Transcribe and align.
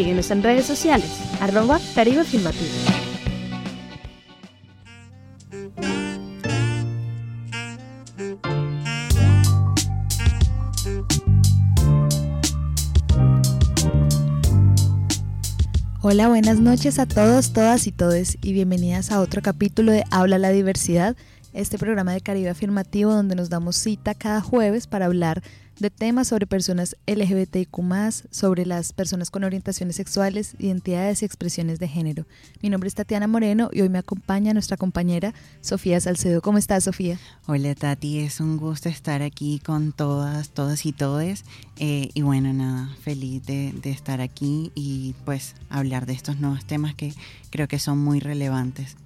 Síguenos 0.00 0.30
en 0.30 0.42
redes 0.42 0.64
sociales, 0.64 1.10
arroba 1.42 1.78
Caribe 1.94 2.22
Afirmativo. 2.22 2.70
Hola, 16.00 16.28
buenas 16.28 16.60
noches 16.60 16.98
a 16.98 17.04
todos, 17.04 17.52
todas 17.52 17.86
y 17.86 17.92
todes 17.92 18.38
y 18.40 18.54
bienvenidas 18.54 19.12
a 19.12 19.20
otro 19.20 19.42
capítulo 19.42 19.92
de 19.92 20.04
Habla 20.10 20.38
la 20.38 20.48
Diversidad, 20.48 21.14
este 21.52 21.78
programa 21.78 22.12
de 22.12 22.20
Caribe 22.20 22.50
Afirmativo 22.50 23.12
donde 23.12 23.34
nos 23.34 23.50
damos 23.50 23.76
cita 23.76 24.14
cada 24.14 24.40
jueves 24.40 24.86
para 24.86 25.06
hablar 25.06 25.42
de 25.80 25.90
temas 25.90 26.28
sobre 26.28 26.46
personas 26.46 26.94
LGBTIQ, 27.06 27.70
sobre 28.30 28.66
las 28.66 28.92
personas 28.92 29.30
con 29.30 29.44
orientaciones 29.44 29.96
sexuales, 29.96 30.54
identidades 30.58 31.22
y 31.22 31.24
expresiones 31.24 31.78
de 31.78 31.88
género. 31.88 32.26
Mi 32.60 32.68
nombre 32.68 32.88
es 32.88 32.94
Tatiana 32.94 33.26
Moreno 33.26 33.70
y 33.72 33.80
hoy 33.80 33.88
me 33.88 33.98
acompaña 33.98 34.52
nuestra 34.52 34.76
compañera 34.76 35.32
Sofía 35.62 35.98
Salcedo. 36.00 36.42
¿Cómo 36.42 36.58
estás, 36.58 36.84
Sofía? 36.84 37.18
Hola, 37.46 37.74
Tati. 37.74 38.18
Es 38.18 38.40
un 38.40 38.58
gusto 38.58 38.90
estar 38.90 39.22
aquí 39.22 39.58
con 39.58 39.92
todas, 39.92 40.50
todas 40.50 40.84
y 40.84 40.92
todes. 40.92 41.44
Eh, 41.76 42.10
y 42.12 42.22
bueno, 42.22 42.52
nada, 42.52 42.94
feliz 43.02 43.44
de, 43.46 43.72
de 43.72 43.90
estar 43.90 44.20
aquí 44.20 44.72
y 44.74 45.14
pues 45.24 45.54
hablar 45.70 46.04
de 46.04 46.12
estos 46.12 46.38
nuevos 46.38 46.66
temas 46.66 46.94
que 46.94 47.14
creo 47.48 47.68
que 47.68 47.78
son 47.78 47.98
muy 47.98 48.20
relevantes. 48.20 48.96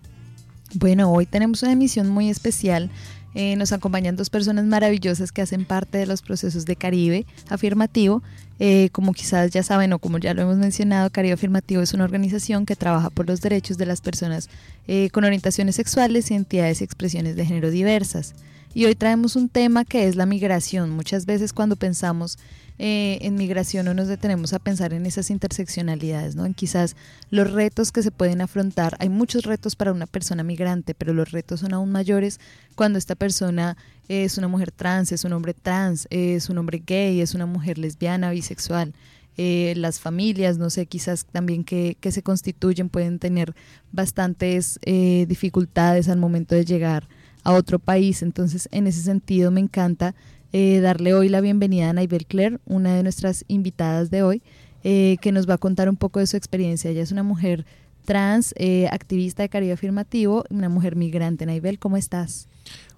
Bueno, 0.75 1.11
hoy 1.11 1.27
tenemos 1.27 1.63
una 1.63 1.73
emisión 1.73 2.09
muy 2.09 2.31
especial 2.31 2.91
eh, 3.35 3.57
nos 3.57 3.73
acompañan 3.73 4.15
dos 4.15 4.31
personas 4.31 4.65
maravillosas 4.65 5.33
que 5.33 5.43
hacen 5.43 5.65
parte 5.65 5.99
de 5.99 6.07
los 6.07 6.23
procesos 6.23 6.65
de 6.67 6.77
Caribe 6.77 7.27
Afirmativo. 7.49 8.23
Eh, 8.61 8.91
como 8.93 9.13
quizás 9.13 9.51
ya 9.51 9.65
saben 9.65 9.93
o 9.93 9.99
como 9.99 10.19
ya 10.19 10.35
lo 10.35 10.43
hemos 10.43 10.57
mencionado, 10.57 11.11
Caribe 11.11 11.35
Afirmativo 11.35 11.83
es 11.83 11.93
una 11.93 12.05
organización 12.05 12.65
que 12.65 12.77
trabaja 12.77 13.11
por 13.11 13.27
los 13.27 13.41
derechos 13.41 13.77
de 13.77 13.87
las 13.87 14.01
personas 14.01 14.49
eh, 14.87 15.11
con 15.11 15.25
orientaciones 15.25 15.75
sexuales, 15.75 16.31
identidades 16.31 16.81
y 16.81 16.85
expresiones 16.85 17.35
de 17.35 17.45
género 17.45 17.71
diversas. 17.71 18.35
Y 18.75 18.87
hoy 18.87 18.97
traemos 18.97 19.37
un 19.37 19.49
tema 19.49 19.85
que 19.85 20.09
es 20.09 20.17
la 20.17 20.27
migración. 20.27 20.91
Muchas 20.91 21.27
veces 21.27 21.53
cuando 21.53 21.77
pensamos 21.77 22.39
eh, 22.77 23.19
en 23.21 23.37
migración 23.37 23.87
no 23.87 23.95
nos 23.95 24.09
detenemos 24.09 24.53
a 24.53 24.59
pensar 24.59 24.93
en 24.93 25.07
esas 25.07 25.31
interseccionalidades, 25.31 26.35
¿no? 26.35 26.45
En 26.45 26.55
quizás 26.55 26.97
los 27.31 27.53
retos 27.53 27.93
que 27.93 28.03
se 28.03 28.11
pueden 28.11 28.41
afrontar. 28.41 28.97
Hay 28.99 29.09
muchos 29.09 29.45
retos 29.45 29.77
para 29.77 29.93
una 29.93 30.07
persona 30.07 30.43
migrante, 30.43 30.93
pero 30.93 31.15
los 31.15 31.31
retos 31.31 31.61
son 31.61 31.73
aún 31.73 31.93
mayores 31.93 32.41
cuando 32.75 32.99
esta 32.99 33.15
persona 33.15 33.77
es 34.09 34.39
una 34.39 34.49
mujer 34.49 34.73
trans, 34.73 35.13
es 35.13 35.23
un 35.23 35.35
hombre 35.35 35.55
trans, 35.55 36.09
es 36.11 36.49
un 36.51 36.59
hombre 36.59 36.83
gay, 36.85 37.21
es 37.21 37.35
una 37.35 37.47
mujer 37.47 37.79
lesbiana, 37.79 38.33
bisexual. 38.33 38.93
Eh, 39.37 39.75
las 39.77 40.01
familias, 40.01 40.59
no 40.59 40.69
sé, 40.69 40.87
quizás 40.87 41.27
también 41.27 41.63
que, 41.63 41.97
se 42.03 42.23
constituyen 42.25 42.89
pueden 42.89 43.21
tener 43.21 43.55
bastantes 43.93 44.81
eh, 44.83 45.27
dificultades 45.29 46.09
al 46.09 46.19
momento 46.19 46.57
de 46.57 46.65
llegar 46.65 47.09
a 47.45 47.53
otro 47.53 47.79
país. 47.79 48.23
Entonces, 48.23 48.69
en 48.73 48.87
ese 48.87 49.03
sentido, 49.03 49.51
me 49.51 49.61
encanta 49.61 50.15
eh, 50.53 50.81
darle 50.81 51.15
hoy 51.15 51.29
la 51.29 51.41
bienvenida 51.41 51.91
a 51.91 51.93
Naibel 51.93 52.27
Claire, 52.27 52.59
una 52.65 52.95
de 52.95 53.03
nuestras 53.03 53.45
invitadas 53.49 54.11
de 54.11 54.23
hoy, 54.23 54.43
eh, 54.83 55.17
que 55.21 55.33
nos 55.33 55.49
va 55.49 55.55
a 55.55 55.59
contar 55.59 55.89
un 55.89 55.97
poco 55.97 56.21
de 56.21 56.27
su 56.27 56.37
experiencia. 56.37 56.91
Ella 56.91 57.03
es 57.03 57.13
una 57.13 57.23
mujer 57.23 57.65
trans, 58.05 58.55
eh, 58.57 58.89
activista 58.91 59.43
de 59.43 59.49
Caribe 59.49 59.73
Afirmativo, 59.73 60.45
una 60.51 60.69
mujer 60.69 60.97
migrante. 60.97 61.47
Naibel, 61.47 61.79
¿cómo 61.79 61.97
estás? 61.97 62.49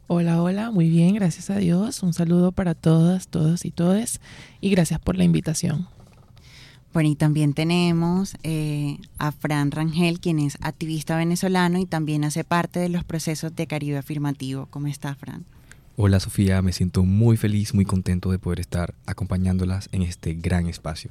Hola, 0.08 0.40
hola, 0.40 0.70
muy 0.70 0.88
bien, 0.88 1.14
gracias 1.14 1.50
a 1.50 1.56
Dios. 1.56 2.02
Un 2.02 2.12
saludo 2.12 2.52
para 2.52 2.74
todas, 2.74 3.28
todos 3.28 3.64
y 3.64 3.72
todes 3.72 4.20
y 4.60 4.70
gracias 4.70 5.00
por 5.00 5.16
la 5.16 5.24
invitación. 5.24 5.88
Bueno, 6.96 7.10
y 7.10 7.14
también 7.14 7.52
tenemos 7.52 8.38
a 9.18 9.30
Fran 9.32 9.70
Rangel, 9.70 10.18
quien 10.18 10.38
es 10.38 10.56
activista 10.62 11.14
venezolano 11.18 11.78
y 11.78 11.84
también 11.84 12.24
hace 12.24 12.42
parte 12.42 12.80
de 12.80 12.88
los 12.88 13.04
procesos 13.04 13.54
de 13.54 13.66
Caribe 13.66 13.98
Afirmativo. 13.98 14.66
¿Cómo 14.70 14.86
está, 14.86 15.14
Fran? 15.14 15.44
Hola 15.96 16.20
Sofía, 16.20 16.62
me 16.62 16.72
siento 16.72 17.04
muy 17.04 17.36
feliz, 17.36 17.74
muy 17.74 17.84
contento 17.84 18.30
de 18.30 18.38
poder 18.38 18.60
estar 18.60 18.94
acompañándolas 19.04 19.90
en 19.92 20.00
este 20.00 20.32
gran 20.32 20.68
espacio. 20.68 21.10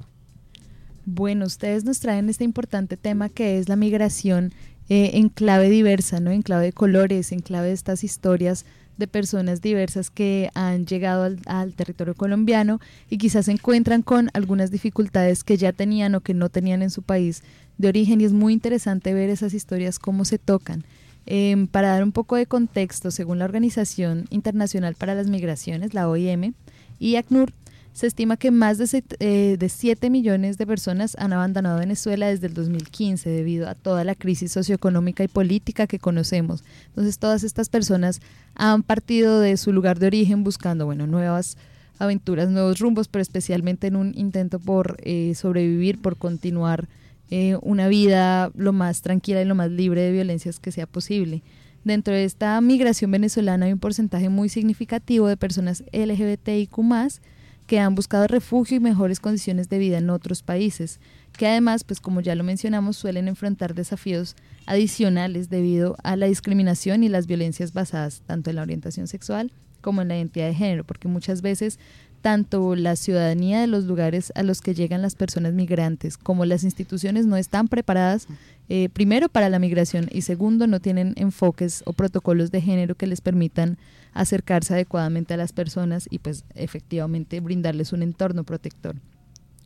Bueno, 1.05 1.45
ustedes 1.45 1.83
nos 1.83 1.99
traen 1.99 2.29
este 2.29 2.45
importante 2.45 2.97
tema 2.97 3.29
que 3.29 3.59
es 3.59 3.69
la 3.69 3.75
migración 3.75 4.55
eh, 4.89 5.11
en 5.13 5.29
clave 5.29 5.69
diversa, 5.69 6.19
¿no? 6.19 6.31
En 6.31 6.41
clave 6.41 6.65
de 6.65 6.73
colores, 6.73 7.31
en 7.31 7.41
clave 7.41 7.67
de 7.67 7.73
estas 7.73 8.03
historias 8.03 8.65
de 8.97 9.07
personas 9.07 9.61
diversas 9.61 10.09
que 10.09 10.49
han 10.53 10.85
llegado 10.85 11.35
al, 11.45 11.73
territorio 11.73 12.15
colombiano 12.15 12.79
y 13.09 13.17
quizás 13.17 13.45
se 13.45 13.51
encuentran 13.51 14.01
con 14.01 14.29
algunas 14.33 14.71
dificultades 14.71 15.43
que 15.43 15.57
ya 15.57 15.73
tenían 15.73 16.15
o 16.15 16.21
que 16.21 16.33
no 16.33 16.49
tenían 16.49 16.81
en 16.81 16.89
su 16.89 17.01
país 17.01 17.43
de 17.77 17.89
origen 17.89 18.21
y 18.21 18.25
es 18.25 18.33
muy 18.33 18.53
interesante 18.53 19.13
ver 19.13 19.29
esas 19.29 19.53
historias 19.53 19.99
cómo 19.99 20.25
se 20.25 20.37
tocan. 20.37 20.83
Eh, 21.27 21.67
para 21.71 21.89
dar 21.89 22.03
un 22.03 22.11
poco 22.11 22.35
de 22.35 22.45
contexto, 22.45 23.09
según 23.09 23.39
la 23.39 23.45
Organización 23.45 24.25
Internacional 24.29 24.95
para 24.95 25.15
las 25.15 25.27
Migraciones, 25.27 25.93
la 25.93 26.07
OIM, 26.07 26.53
y 26.99 27.15
ACNUR, 27.15 27.51
se 27.95 28.07
estima 28.07 28.35
que 28.35 28.51
más 28.51 28.77
de, 28.77 29.03
eh, 29.19 29.55
de 29.57 29.69
7 29.69 30.09
millones 30.09 30.57
de 30.57 30.67
personas 30.67 31.15
han 31.17 31.31
abandonado 31.31 31.79
Venezuela 31.79 32.27
desde 32.27 32.47
el 32.47 32.53
2015 32.53 33.29
debido 33.29 33.69
a 33.69 33.73
toda 33.73 34.03
la 34.03 34.15
crisis 34.15 34.51
socioeconómica 34.51 35.23
y 35.23 35.29
política 35.29 35.87
que 35.87 35.97
conocemos. 35.97 36.65
Entonces 36.87 37.19
todas 37.19 37.45
estas 37.45 37.69
personas 37.69 38.19
han 38.53 38.83
partido 38.83 39.39
de 39.39 39.55
su 39.55 39.71
lugar 39.71 39.97
de 39.97 40.07
origen 40.07 40.43
buscando 40.43 40.85
bueno, 40.85 41.07
nuevas 41.07 41.55
aventuras, 41.97 42.49
nuevos 42.49 42.79
rumbos, 42.79 43.07
pero 43.07 43.21
especialmente 43.21 43.87
en 43.87 43.95
un 43.95 44.11
intento 44.17 44.59
por 44.59 44.97
eh, 45.01 45.33
sobrevivir, 45.33 46.01
por 46.01 46.17
continuar 46.17 46.89
eh, 47.31 47.57
una 47.61 47.87
vida 47.87 48.51
lo 48.55 48.73
más 48.73 49.03
tranquila 49.03 49.41
y 49.41 49.45
lo 49.45 49.55
más 49.55 49.71
libre 49.71 50.01
de 50.01 50.11
violencias 50.11 50.59
que 50.59 50.73
sea 50.73 50.85
posible. 50.85 51.43
Dentro 51.85 52.13
de 52.13 52.25
esta 52.25 52.59
migración 52.59 53.11
venezolana 53.11 53.67
hay 53.67 53.71
un 53.71 53.79
porcentaje 53.79 54.27
muy 54.27 54.49
significativo 54.49 55.29
de 55.29 55.37
personas 55.37 55.85
LGBTIQ 55.93 56.77
que 57.67 57.79
han 57.79 57.95
buscado 57.95 58.27
refugio 58.27 58.77
y 58.77 58.79
mejores 58.79 59.19
condiciones 59.19 59.69
de 59.69 59.79
vida 59.79 59.97
en 59.97 60.09
otros 60.09 60.43
países, 60.43 60.99
que 61.37 61.47
además, 61.47 61.83
pues 61.83 61.99
como 61.99 62.21
ya 62.21 62.35
lo 62.35 62.43
mencionamos, 62.43 62.97
suelen 62.97 63.27
enfrentar 63.27 63.73
desafíos 63.73 64.35
adicionales 64.65 65.49
debido 65.49 65.95
a 66.03 66.15
la 66.15 66.27
discriminación 66.27 67.03
y 67.03 67.09
las 67.09 67.27
violencias 67.27 67.73
basadas 67.73 68.21
tanto 68.25 68.49
en 68.49 68.57
la 68.57 68.61
orientación 68.61 69.07
sexual 69.07 69.51
como 69.81 70.01
en 70.01 70.07
la 70.07 70.17
identidad 70.17 70.47
de 70.47 70.55
género, 70.55 70.83
porque 70.83 71.07
muchas 71.07 71.41
veces 71.41 71.79
tanto 72.25 72.75
la 72.75 72.95
ciudadanía 72.95 73.61
de 73.61 73.67
los 73.67 73.83
lugares 73.83 74.33
a 74.33 74.41
los 74.41 74.61
que 74.61 74.73
llegan 74.73 75.03
las 75.03 75.13
personas 75.13 75.53
migrantes 75.53 76.17
como 76.17 76.43
las 76.45 76.63
instituciones 76.63 77.27
no 77.27 77.37
están 77.37 77.67
preparadas, 77.67 78.25
eh, 78.67 78.89
primero, 78.91 79.29
para 79.29 79.47
la 79.47 79.59
migración 79.59 80.09
y 80.11 80.23
segundo, 80.23 80.65
no 80.65 80.79
tienen 80.79 81.13
enfoques 81.17 81.83
o 81.85 81.93
protocolos 81.93 82.49
de 82.49 82.61
género 82.61 82.95
que 82.95 83.05
les 83.05 83.21
permitan 83.21 83.77
acercarse 84.13 84.73
adecuadamente 84.73 85.35
a 85.35 85.37
las 85.37 85.53
personas 85.53 86.07
y 86.09 86.17
pues 86.17 86.45
efectivamente 86.55 87.39
brindarles 87.41 87.93
un 87.93 88.01
entorno 88.01 88.43
protector. 88.43 88.95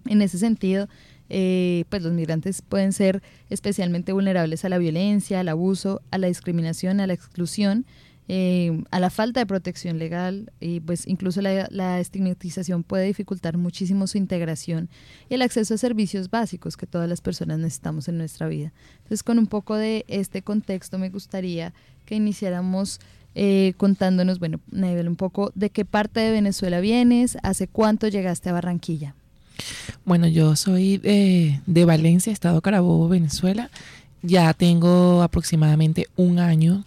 En 0.05 0.21
ese 0.21 0.37
sentido, 0.37 0.89
eh, 1.29 1.85
pues 1.87 2.03
los 2.03 2.11
migrantes 2.11 2.61
pueden 2.61 2.91
ser 2.91 3.23
especialmente 3.49 4.11
vulnerables 4.11 4.65
a 4.65 4.69
la 4.69 4.79
violencia, 4.79 5.39
al 5.39 5.47
abuso, 5.47 6.01
a 6.11 6.17
la 6.17 6.27
discriminación, 6.27 6.99
a 6.99 7.07
la 7.07 7.13
exclusión 7.13 7.85
eh, 8.31 8.83
a 8.91 8.99
la 8.99 9.09
falta 9.09 9.39
de 9.39 9.47
protección 9.47 9.97
legal 9.97 10.51
y 10.59 10.81
pues 10.81 11.07
incluso 11.07 11.41
la, 11.41 11.99
estigmatización 11.99 12.83
puede 12.83 13.07
dificultar 13.07 13.57
muchísimo 13.57 14.05
su 14.05 14.19
integración 14.19 14.87
y 15.31 15.33
el 15.33 15.41
acceso 15.41 15.73
a 15.73 15.77
servicios 15.79 16.29
básicos 16.29 16.77
que 16.77 16.85
todas 16.85 17.09
las 17.09 17.21
personas 17.21 17.57
necesitamos 17.57 18.07
en 18.07 18.19
nuestra 18.19 18.47
vida. 18.47 18.71
Entonces 18.97 19.23
con 19.23 19.39
un 19.39 19.47
poco 19.47 19.75
de 19.77 20.05
este 20.07 20.43
contexto 20.43 20.99
me 20.99 21.09
gustaría 21.09 21.73
que 22.05 22.13
iniciáramos 22.13 22.99
eh, 23.33 23.73
contándonos, 23.77 24.37
bueno, 24.37 24.59
Nebel, 24.69 25.07
un 25.07 25.15
poco 25.15 25.51
de 25.55 25.71
qué 25.71 25.83
parte 25.83 26.19
de 26.19 26.29
Venezuela 26.29 26.81
vienes, 26.81 27.35
hace 27.41 27.67
cuánto 27.67 28.09
llegaste 28.09 28.49
a 28.49 28.53
Barranquilla. 28.53 29.15
Bueno, 30.05 30.27
yo 30.27 30.55
soy 30.55 30.97
de, 30.99 31.61
de 31.65 31.85
Valencia, 31.85 32.31
Estado 32.31 32.61
Carabobo, 32.61 33.09
Venezuela. 33.09 33.71
Ya 34.21 34.53
tengo 34.53 35.23
aproximadamente 35.23 36.05
un 36.15 36.37
año 36.37 36.83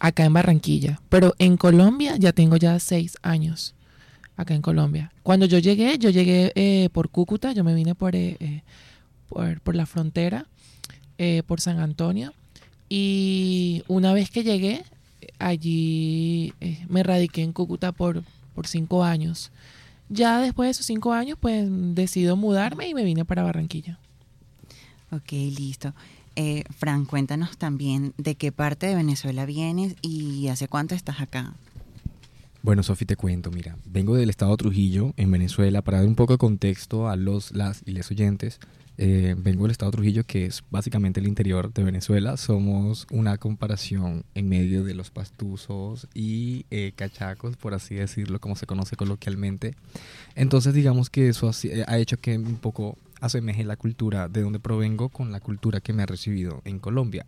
acá 0.00 0.24
en 0.24 0.32
Barranquilla, 0.32 1.00
pero 1.08 1.34
en 1.38 1.56
Colombia 1.56 2.16
ya 2.16 2.32
tengo 2.32 2.56
ya 2.56 2.78
seis 2.80 3.16
años 3.22 3.74
acá 4.36 4.54
en 4.54 4.62
Colombia. 4.62 5.12
Cuando 5.22 5.46
yo 5.46 5.58
llegué, 5.58 5.98
yo 5.98 6.08
llegué 6.10 6.52
eh, 6.54 6.88
por 6.92 7.10
Cúcuta, 7.10 7.52
yo 7.52 7.62
me 7.62 7.74
vine 7.74 7.94
por, 7.94 8.16
eh, 8.16 8.36
eh, 8.40 8.62
por, 9.28 9.76
la 9.76 9.86
frontera, 9.86 10.46
por 11.46 11.60
San 11.60 11.78
Antonio. 11.78 12.32
Y 12.88 13.84
una 13.86 14.12
vez 14.14 14.30
que 14.30 14.42
llegué, 14.42 14.82
allí 15.38 16.54
me 16.88 17.02
radiqué 17.02 17.42
en 17.42 17.52
Cúcuta 17.52 17.92
por, 17.92 18.24
por 18.54 18.66
cinco 18.66 19.04
años. 19.04 19.52
Ya 20.08 20.40
después 20.40 20.66
de 20.66 20.70
esos 20.72 20.86
cinco 20.86 21.12
años, 21.12 21.38
pues 21.38 21.68
decido 21.94 22.34
mudarme 22.36 22.88
y 22.88 22.94
me 22.94 23.04
vine 23.04 23.24
para 23.24 23.42
Barranquilla. 23.42 23.98
Ok, 25.12 25.32
listo. 25.32 25.92
Eh, 26.42 26.64
Fran, 26.74 27.04
cuéntanos 27.04 27.58
también 27.58 28.14
de 28.16 28.34
qué 28.34 28.50
parte 28.50 28.86
de 28.86 28.94
Venezuela 28.94 29.44
vienes 29.44 29.94
y 30.00 30.48
hace 30.48 30.68
cuánto 30.68 30.94
estás 30.94 31.20
acá. 31.20 31.52
Bueno, 32.62 32.82
Sofi, 32.82 33.04
te 33.04 33.14
cuento, 33.14 33.50
mira, 33.50 33.76
vengo 33.84 34.14
del 34.14 34.30
estado 34.30 34.56
Trujillo, 34.56 35.12
en 35.18 35.30
Venezuela, 35.30 35.82
para 35.82 35.98
dar 35.98 36.06
un 36.06 36.14
poco 36.14 36.32
de 36.32 36.38
contexto 36.38 37.10
a 37.10 37.16
los, 37.16 37.52
las 37.52 37.82
y 37.84 37.90
les 37.90 38.10
oyentes. 38.10 38.58
Eh, 38.96 39.34
vengo 39.36 39.64
del 39.64 39.72
estado 39.72 39.90
Trujillo, 39.90 40.24
que 40.24 40.46
es 40.46 40.64
básicamente 40.70 41.20
el 41.20 41.28
interior 41.28 41.74
de 41.74 41.84
Venezuela. 41.84 42.38
Somos 42.38 43.06
una 43.10 43.36
comparación 43.36 44.24
en 44.34 44.48
medio 44.48 44.82
de 44.82 44.94
los 44.94 45.10
pastuzos 45.10 46.08
y 46.14 46.64
eh, 46.70 46.92
cachacos, 46.96 47.58
por 47.58 47.74
así 47.74 47.96
decirlo, 47.96 48.40
como 48.40 48.56
se 48.56 48.64
conoce 48.64 48.96
coloquialmente. 48.96 49.74
Entonces, 50.36 50.72
digamos 50.72 51.10
que 51.10 51.28
eso 51.28 51.50
ha, 51.50 51.52
ha 51.92 51.98
hecho 51.98 52.18
que 52.18 52.38
un 52.38 52.56
poco 52.56 52.96
asemeje 53.20 53.64
la 53.64 53.76
cultura 53.76 54.28
de 54.28 54.42
donde 54.42 54.60
provengo 54.60 55.08
con 55.08 55.32
la 55.32 55.40
cultura 55.40 55.80
que 55.80 55.92
me 55.92 56.02
ha 56.02 56.06
recibido 56.06 56.62
en 56.64 56.78
Colombia 56.78 57.26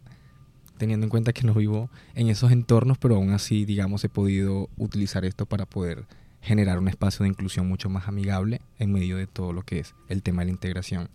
teniendo 0.83 1.06
en 1.06 1.11
cuenta 1.11 1.33
que 1.33 1.47
no 1.47 1.55
vivo 1.55 1.91
en 2.17 2.29
esos 2.29 2.50
entornos, 2.50 2.99
pero 2.99 3.15
aún 3.15 3.31
así, 3.31 3.65
digamos, 3.65 4.03
he 4.03 4.09
podido 4.09 4.69
utilizar 4.77 5.25
esto 5.25 5.47
para 5.47 5.65
poder 5.65 6.06
generar 6.41 6.81
un 6.81 6.89
espacio 6.89 7.23
de 7.23 7.29
inclusión 7.29 7.69
mucho 7.69 7.89
más 7.89 8.09
amigable 8.09 8.61
en 8.81 8.91
medio 8.91 9.17
de 9.17 9.29
todo 9.29 9.53
lo 9.53 9.62
que 9.62 9.79
es 9.79 9.94
el 10.09 10.25
tema 10.25 10.43
de 10.43 10.47
la 10.47 10.50
integración. 10.50 11.09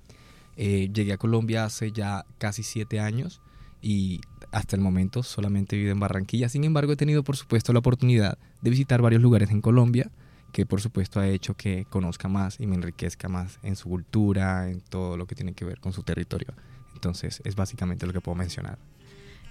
Eh, 0.55 0.89
llegué 0.93 1.11
a 1.11 1.17
Colombia 1.17 1.65
hace 1.65 1.91
ya 1.91 2.25
casi 2.37 2.63
siete 2.63 3.01
años 3.01 3.41
y 3.81 4.21
hasta 4.53 4.77
el 4.77 4.81
momento 4.81 5.21
solamente 5.21 5.75
he 5.75 5.79
vivido 5.79 5.93
en 5.93 5.99
Barranquilla. 5.99 6.47
Sin 6.47 6.63
embargo, 6.63 6.93
he 6.93 6.95
tenido, 6.95 7.23
por 7.23 7.35
supuesto, 7.35 7.73
la 7.73 7.79
oportunidad 7.79 8.37
de 8.61 8.69
visitar 8.69 9.01
varios 9.01 9.21
lugares 9.21 9.51
en 9.51 9.61
Colombia, 9.61 10.09
que 10.51 10.65
por 10.65 10.81
supuesto 10.81 11.19
ha 11.19 11.27
hecho 11.27 11.53
que 11.55 11.85
conozca 11.89 12.27
más 12.27 12.59
y 12.59 12.67
me 12.67 12.75
enriquezca 12.75 13.29
más 13.29 13.59
en 13.63 13.75
su 13.75 13.89
cultura, 13.89 14.69
en 14.69 14.81
todo 14.81 15.17
lo 15.17 15.27
que 15.27 15.35
tiene 15.35 15.53
que 15.53 15.65
ver 15.65 15.79
con 15.79 15.93
su 15.93 16.03
territorio. 16.03 16.53
Entonces, 16.93 17.41
es 17.45 17.55
básicamente 17.55 18.07
lo 18.07 18.13
que 18.13 18.21
puedo 18.21 18.35
mencionar. 18.35 18.79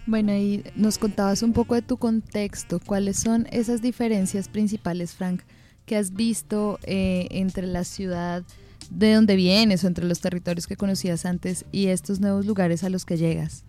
Bueno, 0.07 0.33
y 0.35 0.65
nos 0.77 0.99
contabas 0.99 1.43
un 1.43 1.53
poco 1.53 1.75
de 1.75 1.83
tu 1.83 1.97
contexto. 1.97 2.81
¿Cuáles 2.81 3.19
son 3.19 3.47
esas 3.51 3.83
diferencias 3.83 4.49
principales, 4.49 5.15
Frank, 5.15 5.43
que 5.85 5.97
has 5.97 6.13
visto 6.13 6.79
eh, 6.83 7.27
entre 7.31 7.67
la 7.67 7.85
ciudad 7.85 8.45
de 8.91 9.15
donde 9.15 9.35
vienes 9.37 9.83
o 9.83 9.89
entre 9.89 10.07
los 10.07 10.21
territorios 10.21 10.67
que 10.67 10.77
conocías 10.77 11.25
antes 11.25 11.65
y 11.73 11.87
estos 11.87 12.21
nuevos 12.21 12.47
lugares 12.47 12.85
a 12.85 12.89
los 12.89 13.05
que 13.05 13.17
llegas? 13.17 13.65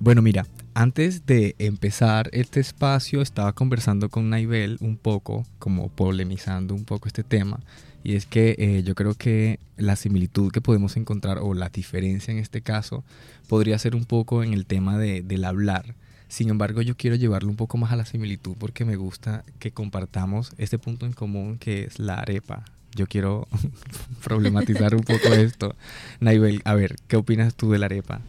Bueno, 0.00 0.22
mira, 0.22 0.46
antes 0.78 1.26
de 1.26 1.56
empezar 1.58 2.30
este 2.32 2.60
espacio 2.60 3.20
estaba 3.20 3.52
conversando 3.52 4.10
con 4.10 4.30
Naibel 4.30 4.76
un 4.80 4.96
poco, 4.96 5.44
como 5.58 5.88
polemizando 5.88 6.72
un 6.72 6.84
poco 6.84 7.08
este 7.08 7.24
tema, 7.24 7.58
y 8.04 8.14
es 8.14 8.26
que 8.26 8.54
eh, 8.58 8.84
yo 8.84 8.94
creo 8.94 9.14
que 9.14 9.58
la 9.76 9.96
similitud 9.96 10.52
que 10.52 10.60
podemos 10.60 10.96
encontrar, 10.96 11.38
o 11.38 11.52
la 11.52 11.68
diferencia 11.68 12.30
en 12.30 12.38
este 12.38 12.60
caso, 12.60 13.02
podría 13.48 13.76
ser 13.76 13.96
un 13.96 14.04
poco 14.04 14.44
en 14.44 14.52
el 14.52 14.66
tema 14.66 14.98
de, 14.98 15.22
del 15.22 15.44
hablar. 15.46 15.96
Sin 16.28 16.48
embargo, 16.48 16.80
yo 16.80 16.96
quiero 16.96 17.16
llevarlo 17.16 17.50
un 17.50 17.56
poco 17.56 17.76
más 17.76 17.90
a 17.90 17.96
la 17.96 18.06
similitud 18.06 18.54
porque 18.56 18.84
me 18.84 18.94
gusta 18.94 19.44
que 19.58 19.72
compartamos 19.72 20.52
este 20.58 20.78
punto 20.78 21.06
en 21.06 21.12
común 21.12 21.58
que 21.58 21.82
es 21.82 21.98
la 21.98 22.20
arepa. 22.20 22.64
Yo 22.94 23.08
quiero 23.08 23.48
problematizar 24.22 24.94
un 24.94 25.02
poco 25.02 25.26
esto. 25.34 25.74
Naibel, 26.20 26.62
a 26.64 26.74
ver, 26.74 26.94
¿qué 27.08 27.16
opinas 27.16 27.56
tú 27.56 27.72
de 27.72 27.80
la 27.80 27.86
arepa? 27.86 28.20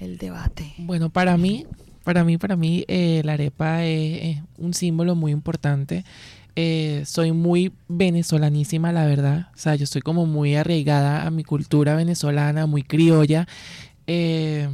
El 0.00 0.16
debate. 0.16 0.72
Bueno, 0.78 1.10
para 1.10 1.36
mí, 1.36 1.66
para 2.04 2.24
mí, 2.24 2.38
para 2.38 2.56
mí, 2.56 2.84
eh, 2.88 3.20
la 3.24 3.34
arepa 3.34 3.84
es, 3.84 4.38
un 4.56 4.72
símbolo 4.72 5.14
muy 5.14 5.30
importante. 5.30 6.04
Eh, 6.56 7.02
soy 7.06 7.32
muy 7.32 7.72
venezolanísima, 7.86 8.92
la 8.92 9.04
verdad. 9.04 9.48
O 9.54 9.58
sea, 9.58 9.74
yo 9.74 9.84
estoy 9.84 10.00
como 10.00 10.24
muy 10.24 10.56
arraigada 10.56 11.26
a 11.26 11.30
mi 11.30 11.44
cultura 11.44 11.94
venezolana, 11.94 12.66
muy 12.66 12.82
criolla. 12.82 13.46
Eh, 14.06 14.68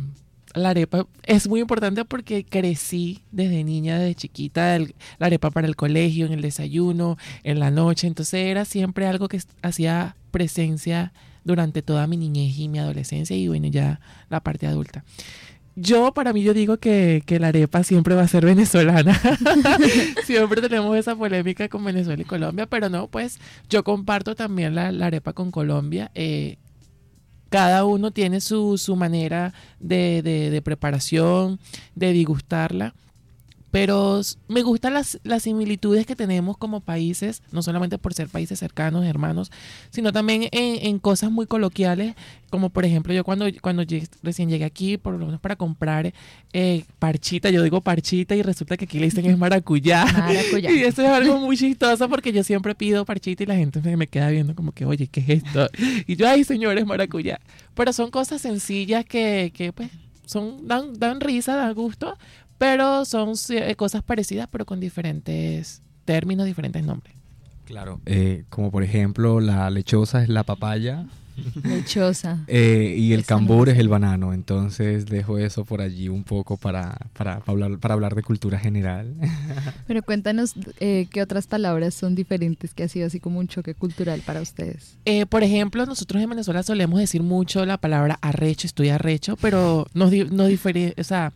la 0.54 0.70
arepa 0.70 1.06
es 1.24 1.48
muy 1.48 1.60
importante 1.60 2.04
porque 2.04 2.44
crecí 2.44 3.22
desde 3.32 3.64
niña, 3.64 3.98
desde 3.98 4.14
chiquita, 4.14 4.78
la 4.78 5.26
arepa 5.26 5.50
para 5.50 5.66
el 5.66 5.76
colegio, 5.76 6.24
en 6.26 6.32
el 6.32 6.40
desayuno, 6.40 7.18
en 7.42 7.58
la 7.58 7.72
noche. 7.72 8.06
Entonces 8.06 8.46
era 8.46 8.64
siempre 8.64 9.06
algo 9.06 9.28
que 9.28 9.40
hacía 9.60 10.16
presencia 10.30 11.12
durante 11.46 11.80
toda 11.80 12.06
mi 12.08 12.16
niñez 12.16 12.58
y 12.58 12.68
mi 12.68 12.80
adolescencia 12.80 13.36
y 13.36 13.46
bueno, 13.46 13.68
ya 13.68 14.00
la 14.28 14.40
parte 14.40 14.66
adulta. 14.66 15.04
Yo, 15.76 16.12
para 16.12 16.32
mí, 16.32 16.42
yo 16.42 16.54
digo 16.54 16.78
que, 16.78 17.22
que 17.24 17.38
la 17.38 17.48
arepa 17.48 17.84
siempre 17.84 18.14
va 18.14 18.22
a 18.22 18.28
ser 18.28 18.44
venezolana. 18.44 19.20
siempre 20.24 20.60
tenemos 20.62 20.96
esa 20.96 21.14
polémica 21.14 21.68
con 21.68 21.84
Venezuela 21.84 22.20
y 22.20 22.24
Colombia, 22.24 22.66
pero 22.66 22.88
no, 22.88 23.08
pues 23.08 23.38
yo 23.68 23.84
comparto 23.84 24.34
también 24.34 24.74
la, 24.74 24.90
la 24.90 25.06
arepa 25.06 25.34
con 25.34 25.50
Colombia. 25.50 26.10
Eh, 26.14 26.56
cada 27.50 27.84
uno 27.84 28.10
tiene 28.10 28.40
su, 28.40 28.78
su 28.78 28.96
manera 28.96 29.52
de, 29.78 30.22
de, 30.22 30.50
de, 30.50 30.62
preparación, 30.62 31.60
de 31.94 32.12
digustarla. 32.12 32.94
Pero 33.70 34.20
me 34.48 34.62
gustan 34.62 34.94
las, 34.94 35.18
las, 35.24 35.42
similitudes 35.42 36.06
que 36.06 36.16
tenemos 36.16 36.56
como 36.56 36.80
países, 36.80 37.42
no 37.52 37.62
solamente 37.62 37.98
por 37.98 38.14
ser 38.14 38.28
países 38.28 38.58
cercanos, 38.58 39.04
hermanos, 39.04 39.50
sino 39.90 40.12
también 40.12 40.44
en, 40.52 40.86
en 40.86 40.98
cosas 40.98 41.30
muy 41.30 41.46
coloquiales, 41.46 42.14
como 42.50 42.70
por 42.70 42.84
ejemplo 42.84 43.12
yo 43.12 43.24
cuando, 43.24 43.46
cuando 43.60 43.82
llegué, 43.82 44.06
recién 44.22 44.48
llegué 44.48 44.64
aquí, 44.64 44.96
por 44.96 45.14
lo 45.14 45.26
menos 45.26 45.40
para 45.40 45.56
comprar 45.56 46.12
eh, 46.52 46.84
parchita, 46.98 47.50
yo 47.50 47.62
digo 47.62 47.80
parchita 47.80 48.34
y 48.34 48.42
resulta 48.42 48.76
que 48.76 48.84
aquí 48.84 48.98
le 48.98 49.06
dicen 49.06 49.26
es 49.26 49.36
maracuyá. 49.36 50.04
maracuyá. 50.06 50.70
Y 50.76 50.82
eso 50.82 51.02
es 51.02 51.08
algo 51.08 51.38
muy 51.38 51.56
chistoso 51.56 52.08
porque 52.08 52.32
yo 52.32 52.42
siempre 52.44 52.74
pido 52.74 53.04
parchita 53.04 53.42
y 53.42 53.46
la 53.46 53.56
gente 53.56 53.80
me, 53.80 53.96
me 53.96 54.06
queda 54.06 54.30
viendo 54.30 54.54
como 54.54 54.72
que, 54.72 54.84
oye, 54.84 55.06
¿qué 55.06 55.20
es 55.20 55.28
esto? 55.44 55.68
Y 56.06 56.16
yo, 56.16 56.28
ay, 56.28 56.44
señores, 56.44 56.86
maracuyá. 56.86 57.40
Pero 57.74 57.92
son 57.92 58.10
cosas 58.10 58.40
sencillas 58.40 59.04
que, 59.04 59.52
que 59.54 59.72
pues, 59.72 59.90
son, 60.24 60.66
dan, 60.66 60.98
dan 60.98 61.20
risa, 61.20 61.56
dan 61.56 61.74
gusto, 61.74 62.16
pero 62.58 63.04
son 63.04 63.32
cosas 63.76 64.02
parecidas, 64.02 64.48
pero 64.50 64.64
con 64.66 64.80
diferentes 64.80 65.82
términos, 66.04 66.46
diferentes 66.46 66.84
nombres. 66.84 67.16
Claro, 67.66 68.00
eh, 68.06 68.44
como 68.48 68.70
por 68.70 68.82
ejemplo 68.84 69.40
la 69.40 69.68
lechosa 69.70 70.22
es 70.22 70.28
la 70.28 70.44
papaya. 70.44 71.04
Lechosa. 71.64 72.44
Eh, 72.48 72.94
y 72.96 73.12
el 73.12 73.24
cambur 73.24 73.68
es 73.68 73.78
el 73.78 73.88
banano. 73.88 74.32
Entonces 74.32 75.06
dejo 75.06 75.38
eso 75.38 75.64
por 75.64 75.80
allí 75.80 76.08
un 76.08 76.24
poco 76.24 76.56
para, 76.56 76.96
para, 77.12 77.40
para, 77.40 77.52
hablar, 77.52 77.78
para 77.78 77.94
hablar 77.94 78.14
de 78.14 78.22
cultura 78.22 78.58
general. 78.58 79.14
Pero 79.86 80.02
cuéntanos 80.02 80.54
eh, 80.80 81.08
qué 81.10 81.22
otras 81.22 81.46
palabras 81.46 81.94
son 81.94 82.14
diferentes 82.14 82.72
que 82.72 82.84
ha 82.84 82.88
sido 82.88 83.06
así 83.06 83.20
como 83.20 83.40
un 83.40 83.48
choque 83.48 83.74
cultural 83.74 84.22
para 84.24 84.40
ustedes. 84.40 84.96
Eh, 85.04 85.26
por 85.26 85.42
ejemplo, 85.42 85.84
nosotros 85.84 86.22
en 86.22 86.30
Venezuela 86.30 86.62
solemos 86.62 87.00
decir 87.00 87.22
mucho 87.22 87.66
la 87.66 87.78
palabra 87.78 88.18
arrecho, 88.22 88.66
estoy 88.66 88.88
arrecho, 88.90 89.36
pero 89.36 89.86
nos, 89.92 90.12
nos 90.30 90.48
difere, 90.48 90.94
o 90.96 91.04
sea, 91.04 91.32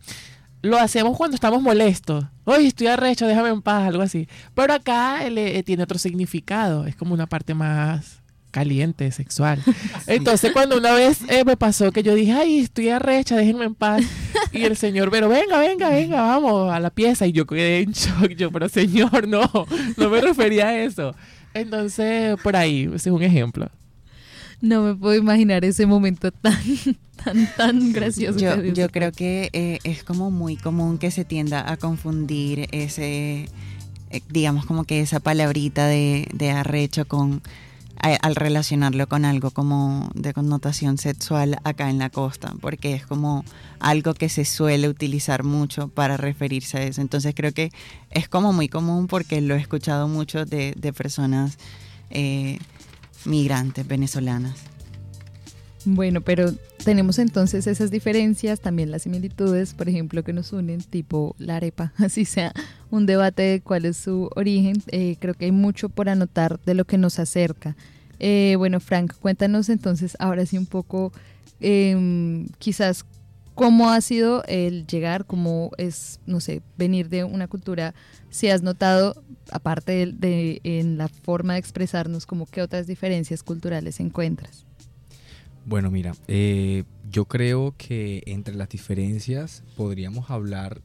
lo 0.61 0.77
hacemos 0.77 1.17
cuando 1.17 1.35
estamos 1.35 1.61
molestos. 1.61 2.25
Oye, 2.45 2.67
estoy 2.67 2.87
arrecho, 2.87 3.27
déjame 3.27 3.49
en 3.49 3.61
paz, 3.61 3.87
algo 3.87 4.03
así. 4.03 4.27
Pero 4.53 4.73
acá 4.73 5.25
eh, 5.25 5.63
tiene 5.63 5.83
otro 5.83 5.97
significado, 5.97 6.85
es 6.85 6.95
como 6.95 7.13
una 7.13 7.27
parte 7.27 7.53
más 7.53 8.21
caliente, 8.51 9.11
sexual. 9.11 9.63
Entonces, 10.07 10.51
cuando 10.51 10.77
una 10.77 10.93
vez 10.93 11.21
eh, 11.29 11.43
me 11.45 11.57
pasó 11.57 11.91
que 11.91 12.03
yo 12.03 12.13
dije, 12.13 12.33
ay, 12.33 12.59
estoy 12.59 12.89
arrecha, 12.89 13.35
déjenme 13.35 13.65
en 13.65 13.75
paz. 13.75 14.03
Y 14.51 14.63
el 14.63 14.77
señor, 14.77 15.09
pero 15.09 15.29
venga, 15.29 15.57
venga, 15.57 15.89
venga, 15.89 16.21
vamos 16.21 16.71
a 16.71 16.79
la 16.79 16.89
pieza. 16.89 17.25
Y 17.25 17.31
yo 17.31 17.47
quedé 17.47 17.79
en 17.79 17.91
shock, 17.93 18.31
yo, 18.31 18.51
pero 18.51 18.69
señor, 18.69 19.27
no, 19.27 19.49
no 19.97 20.09
me 20.09 20.21
refería 20.21 20.67
a 20.67 20.77
eso. 20.77 21.15
Entonces, 21.53 22.39
por 22.41 22.55
ahí, 22.55 22.89
ese 22.93 23.09
es 23.09 23.15
un 23.15 23.23
ejemplo. 23.23 23.69
No 24.61 24.83
me 24.83 24.95
puedo 24.95 25.15
imaginar 25.15 25.65
ese 25.65 25.85
momento 25.85 26.31
tan, 26.31 26.53
tan, 27.23 27.49
tan 27.57 27.93
gracioso. 27.93 28.39
Yo, 28.39 28.63
yo 28.63 28.89
creo 28.89 29.11
que 29.11 29.49
eh, 29.53 29.79
es 29.83 30.03
como 30.03 30.31
muy 30.31 30.55
común 30.55 30.97
que 30.97 31.11
se 31.11 31.25
tienda 31.25 31.69
a 31.69 31.77
confundir 31.77 32.67
ese, 32.71 33.49
eh, 34.11 34.21
digamos, 34.29 34.65
como 34.65 34.83
que 34.83 35.01
esa 35.01 35.19
palabrita 35.19 35.87
de, 35.87 36.27
de 36.33 36.51
arrecho 36.51 37.07
con 37.07 37.41
al 38.01 38.35
relacionarlo 38.35 39.07
con 39.07 39.25
algo 39.25 39.51
como 39.51 40.09
de 40.15 40.33
connotación 40.33 40.97
sexual 40.97 41.59
acá 41.63 41.87
en 41.91 41.99
la 41.99 42.09
costa, 42.09 42.55
porque 42.59 42.95
es 42.95 43.05
como 43.05 43.45
algo 43.79 44.15
que 44.15 44.27
se 44.27 44.43
suele 44.43 44.89
utilizar 44.89 45.43
mucho 45.43 45.87
para 45.87 46.17
referirse 46.17 46.79
a 46.79 46.83
eso. 46.83 47.01
Entonces 47.01 47.35
creo 47.35 47.53
que 47.53 47.71
es 48.09 48.27
como 48.27 48.53
muy 48.53 48.69
común 48.69 49.05
porque 49.05 49.39
lo 49.41 49.53
he 49.53 49.59
escuchado 49.59 50.07
mucho 50.07 50.45
de, 50.45 50.73
de 50.77 50.93
personas 50.93 51.59
eh, 52.09 52.57
migrantes 53.25 53.87
venezolanas. 53.87 54.71
Bueno, 55.85 56.21
pero 56.21 56.51
tenemos 56.83 57.17
entonces 57.17 57.65
esas 57.65 57.89
diferencias, 57.89 58.59
también 58.59 58.91
las 58.91 59.03
similitudes, 59.03 59.73
por 59.73 59.89
ejemplo, 59.89 60.23
que 60.23 60.33
nos 60.33 60.53
unen, 60.53 60.81
tipo 60.81 61.35
la 61.39 61.55
arepa, 61.55 61.93
así 61.97 62.25
sea 62.25 62.53
un 62.91 63.05
debate 63.05 63.41
de 63.41 63.61
cuál 63.61 63.85
es 63.85 63.97
su 63.97 64.29
origen. 64.35 64.81
Eh, 64.87 65.15
creo 65.19 65.33
que 65.33 65.45
hay 65.45 65.51
mucho 65.51 65.89
por 65.89 66.09
anotar 66.09 66.59
de 66.65 66.75
lo 66.75 66.85
que 66.85 66.97
nos 66.97 67.17
acerca. 67.19 67.75
Eh, 68.19 68.55
bueno, 68.57 68.79
Frank, 68.79 69.13
cuéntanos 69.19 69.69
entonces 69.69 70.15
ahora 70.19 70.45
sí 70.45 70.57
un 70.57 70.67
poco, 70.67 71.11
em, 71.59 72.47
quizás, 72.59 73.05
cómo 73.55 73.89
ha 73.89 73.99
sido 74.01 74.43
el 74.47 74.85
llegar, 74.85 75.25
cómo 75.25 75.71
es, 75.77 76.19
no 76.27 76.39
sé, 76.39 76.61
venir 76.77 77.09
de 77.09 77.23
una 77.23 77.47
cultura, 77.47 77.93
si 78.29 78.49
has 78.49 78.61
notado, 78.61 79.21
aparte 79.51 79.91
de, 79.91 80.11
de 80.13 80.61
en 80.63 80.97
la 80.97 81.07
forma 81.07 81.53
de 81.53 81.59
expresarnos, 81.59 82.25
como 82.25 82.45
qué 82.45 82.61
otras 82.61 82.87
diferencias 82.87 83.43
culturales 83.43 83.99
encuentras. 83.99 84.65
Bueno, 85.65 85.91
mira, 85.91 86.13
eh, 86.27 86.83
yo 87.11 87.25
creo 87.25 87.75
que 87.77 88.23
entre 88.25 88.55
las 88.55 88.69
diferencias 88.69 89.63
podríamos 89.75 90.31
hablar 90.31 90.81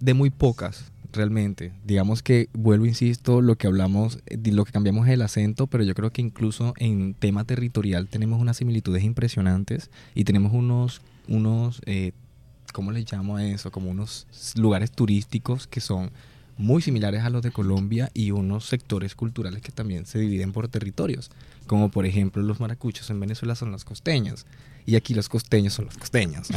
de 0.00 0.14
muy 0.14 0.30
pocas, 0.30 0.92
realmente. 1.12 1.72
Digamos 1.84 2.22
que, 2.22 2.48
vuelvo, 2.54 2.86
insisto, 2.86 3.42
lo 3.42 3.56
que 3.56 3.66
hablamos, 3.66 4.18
eh, 4.26 4.38
lo 4.50 4.64
que 4.64 4.72
cambiamos 4.72 5.06
es 5.06 5.14
el 5.14 5.22
acento, 5.22 5.66
pero 5.66 5.84
yo 5.84 5.94
creo 5.94 6.10
que 6.10 6.22
incluso 6.22 6.74
en 6.78 7.14
tema 7.14 7.44
territorial 7.44 8.08
tenemos 8.08 8.40
unas 8.40 8.56
similitudes 8.56 9.04
impresionantes 9.04 9.90
y 10.14 10.24
tenemos 10.24 10.52
unos, 10.52 11.02
unos 11.28 11.82
eh, 11.84 12.12
¿cómo 12.72 12.92
les 12.92 13.10
llamo 13.10 13.36
a 13.36 13.44
eso? 13.44 13.70
Como 13.70 13.90
unos 13.90 14.26
lugares 14.56 14.90
turísticos 14.90 15.66
que 15.66 15.80
son 15.80 16.10
muy 16.56 16.82
similares 16.82 17.22
a 17.22 17.30
los 17.30 17.42
de 17.42 17.50
Colombia 17.50 18.10
y 18.14 18.30
unos 18.30 18.66
sectores 18.66 19.14
culturales 19.14 19.62
que 19.62 19.72
también 19.72 20.06
se 20.06 20.18
dividen 20.18 20.52
por 20.52 20.68
territorios, 20.68 21.30
como 21.66 21.90
por 21.90 22.06
ejemplo 22.06 22.42
los 22.42 22.60
maracuchos 22.60 23.10
en 23.10 23.20
Venezuela 23.20 23.54
son 23.54 23.72
los 23.72 23.84
costeños 23.84 24.46
y 24.86 24.96
aquí 24.96 25.14
los 25.14 25.28
costeños 25.28 25.74
son 25.74 25.86
los 25.86 25.96
costeños. 25.96 26.48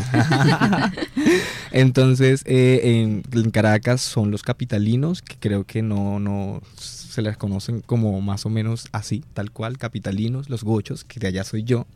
Entonces, 1.72 2.42
eh, 2.46 2.82
en, 2.84 3.24
en, 3.32 3.52
Caracas 3.52 4.02
son 4.02 4.32
los 4.32 4.44
capitalinos, 4.44 5.22
que 5.22 5.36
creo 5.40 5.64
que 5.64 5.82
no, 5.82 6.20
no 6.20 6.62
se 6.78 7.22
les 7.22 7.38
conocen 7.38 7.82
como 7.82 8.20
más 8.22 8.46
o 8.46 8.50
menos 8.50 8.88
así, 8.92 9.24
tal 9.34 9.52
cual, 9.52 9.78
capitalinos, 9.78 10.50
los 10.50 10.64
gochos, 10.64 11.04
que 11.04 11.20
de 11.20 11.28
allá 11.28 11.44
soy 11.44 11.64
yo, 11.64 11.88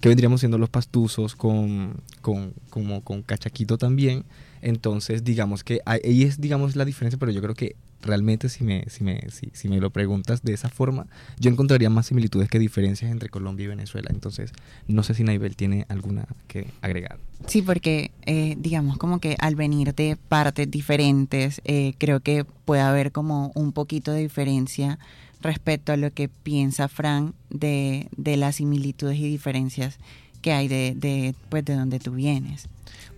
que 0.00 0.08
vendríamos 0.08 0.40
siendo 0.40 0.58
los 0.58 0.70
pastuzos 0.70 1.34
con, 1.34 2.00
con, 2.22 2.54
como, 2.70 3.02
con 3.02 3.22
cachaquito 3.22 3.76
también. 3.76 4.24
Entonces, 4.62 5.24
digamos 5.24 5.64
que 5.64 5.80
ahí 5.86 6.22
es, 6.22 6.40
digamos, 6.40 6.76
la 6.76 6.84
diferencia, 6.84 7.18
pero 7.18 7.32
yo 7.32 7.42
creo 7.42 7.54
que 7.54 7.76
realmente 8.02 8.48
si 8.48 8.64
me, 8.64 8.84
si, 8.88 9.04
me, 9.04 9.30
si, 9.30 9.50
si, 9.52 9.68
me 9.68 9.78
lo 9.78 9.90
preguntas 9.90 10.42
de 10.42 10.52
esa 10.52 10.68
forma, 10.68 11.06
yo 11.38 11.50
encontraría 11.50 11.90
más 11.90 12.06
similitudes 12.06 12.48
que 12.48 12.58
diferencias 12.58 13.10
entre 13.10 13.28
Colombia 13.28 13.64
y 13.64 13.68
Venezuela. 13.68 14.08
Entonces, 14.12 14.52
no 14.88 15.02
sé 15.02 15.14
si 15.14 15.24
Naibel 15.24 15.56
tiene 15.56 15.86
alguna 15.88 16.26
que 16.48 16.68
agregar. 16.80 17.18
Sí, 17.46 17.62
porque 17.62 18.10
eh, 18.26 18.56
digamos 18.58 18.98
como 18.98 19.20
que 19.20 19.36
al 19.38 19.54
venir 19.54 19.94
de 19.94 20.16
partes 20.16 20.70
diferentes, 20.70 21.60
eh, 21.64 21.94
creo 21.98 22.20
que 22.20 22.44
puede 22.44 22.82
haber 22.82 23.12
como 23.12 23.52
un 23.54 23.72
poquito 23.72 24.12
de 24.12 24.20
diferencia 24.20 24.98
respecto 25.40 25.92
a 25.92 25.96
lo 25.96 26.12
que 26.12 26.28
piensa 26.28 26.88
Fran 26.88 27.34
de, 27.48 28.08
de 28.16 28.36
las 28.36 28.56
similitudes 28.56 29.18
y 29.18 29.28
diferencias 29.28 29.98
que 30.42 30.52
hay 30.52 30.68
de, 30.68 30.94
de, 30.96 31.34
pues, 31.48 31.64
de 31.64 31.74
donde 31.74 31.98
tú 31.98 32.12
vienes. 32.12 32.68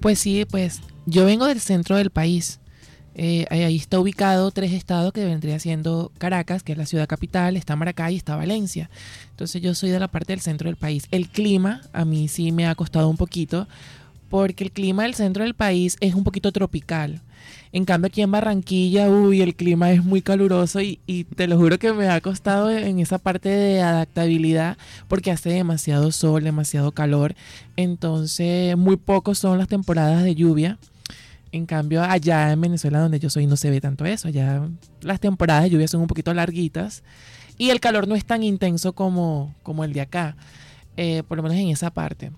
Pues 0.01 0.19
sí, 0.19 0.45
pues 0.51 0.81
yo 1.07 1.25
vengo 1.25 1.47
del 1.47 1.61
centro 1.61 1.97
del 1.97 2.11
país. 2.11 2.59
Eh, 3.15 3.47
ahí 3.51 3.77
está 3.77 4.01
ubicado 4.01 4.51
tres 4.51 4.73
estados 4.73 5.13
que 5.13 5.25
vendría 5.25 5.59
siendo 5.59 6.11
Caracas, 6.19 6.63
que 6.63 6.73
es 6.73 6.79
la 6.79 6.87
ciudad 6.87 7.07
capital, 7.07 7.57
está 7.57 7.77
Maracay 7.77 8.15
y 8.15 8.17
está 8.17 8.37
Valencia. 8.37 8.91
Entonces 9.31 9.61
yo 9.61 9.75
soy 9.75 9.91
de 9.91 10.01
la 10.01 10.09
parte 10.09 10.33
del 10.33 10.41
centro 10.41 10.69
del 10.69 10.77
país. 10.77 11.07
El 11.11 11.29
clima 11.29 11.83
a 11.93 12.05
mí 12.05 12.29
sí 12.29 12.53
me 12.53 12.67
ha 12.67 12.75
costado 12.75 13.09
un 13.09 13.17
poquito 13.17 13.69
porque 14.31 14.65
el 14.65 14.73
clima 14.73 15.03
del 15.03 15.15
centro 15.15 15.45
del 15.45 15.55
país 15.55 15.97
es 16.01 16.15
un 16.15 16.25
poquito 16.25 16.53
tropical. 16.53 17.21
En 17.73 17.85
cambio 17.85 18.07
aquí 18.07 18.23
en 18.23 18.31
Barranquilla, 18.31 19.11
uy, 19.11 19.43
el 19.43 19.55
clima 19.55 19.93
es 19.93 20.05
muy 20.05 20.23
caluroso 20.23 20.81
y, 20.81 21.01
y, 21.07 21.25
te 21.25 21.47
lo 21.47 21.59
juro 21.59 21.79
que 21.79 21.93
me 21.93 22.09
ha 22.09 22.21
costado 22.21 22.71
en 22.71 22.99
esa 22.99 23.19
parte 23.19 23.49
de 23.49 23.83
adaptabilidad 23.83 24.79
porque 25.09 25.31
hace 25.31 25.51
demasiado 25.51 26.13
sol, 26.13 26.45
demasiado 26.45 26.93
calor. 26.93 27.35
Entonces 27.77 28.77
muy 28.77 28.97
pocos 28.97 29.39
son 29.39 29.59
las 29.59 29.69
temporadas 29.69 30.23
de 30.23 30.35
lluvia. 30.35 30.79
En 31.53 31.67
cambio, 31.67 32.03
allá 32.03 32.51
en 32.51 32.61
Venezuela, 32.61 33.01
donde 33.01 33.21
yo 33.21 33.29
soy, 33.29 33.47
no 33.47 33.57
se 33.57 33.71
ve 33.71 33.81
tanto 33.81 34.07
eso. 34.07 34.29
Allá 34.29 34.69
las 35.03 35.21
temporadas 35.21 35.65
de 35.65 35.71
lluvia 35.71 35.87
son 35.87 36.01
un 36.01 36.07
poquito 36.07 36.33
larguitas 36.33 37.03
y 37.59 37.71
el 37.71 37.79
calor 37.79 38.09
no 38.09 38.15
es 38.15 38.25
tan 38.25 38.43
intenso 38.43 38.95
como, 38.95 39.55
como 39.63 39.85
el 39.85 39.93
de 39.93 40.01
acá, 40.01 40.37
eh, 40.97 41.23
por 41.29 41.37
lo 41.37 41.43
menos 41.43 41.59
en 41.59 41.69
esa 41.69 41.91
parte. 41.91 42.33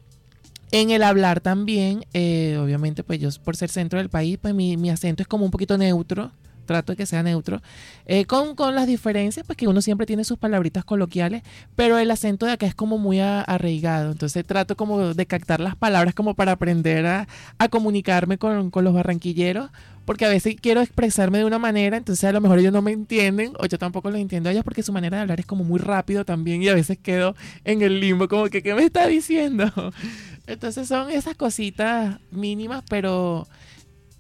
En 0.73 0.91
el 0.91 1.05
hablar 1.05 1.41
también, 1.41 2.05
eh, 2.13 2.59
obviamente, 2.61 3.05
pues 3.05 3.21
yo 3.21 3.29
por 3.45 3.55
ser 3.55 3.71
centro 3.71 4.01
del 4.01 4.09
país, 4.09 4.39
pues 4.43 4.55
mi, 4.55 4.77
mi 4.77 4.91
acento 4.91 5.23
es 5.23 5.29
como 5.29 5.45
un 5.45 5.53
poquito 5.53 5.79
neutro 5.79 6.33
trato 6.65 6.93
de 6.93 6.97
que 6.97 7.07
sea 7.07 7.23
neutro, 7.23 7.63
eh, 8.07 8.25
con, 8.27 8.55
con, 8.55 8.75
las 8.75 8.87
diferencias, 8.87 9.47
pues 9.47 9.57
que 9.57 9.69
uno 9.69 9.83
siempre 9.83 10.07
tiene 10.07 10.25
sus 10.25 10.39
palabritas 10.39 10.85
coloquiales, 10.85 11.43
pero 11.77 11.99
el 11.99 12.11
acento 12.11 12.47
de 12.47 12.53
acá 12.53 12.67
es 12.67 12.75
como 12.75 12.99
muy 12.99 13.21
arraigado, 13.21 14.13
entonces 14.13 14.45
trato 14.47 14.77
como 14.77 15.15
de 15.15 15.27
captar 15.27 15.61
las 15.61 15.77
palabras 15.77 16.15
como 16.15 16.35
para 16.35 16.53
aprender 16.53 17.07
a, 17.07 17.29
a 17.59 17.69
comunicarme 17.69 18.39
con, 18.39 18.71
con, 18.71 18.85
los 18.85 18.95
barranquilleros, 18.95 19.71
porque 20.05 20.27
a 20.27 20.29
veces 20.29 20.57
quiero 20.61 20.81
expresarme 20.81 21.39
de 21.39 21.45
una 21.45 21.59
manera, 21.59 21.97
entonces 21.97 22.25
a 22.25 22.33
lo 22.33 22.41
mejor 22.41 22.59
ellos 22.59 22.73
no 22.73 22.83
me 22.83 22.93
entienden, 22.93 23.53
o 23.59 23.67
yo 23.67 23.79
tampoco 23.79 24.11
los 24.11 24.21
entiendo 24.21 24.49
a 24.49 24.53
ellos, 24.53 24.65
porque 24.65 24.83
su 24.83 24.93
manera 24.93 25.17
de 25.17 25.23
hablar 25.23 25.41
es 25.41 25.47
como 25.47 25.65
muy 25.65 25.79
rápido 25.79 26.25
también, 26.25 26.63
y 26.63 26.69
a 26.69 26.75
veces 26.75 26.99
quedo 26.99 27.35
en 27.65 27.83
el 27.83 28.01
limbo, 28.01 28.29
como 28.29 28.49
que, 28.49 28.63
¿qué 28.63 28.75
me 28.75 28.85
está 28.85 29.07
diciendo? 29.07 29.71
Entonces 30.47 30.89
son 30.89 31.11
esas 31.11 31.37
cositas 31.37 32.19
mínimas, 32.31 32.85
pero 32.89 33.49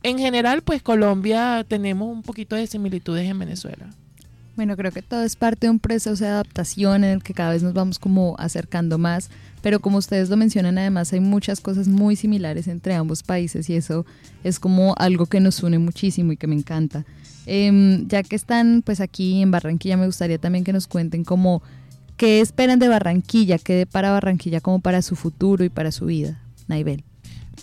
en 0.05 0.19
general, 0.19 0.63
pues 0.63 0.83
Colombia 0.83 1.65
tenemos 1.67 2.09
un 2.09 2.23
poquito 2.23 2.55
de 2.57 2.67
similitudes 2.67 3.29
en 3.29 3.39
Venezuela. 3.39 3.89
Bueno, 4.55 4.77
creo 4.77 4.93
que 4.93 5.03
todo 5.03 5.25
es 5.25 5.35
parte 5.35 5.67
de 5.67 5.71
un 5.71 5.81
proceso 5.81 6.15
de 6.23 6.31
adaptación 6.31 7.03
en 7.03 7.11
el 7.11 7.23
que 7.23 7.33
cada 7.33 7.51
vez 7.51 7.63
nos 7.63 7.73
vamos 7.73 7.99
como 7.99 8.37
acercando 8.39 8.99
más, 8.99 9.31
pero 9.63 9.81
como 9.81 9.97
ustedes 9.97 10.29
lo 10.29 10.37
mencionan, 10.37 10.77
además 10.77 11.13
hay 11.15 11.21
muchas 11.21 11.61
cosas 11.61 11.89
muy 11.89 12.17
similares 12.17 12.69
entre 12.69 12.95
ambos 12.95 13.23
países 13.23 13.69
y 13.71 13.75
eso 13.75 14.05
es 14.45 14.61
como 14.61 14.95
algo 14.99 15.25
que 15.25 15.41
nos 15.41 15.61
une 15.63 15.79
muchísimo 15.79 16.33
y 16.33 16.37
que 16.37 16.47
me 16.47 16.55
encanta. 16.55 17.07
Eh, 17.47 18.05
ya 18.07 18.23
que 18.23 18.37
están 18.37 18.83
pues 18.85 19.01
aquí 19.01 19.41
en 19.41 19.51
Barranquilla, 19.51 19.97
me 19.97 20.07
gustaría 20.07 20.39
también 20.39 20.65
que 20.65 20.75
nos 20.75 20.87
cuenten 20.87 21.25
como 21.25 21.63
qué 22.19 22.41
esperan 22.41 22.79
de 22.79 22.89
Barranquilla, 22.89 23.59
qué 23.59 23.87
para 23.91 24.13
Barranquilla 24.13 24.61
como 24.61 24.81
para 24.81 25.01
su 25.01 25.17
futuro 25.17 25.65
y 25.65 25.71
para 25.71 25.91
su 25.91 26.05
vida. 26.05 26.43
Naibel. 26.69 27.05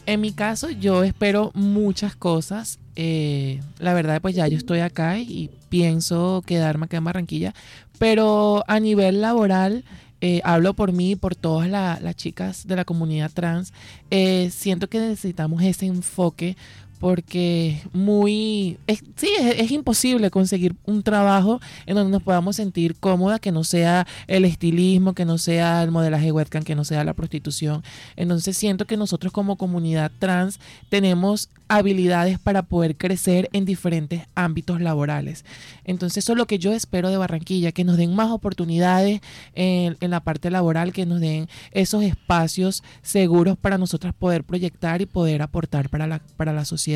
En 0.06 0.22
mi 0.22 0.34
caso, 0.34 0.70
yo 0.70 1.04
espero 1.04 1.52
muchas 1.54 2.16
cosas. 2.16 2.80
Eh, 2.96 3.62
la 3.80 3.94
verdad, 3.94 4.22
pues 4.22 4.36
ya 4.36 4.48
yo 4.48 4.58
estoy 4.58 4.80
acá 4.80 5.20
y 5.20 5.50
pienso 5.70 6.44
quedarme 6.46 6.86
acá 6.86 6.98
en 6.98 7.04
Barranquilla. 7.04 7.54
Pero 8.00 8.64
a 8.68 8.80
nivel 8.80 9.22
laboral, 9.22 9.86
eh, 10.22 10.42
hablo 10.44 10.74
por 10.74 10.92
mí 10.92 11.12
y 11.12 11.16
por 11.16 11.36
todas 11.36 11.70
la, 11.70 12.00
las 12.02 12.16
chicas 12.16 12.68
de 12.68 12.76
la 12.76 12.86
comunidad 12.86 13.32
trans. 13.34 13.74
Eh, 14.10 14.50
siento 14.52 14.88
que 14.88 15.00
necesitamos 15.00 15.64
ese 15.64 15.86
enfoque 15.86 16.58
porque 17.02 17.82
muy 17.94 18.78
es, 18.86 19.04
sí 19.16 19.30
es, 19.40 19.72
imposible 19.72 20.30
conseguir 20.30 20.76
un 20.86 21.02
trabajo 21.02 21.60
en 21.88 21.96
donde 21.96 22.12
nos 22.12 22.22
podamos 22.22 22.58
sentir 22.58 22.96
cómoda 22.96 23.40
que 23.40 23.52
no 23.52 23.64
sea 23.64 24.06
el 24.28 24.46
estilismo 24.46 25.16
que 25.16 25.26
no 25.26 25.40
sea 25.40 25.82
el 25.82 25.90
modelaje 25.90 26.32
webcam 26.32 26.62
que 26.64 26.76
no 26.76 26.86
sea 26.86 27.04
la 27.04 27.16
prostitución. 27.16 27.84
Entonces 28.16 28.56
siento 28.56 28.86
que 28.86 28.98
nosotros 28.98 29.34
como 29.34 29.56
comunidad 29.56 30.12
trans 30.20 30.60
tenemos 30.90 31.50
habilidades 31.68 32.38
para 32.38 32.62
poder 32.62 32.96
crecer 32.98 33.50
en 33.52 33.66
diferentes 33.66 34.28
ámbitos 34.36 34.80
laborales. 34.80 35.44
Entonces 35.86 36.24
eso 36.24 36.34
es 36.34 36.38
lo 36.38 36.46
que 36.46 36.60
yo 36.60 36.72
espero 36.72 37.10
de 37.10 37.18
Barranquilla 37.18 37.72
que 37.72 37.84
nos 37.84 37.98
den 37.98 38.14
más 38.14 38.30
oportunidades 38.30 39.22
en, 39.56 39.98
en 40.02 40.12
la 40.12 40.20
parte 40.20 40.52
laboral 40.52 40.94
que 40.94 41.08
nos 41.08 41.20
den 41.20 41.48
esos 41.72 42.04
espacios 42.04 42.84
seguros 43.02 43.58
para 43.58 43.80
nosotras 43.80 44.14
poder 44.14 44.44
proyectar 44.44 45.02
y 45.02 45.08
poder 45.08 45.42
aportar 45.42 45.90
para 45.90 46.06
la, 46.06 46.22
para 46.38 46.54
la 46.54 46.66
sociedad 46.66 46.91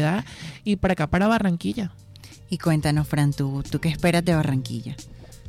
y 0.63 0.75
para 0.77 0.93
acá, 0.93 1.07
para 1.07 1.27
Barranquilla. 1.27 1.91
Y 2.49 2.57
cuéntanos, 2.57 3.07
Fran, 3.07 3.33
¿tú, 3.33 3.63
¿tú 3.69 3.79
qué 3.79 3.89
esperas 3.89 4.23
de 4.23 4.35
Barranquilla? 4.35 4.95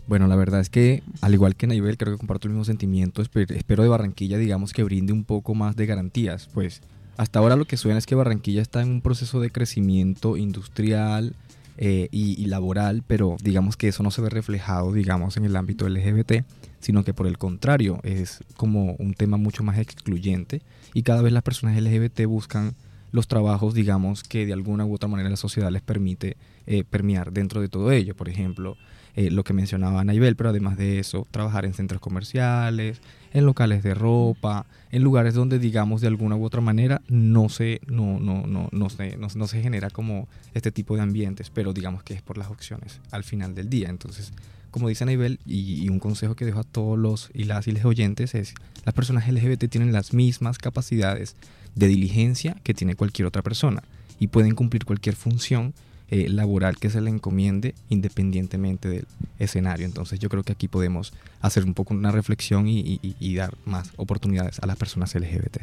Bueno, 0.07 0.29
la 0.29 0.37
verdad 0.37 0.61
es 0.61 0.71
que, 0.71 1.03
al 1.21 1.35
igual 1.35 1.57
que 1.57 1.67
Naibel, 1.67 1.99
creo 1.99 2.15
que 2.15 2.19
comparto 2.19 2.47
el 2.47 2.55
mismo 2.55 2.65
sentimiento. 2.65 3.23
Espero 3.23 3.83
de 3.83 3.89
Barranquilla, 3.89 4.39
digamos, 4.39 4.73
que 4.73 4.85
brinde 4.85 5.13
un 5.13 5.25
poco 5.25 5.55
más 5.55 5.75
de 5.75 5.87
garantías. 5.87 6.49
Pues 6.55 6.81
hasta 7.17 7.39
ahora 7.39 7.57
lo 7.57 7.65
que 7.65 7.77
suena 7.77 7.99
es 7.99 8.07
que 8.07 8.15
Barranquilla 8.15 8.63
está 8.63 8.83
en 8.83 8.91
un 8.91 9.01
proceso 9.01 9.41
de 9.41 9.51
crecimiento 9.51 10.37
industrial 10.37 11.35
eh, 11.79 12.09
y, 12.13 12.41
y, 12.41 12.47
laboral, 12.47 13.03
pero 13.07 13.37
digamos 13.43 13.77
que 13.77 13.89
eso 13.89 14.03
no 14.03 14.11
se 14.11 14.23
ve 14.23 14.31
reflejado, 14.31 14.93
digamos, 14.93 15.37
en 15.37 15.45
el 15.45 15.57
ámbito 15.57 15.89
LGBT, 15.89 16.45
sino 16.79 17.05
que 17.05 17.13
por 17.13 17.27
el 17.27 17.37
contrario, 17.37 17.99
es 18.03 18.41
como 18.57 18.95
un 18.99 19.15
tema 19.15 19.37
mucho 19.37 19.63
más 19.63 19.79
excluyente 19.79 20.63
y 20.95 21.03
cada 21.03 21.21
vez 21.21 21.33
las 21.33 21.43
personas 21.43 21.81
LGBT 21.83 22.27
buscan 22.27 22.75
los 23.13 23.29
trabajos, 23.29 23.75
digamos, 23.75 24.23
que 24.23 24.47
de 24.47 24.53
alguna 24.53 24.85
u 24.85 24.95
otra 24.95 25.09
manera 25.09 25.31
la 25.31 25.37
sociedad 25.37 25.71
les 25.71 25.83
permite 25.83 26.37
eh, 26.67 26.85
permear 26.85 27.33
dentro 27.33 27.61
de 27.61 27.69
todo 27.69 27.93
ello. 27.93 28.15
Por 28.15 28.29
ejemplo, 28.29 28.77
eh, 29.17 29.31
lo 29.31 29.45
que 29.45 29.55
mencionaba 29.55 30.05
Naibel, 30.05 30.37
pero 30.37 30.51
además 30.51 30.77
de 30.77 30.99
eso, 30.99 31.27
trabajar 31.31 31.65
en 31.65 31.73
centros 31.73 32.03
comerciales, 32.03 33.01
en 33.33 33.47
locales 33.47 33.83
de 33.83 33.95
ropa, 33.95 34.67
en 34.91 35.03
lugares 35.03 35.33
donde, 35.33 35.59
digamos, 35.59 36.03
de 36.03 36.09
alguna 36.09 36.37
u 36.37 36.45
otra 36.45 36.61
manera 36.61 37.01
no 37.09 37.49
se, 37.49 37.81
no, 37.87 38.21
no, 38.21 38.47
no, 38.47 38.69
no, 38.71 38.91
se, 38.91 39.17
no, 39.17 39.29
no 39.35 39.47
se 39.47 39.63
genera 39.63 39.89
como 39.89 40.29
este 40.53 40.71
tipo 40.71 40.97
de 40.97 41.03
ambientes, 41.03 41.49
pero 41.49 41.73
digamos 41.73 42.03
que 42.03 42.13
es 42.13 42.21
por 42.21 42.37
las 42.37 42.51
opciones 42.51 43.01
al 43.11 43.25
final 43.25 43.55
del 43.55 43.71
día. 43.71 43.89
Entonces, 43.89 44.33
como 44.71 44.89
dice 44.89 45.05
Anibel, 45.05 45.41
y, 45.47 45.83
y 45.83 45.89
un 45.89 45.99
consejo 45.99 46.35
que 46.35 46.45
dejo 46.45 46.61
a 46.61 46.65
todos 46.65 46.99
los 46.99 47.31
y 47.33 47.45
las 47.45 47.67
y 47.69 47.73
les 47.73 47.87
oyentes 47.87 48.35
es, 48.35 48.53
las 48.85 48.95
personas 48.95 49.27
LGBT 49.27 49.71
tienen 49.71 49.93
las 49.93 50.13
mismas 50.13 50.59
capacidades 50.59 51.37
de 51.77 51.87
diligencia 51.87 52.57
que 52.65 52.75
tiene 52.75 52.97
cualquier 52.97 53.27
otra 53.27 53.43
persona 53.43 53.85
y 54.19 54.29
pueden 54.29 54.55
cumplir 54.55 54.85
cualquier 54.85 55.15
función 55.15 55.75
eh, 56.09 56.29
laboral 56.29 56.77
que 56.79 56.89
se 56.89 57.01
le 57.01 57.11
encomiende 57.11 57.75
independientemente 57.91 58.89
del 58.89 59.07
escenario. 59.39 59.87
Entonces 59.87 60.19
yo 60.19 60.29
creo 60.29 60.43
que 60.43 60.53
aquí 60.53 60.69
podemos 60.69 61.13
hacer 61.41 61.65
un 61.65 61.75
poco 61.75 61.95
una 61.95 62.11
reflexión 62.11 62.67
y, 62.69 63.35
dar 63.35 63.55
más 63.65 63.91
oportunidades 63.97 64.59
a 64.61 64.67
las 64.67 64.77
personas 64.77 65.15
LGBT. 65.15 65.59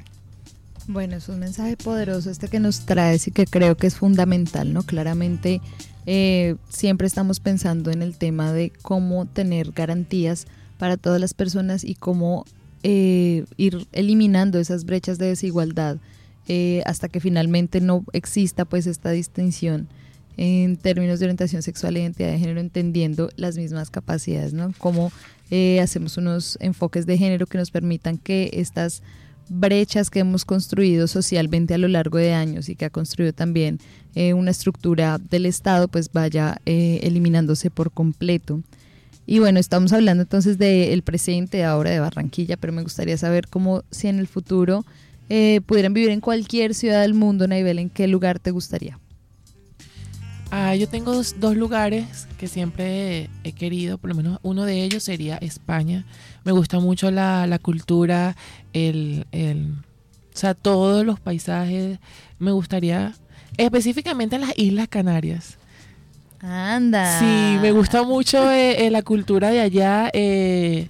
Bueno, 0.87 1.15
es 1.15 1.29
un 1.29 1.39
mensaje 1.39 1.77
poderoso 1.77 2.29
este 2.29 2.49
que 2.49 2.59
nos 2.59 2.85
traes 2.85 3.27
y 3.27 3.31
que 3.31 3.45
creo 3.45 3.75
que 3.77 3.87
es 3.87 3.95
fundamental, 3.95 4.73
¿no? 4.73 4.83
Claramente 4.83 5.61
eh, 6.05 6.57
siempre 6.67 7.07
estamos 7.07 7.39
pensando 7.39 7.89
en 7.89 8.01
el 8.01 8.17
tema 8.17 8.51
de 8.51 8.73
cómo 8.81 9.25
tener 9.25 9.71
garantías 9.71 10.45
para 10.77 10.97
todas 10.97 11.21
las 11.21 11.33
personas 11.33 11.85
y 11.85 11.95
cómo 11.95 12.45
eh, 12.85 13.45
ir 13.55 13.87
eliminando 13.93 14.59
esas 14.59 14.83
brechas 14.83 15.17
de 15.17 15.27
desigualdad 15.27 15.99
eh, 16.49 16.83
hasta 16.85 17.07
que 17.07 17.21
finalmente 17.21 17.79
no 17.79 18.03
exista 18.11 18.65
pues 18.65 18.87
esta 18.87 19.11
distinción 19.11 19.87
en 20.35 20.75
términos 20.75 21.19
de 21.19 21.27
orientación 21.27 21.61
sexual 21.61 21.95
e 21.95 22.01
identidad 22.01 22.31
de 22.31 22.39
género, 22.39 22.59
entendiendo 22.59 23.29
las 23.37 23.55
mismas 23.55 23.89
capacidades, 23.89 24.53
¿no? 24.53 24.73
Cómo 24.79 25.13
eh, 25.49 25.79
hacemos 25.79 26.17
unos 26.17 26.57
enfoques 26.59 27.05
de 27.05 27.17
género 27.17 27.45
que 27.47 27.57
nos 27.57 27.71
permitan 27.71 28.17
que 28.17 28.49
estas 28.51 29.01
brechas 29.47 30.09
que 30.09 30.19
hemos 30.19 30.43
construido 30.43 31.07
socialmente 31.07 31.75
a 31.75 31.77
lo 31.77 31.87
largo 31.87 32.17
de 32.17 32.33
años 32.33 32.67
y 32.67 32.75
que 32.75 32.83
ha 32.83 32.89
construido 32.89 33.31
también 33.31 33.79
una 34.35 34.51
estructura 34.51 35.17
del 35.17 35.45
Estado, 35.45 35.87
pues 35.87 36.11
vaya 36.11 36.59
eliminándose 36.65 37.71
por 37.71 37.91
completo. 37.91 38.61
Y 39.25 39.39
bueno, 39.39 39.59
estamos 39.59 39.93
hablando 39.93 40.23
entonces 40.23 40.57
del 40.57 41.01
presente 41.01 41.63
ahora 41.63 41.91
de 41.91 41.99
Barranquilla, 41.99 42.57
pero 42.57 42.73
me 42.73 42.83
gustaría 42.83 43.17
saber 43.17 43.47
cómo 43.47 43.83
si 43.89 44.07
en 44.07 44.19
el 44.19 44.27
futuro 44.27 44.85
eh, 45.29 45.61
pudieran 45.65 45.93
vivir 45.93 46.09
en 46.09 46.19
cualquier 46.19 46.75
ciudad 46.75 47.01
del 47.01 47.13
mundo, 47.13 47.47
Naibel, 47.47 47.79
¿en 47.79 47.89
qué 47.89 48.07
lugar 48.07 48.39
te 48.39 48.51
gustaría? 48.51 48.99
Ah, 50.51 50.75
yo 50.75 50.87
tengo 50.87 51.13
dos, 51.15 51.55
lugares 51.57 52.27
que 52.37 52.47
siempre 52.47 53.29
he 53.43 53.53
querido, 53.53 53.97
por 53.97 54.09
lo 54.09 54.15
menos 54.15 54.39
uno 54.43 54.65
de 54.65 54.83
ellos 54.83 55.01
sería 55.01 55.37
España. 55.37 56.05
Me 56.43 56.51
gusta 56.51 56.79
mucho 56.79 57.09
la, 57.09 57.47
la 57.47 57.57
cultura, 57.57 58.35
el, 58.71 59.25
el, 59.31 59.71
o 59.71 60.37
sea, 60.37 60.53
todos 60.53 61.05
los 61.05 61.19
paisajes. 61.19 61.97
Me 62.37 62.51
gustaría, 62.51 63.13
específicamente 63.57 64.35
en 64.35 64.41
las 64.41 64.53
Islas 64.55 64.89
Canarias. 64.89 65.57
Anda. 66.43 67.19
Sí, 67.19 67.57
me 67.61 67.71
gusta 67.71 68.03
mucho 68.03 68.51
eh, 68.51 68.85
eh, 68.85 68.91
la 68.91 69.01
cultura 69.01 69.49
de 69.49 69.61
allá. 69.61 70.09
eh, 70.13 70.89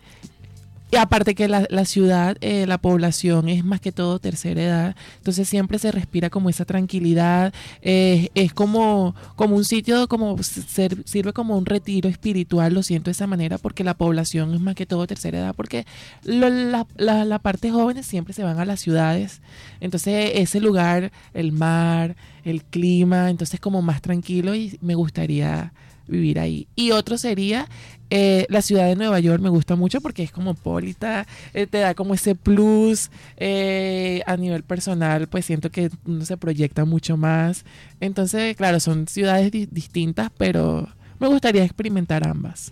y 0.93 0.95
aparte 0.97 1.33
que 1.33 1.47
la, 1.47 1.65
la 1.71 1.85
ciudad, 1.85 2.37
eh, 2.41 2.65
la 2.67 2.77
población 2.77 3.49
es 3.49 3.65
más 3.65 3.81
que 3.81 3.91
todo 3.91 4.19
tercera 4.19 4.61
edad, 4.61 4.95
entonces 5.17 5.49
siempre 5.49 5.79
se 5.79 5.91
respira 5.91 6.29
como 6.29 6.49
esa 6.49 6.65
tranquilidad, 6.65 7.51
eh, 7.81 8.29
es 8.35 8.53
como, 8.53 9.15
como 9.35 9.55
un 9.55 9.65
sitio, 9.65 10.07
como 10.07 10.37
sirve 10.43 11.33
como 11.33 11.57
un 11.57 11.65
retiro 11.65 12.09
espiritual, 12.09 12.73
lo 12.73 12.83
siento 12.83 13.05
de 13.05 13.13
esa 13.13 13.25
manera, 13.25 13.57
porque 13.57 13.83
la 13.83 13.95
población 13.95 14.53
es 14.53 14.59
más 14.61 14.75
que 14.75 14.85
todo 14.85 15.07
tercera 15.07 15.39
edad, 15.39 15.55
porque 15.55 15.85
lo- 16.25 16.49
la, 16.49 16.85
la, 16.95 17.25
la 17.25 17.39
parte 17.39 17.71
jóvenes 17.71 18.05
siempre 18.05 18.33
se 18.33 18.43
van 18.43 18.59
a 18.59 18.65
las 18.65 18.79
ciudades, 18.79 19.41
entonces 19.79 20.31
ese 20.35 20.59
lugar, 20.59 21.11
el 21.33 21.51
mar, 21.51 22.15
el 22.45 22.63
clima, 22.63 23.29
entonces 23.31 23.59
como 23.59 23.81
más 23.81 24.01
tranquilo 24.01 24.53
y 24.53 24.77
me 24.81 24.95
gustaría 24.95 25.73
vivir 26.07 26.39
ahí. 26.39 26.67
Y 26.75 26.91
otro 26.91 27.17
sería 27.17 27.67
eh, 28.09 28.45
la 28.49 28.61
ciudad 28.61 28.85
de 28.87 28.95
Nueva 28.95 29.19
York, 29.19 29.41
me 29.41 29.49
gusta 29.49 29.75
mucho 29.75 30.01
porque 30.01 30.23
es 30.23 30.31
cosmopolita, 30.31 31.25
eh, 31.53 31.65
te 31.67 31.79
da 31.79 31.93
como 31.95 32.13
ese 32.13 32.35
plus 32.35 33.09
eh, 33.37 34.21
a 34.27 34.37
nivel 34.37 34.63
personal, 34.63 35.27
pues 35.27 35.45
siento 35.45 35.71
que 35.71 35.89
uno 36.05 36.23
se 36.25 36.37
proyecta 36.37 36.85
mucho 36.85 37.17
más. 37.17 37.65
Entonces, 37.99 38.55
claro, 38.55 38.79
son 38.79 39.07
ciudades 39.07 39.51
di- 39.51 39.67
distintas, 39.71 40.29
pero 40.37 40.87
me 41.19 41.27
gustaría 41.27 41.63
experimentar 41.63 42.27
ambas. 42.27 42.71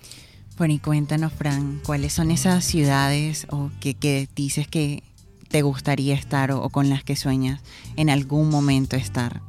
Bueno, 0.58 0.73
y 0.75 0.79
cuéntanos, 0.79 1.34
Fran, 1.34 1.79
¿cuáles 1.86 2.13
son 2.13 2.29
esas 2.29 2.63
ciudades 2.65 3.47
o 3.49 3.71
que, 3.79 3.95
que 3.95 4.27
dices 4.36 4.67
que 4.67 5.01
te 5.47 5.63
gustaría 5.63 6.13
estar 6.13 6.51
o, 6.51 6.62
o 6.62 6.69
con 6.69 6.89
las 6.89 7.03
que 7.03 7.15
sueñas 7.15 7.62
en 7.95 8.10
algún 8.12 8.49
momento 8.49 8.95
estar? 8.95 9.41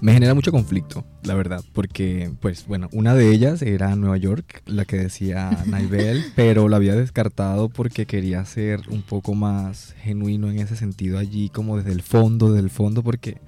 Me 0.00 0.12
genera 0.12 0.32
mucho 0.34 0.52
conflicto, 0.52 1.04
la 1.28 1.34
verdad, 1.34 1.62
porque, 1.72 2.32
pues, 2.40 2.66
bueno, 2.66 2.88
una 2.92 3.14
de 3.14 3.30
ellas 3.30 3.62
era 3.62 3.94
Nueva 3.94 4.16
York, 4.16 4.62
la 4.66 4.84
que 4.84 4.96
decía 4.96 5.50
Naibel, 5.66 6.24
pero 6.34 6.68
la 6.68 6.76
había 6.76 6.96
descartado 6.96 7.68
porque 7.68 8.06
quería 8.06 8.44
ser 8.44 8.80
un 8.88 9.02
poco 9.02 9.34
más 9.34 9.94
genuino 10.02 10.50
en 10.50 10.58
ese 10.58 10.74
sentido 10.74 11.18
allí, 11.18 11.50
como 11.50 11.76
desde 11.76 11.92
el 11.92 12.02
fondo, 12.02 12.52
desde 12.52 12.64
el 12.64 12.70
fondo, 12.70 13.02
porque 13.02 13.38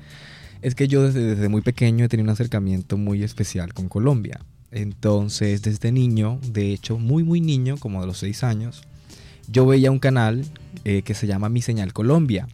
es 0.63 0.75
que 0.75 0.87
yo 0.87 1.03
desde, 1.03 1.23
desde 1.23 1.49
muy 1.49 1.63
pequeño 1.63 2.05
he 2.05 2.09
tenido 2.09 2.25
un 2.25 2.31
acercamiento 2.31 2.97
muy 2.97 3.23
especial 3.23 3.73
con 3.73 3.89
Colombia. 3.89 4.41
Entonces, 4.71 5.63
desde 5.63 5.91
niño, 5.91 6.39
de 6.53 6.73
hecho, 6.73 6.99
muy, 6.99 7.25
muy 7.25 7.41
niño, 7.41 7.77
como 7.79 8.01
de 8.01 8.07
los 8.07 8.19
seis 8.19 8.45
años, 8.45 8.83
yo 9.49 9.67
veía 9.67 9.91
un 9.91 9.99
canal 9.99 10.45
eh, 10.85 11.03
que 11.03 11.15
se 11.15 11.27
llama 11.27 11.49
Mi 11.49 11.63
Señal 11.63 11.93
Colombia. 11.93 12.47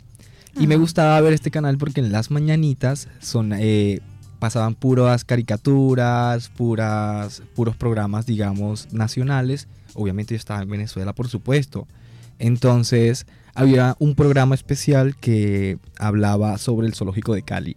Y 0.58 0.66
me 0.66 0.76
gustaba 0.76 1.20
ver 1.20 1.34
este 1.34 1.50
canal 1.50 1.76
porque 1.76 2.00
en 2.00 2.10
las 2.12 2.30
mañanitas 2.30 3.08
son, 3.20 3.52
eh, 3.52 4.00
pasaban 4.38 4.74
puras 4.74 5.24
caricaturas, 5.24 6.48
puras, 6.50 7.42
puros 7.54 7.76
programas, 7.76 8.26
digamos, 8.26 8.92
nacionales. 8.92 9.68
Obviamente 9.94 10.34
yo 10.34 10.38
estaba 10.38 10.62
en 10.62 10.70
Venezuela, 10.70 11.12
por 11.12 11.28
supuesto. 11.28 11.86
Entonces 12.38 13.26
había 13.54 13.96
un 13.98 14.14
programa 14.14 14.54
especial 14.54 15.16
que 15.16 15.78
hablaba 15.98 16.58
sobre 16.58 16.86
el 16.86 16.94
zoológico 16.94 17.34
de 17.34 17.42
Cali. 17.42 17.76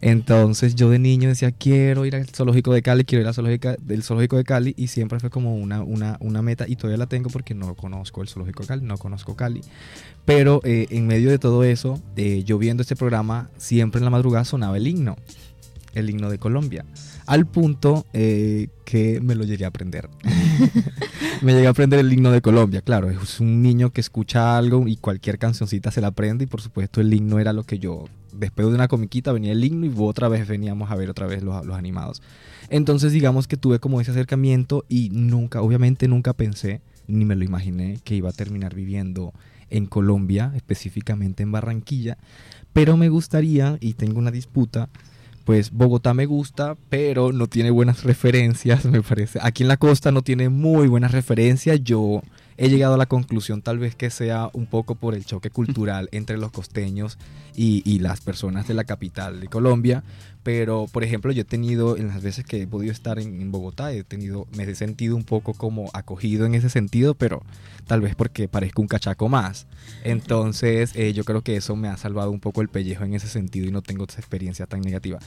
Entonces 0.00 0.74
yo 0.74 0.90
de 0.90 0.98
niño 0.98 1.28
decía, 1.28 1.52
quiero 1.52 2.04
ir 2.04 2.16
al 2.16 2.26
zoológico 2.26 2.72
de 2.72 2.82
Cali, 2.82 3.04
quiero 3.04 3.22
ir 3.22 3.28
al 3.28 3.34
zoológico 3.34 3.74
del 3.80 4.02
zoológico 4.02 4.36
de 4.36 4.44
Cali 4.44 4.74
y 4.76 4.88
siempre 4.88 5.20
fue 5.20 5.30
como 5.30 5.56
una, 5.56 5.82
una, 5.82 6.16
una 6.20 6.42
meta 6.42 6.66
y 6.68 6.76
todavía 6.76 6.98
la 6.98 7.06
tengo 7.06 7.30
porque 7.30 7.54
no 7.54 7.74
conozco 7.74 8.22
el 8.22 8.28
zoológico 8.28 8.62
de 8.62 8.68
Cali, 8.68 8.82
no 8.84 8.98
conozco 8.98 9.36
Cali. 9.36 9.62
Pero 10.24 10.60
eh, 10.64 10.86
en 10.90 11.06
medio 11.06 11.30
de 11.30 11.38
todo 11.38 11.64
eso, 11.64 12.00
eh, 12.16 12.42
yo 12.44 12.58
viendo 12.58 12.82
este 12.82 12.96
programa, 12.96 13.48
siempre 13.56 13.98
en 13.98 14.04
la 14.04 14.10
madrugada 14.10 14.44
sonaba 14.44 14.76
el 14.76 14.86
himno, 14.86 15.16
el 15.96 16.10
himno 16.10 16.30
de 16.30 16.38
Colombia, 16.38 16.84
al 17.26 17.46
punto 17.46 18.06
eh, 18.12 18.68
que 18.84 19.20
me 19.20 19.34
lo 19.34 19.44
llegué 19.44 19.64
a 19.64 19.68
aprender. 19.68 20.08
me 21.42 21.52
llegué 21.52 21.66
a 21.66 21.70
aprender 21.70 21.98
el 21.98 22.12
himno 22.12 22.30
de 22.30 22.40
Colombia, 22.40 22.82
claro, 22.82 23.10
es 23.10 23.40
un 23.40 23.62
niño 23.62 23.90
que 23.90 24.00
escucha 24.00 24.56
algo 24.56 24.86
y 24.86 24.96
cualquier 24.96 25.38
cancioncita 25.38 25.90
se 25.90 26.00
la 26.00 26.08
aprende 26.08 26.44
y 26.44 26.46
por 26.46 26.60
supuesto 26.60 27.00
el 27.00 27.12
himno 27.12 27.38
era 27.38 27.52
lo 27.52 27.64
que 27.64 27.78
yo, 27.78 28.04
después 28.32 28.68
de 28.68 28.74
una 28.74 28.88
comiquita 28.88 29.32
venía 29.32 29.52
el 29.52 29.64
himno 29.64 29.86
y 29.86 29.94
otra 29.96 30.28
vez 30.28 30.46
veníamos 30.46 30.90
a 30.90 30.96
ver 30.96 31.10
otra 31.10 31.26
vez 31.26 31.42
los, 31.42 31.64
los 31.64 31.76
animados. 31.76 32.22
Entonces 32.68 33.12
digamos 33.12 33.48
que 33.48 33.56
tuve 33.56 33.78
como 33.78 34.00
ese 34.00 34.10
acercamiento 34.10 34.84
y 34.88 35.10
nunca, 35.10 35.62
obviamente 35.62 36.08
nunca 36.08 36.32
pensé, 36.32 36.80
ni 37.06 37.24
me 37.24 37.36
lo 37.36 37.44
imaginé 37.44 38.00
que 38.04 38.16
iba 38.16 38.30
a 38.30 38.32
terminar 38.32 38.74
viviendo 38.74 39.32
en 39.70 39.86
Colombia, 39.86 40.52
específicamente 40.54 41.42
en 41.42 41.52
Barranquilla, 41.52 42.18
pero 42.72 42.96
me 42.96 43.08
gustaría, 43.08 43.78
y 43.80 43.94
tengo 43.94 44.18
una 44.18 44.30
disputa, 44.30 44.88
pues 45.46 45.70
Bogotá 45.70 46.12
me 46.12 46.26
gusta, 46.26 46.76
pero 46.90 47.32
no 47.32 47.46
tiene 47.46 47.70
buenas 47.70 48.02
referencias, 48.04 48.84
me 48.84 49.00
parece. 49.00 49.38
Aquí 49.40 49.62
en 49.62 49.68
la 49.68 49.76
costa 49.78 50.10
no 50.10 50.22
tiene 50.22 50.48
muy 50.48 50.88
buenas 50.88 51.12
referencias. 51.12 51.82
Yo 51.82 52.20
he 52.56 52.68
llegado 52.68 52.94
a 52.94 52.98
la 52.98 53.06
conclusión 53.06 53.62
tal 53.62 53.78
vez 53.78 53.94
que 53.94 54.10
sea 54.10 54.50
un 54.52 54.66
poco 54.66 54.94
por 54.94 55.14
el 55.14 55.24
choque 55.24 55.50
cultural 55.50 56.08
entre 56.12 56.38
los 56.38 56.52
costeños 56.52 57.18
y, 57.54 57.82
y 57.84 57.98
las 58.00 58.20
personas 58.20 58.66
de 58.68 58.74
la 58.74 58.84
capital 58.84 59.40
de 59.40 59.48
Colombia. 59.48 60.02
Pero, 60.42 60.86
por 60.92 61.02
ejemplo, 61.02 61.32
yo 61.32 61.42
he 61.42 61.44
tenido, 61.44 61.96
en 61.96 62.06
las 62.06 62.22
veces 62.22 62.44
que 62.44 62.62
he 62.62 62.66
podido 62.68 62.92
estar 62.92 63.18
en, 63.18 63.40
en 63.40 63.50
Bogotá, 63.50 63.92
he 63.92 64.04
tenido, 64.04 64.46
me 64.56 64.62
he 64.62 64.74
sentido 64.76 65.16
un 65.16 65.24
poco 65.24 65.54
como 65.54 65.90
acogido 65.92 66.46
en 66.46 66.54
ese 66.54 66.70
sentido, 66.70 67.14
pero 67.14 67.42
tal 67.88 68.00
vez 68.00 68.14
porque 68.14 68.46
parezco 68.46 68.80
un 68.80 68.86
cachaco 68.86 69.28
más. 69.28 69.66
Entonces, 70.04 70.92
eh, 70.94 71.12
yo 71.12 71.24
creo 71.24 71.42
que 71.42 71.56
eso 71.56 71.74
me 71.74 71.88
ha 71.88 71.96
salvado 71.96 72.30
un 72.30 72.38
poco 72.38 72.62
el 72.62 72.68
pellejo 72.68 73.02
en 73.02 73.14
ese 73.14 73.26
sentido 73.26 73.66
y 73.66 73.72
no 73.72 73.82
tengo 73.82 74.06
esa 74.08 74.20
experiencia 74.20 74.66
tan 74.66 74.82
negativa. 74.82 75.18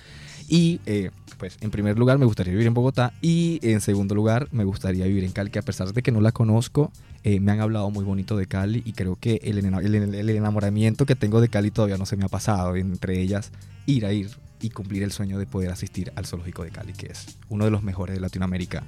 Y, 0.49 0.81
eh, 0.87 1.11
pues, 1.37 1.57
en 1.61 1.69
primer 1.69 1.97
lugar, 1.99 2.17
me 2.17 2.25
gustaría 2.25 2.51
vivir 2.51 2.65
en 2.65 2.73
Bogotá 2.73 3.13
y, 3.21 3.59
en 3.61 3.81
segundo 3.81 4.15
lugar, 4.15 4.47
me 4.51 4.63
gustaría 4.63 5.05
vivir 5.05 5.23
en 5.23 5.31
Cali, 5.31 5.51
que 5.51 5.59
a 5.59 5.61
pesar 5.61 5.93
de 5.93 6.01
que 6.01 6.11
no 6.11 6.21
la 6.21 6.31
conozco, 6.31 6.91
eh, 7.23 7.39
me 7.39 7.51
han 7.51 7.59
hablado 7.59 7.91
muy 7.91 8.03
bonito 8.03 8.35
de 8.35 8.47
Cali 8.47 8.81
y 8.83 8.93
creo 8.93 9.15
que 9.15 9.39
el, 9.43 9.59
el 9.59 10.29
enamoramiento 10.29 11.05
que 11.05 11.15
tengo 11.15 11.39
de 11.39 11.49
Cali 11.49 11.69
todavía 11.69 11.97
no 11.97 12.07
se 12.07 12.17
me 12.17 12.25
ha 12.25 12.29
pasado. 12.29 12.75
Entre 12.75 13.21
ellas, 13.21 13.51
ir 13.85 14.07
a 14.07 14.11
ir 14.11 14.31
y 14.59 14.71
cumplir 14.71 15.03
el 15.03 15.11
sueño 15.11 15.37
de 15.37 15.45
poder 15.45 15.69
asistir 15.69 16.11
al 16.15 16.25
zoológico 16.25 16.63
de 16.63 16.71
Cali, 16.71 16.93
que 16.93 17.07
es 17.07 17.37
uno 17.47 17.65
de 17.65 17.71
los 17.71 17.83
mejores 17.83 18.15
de 18.15 18.21
Latinoamérica. 18.21 18.83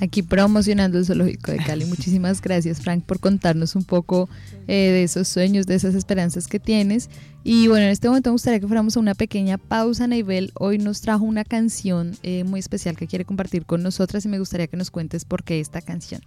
Aquí 0.00 0.22
promocionando 0.22 0.98
el 0.98 1.06
Zoológico 1.06 1.52
de 1.52 1.58
Cali. 1.58 1.84
Muchísimas 1.84 2.40
gracias, 2.40 2.80
Frank, 2.80 3.04
por 3.04 3.20
contarnos 3.20 3.76
un 3.76 3.84
poco 3.84 4.28
eh, 4.66 4.90
de 4.90 5.02
esos 5.02 5.28
sueños, 5.28 5.66
de 5.66 5.74
esas 5.74 5.94
esperanzas 5.94 6.46
que 6.46 6.60
tienes. 6.60 7.10
Y 7.44 7.68
bueno, 7.68 7.86
en 7.86 7.90
este 7.92 8.08
momento 8.08 8.30
me 8.30 8.32
gustaría 8.32 8.60
que 8.60 8.66
fuéramos 8.66 8.96
a 8.96 9.00
una 9.00 9.14
pequeña 9.14 9.58
pausa. 9.58 10.06
Naibel 10.06 10.52
hoy 10.54 10.78
nos 10.78 11.00
trajo 11.00 11.24
una 11.24 11.44
canción 11.44 12.16
eh, 12.22 12.44
muy 12.44 12.60
especial 12.60 12.96
que 12.96 13.06
quiere 13.06 13.24
compartir 13.24 13.64
con 13.64 13.82
nosotras 13.82 14.24
y 14.24 14.28
me 14.28 14.38
gustaría 14.38 14.66
que 14.66 14.76
nos 14.76 14.90
cuentes 14.90 15.24
por 15.24 15.44
qué 15.44 15.60
esta 15.60 15.80
canción. 15.80 16.20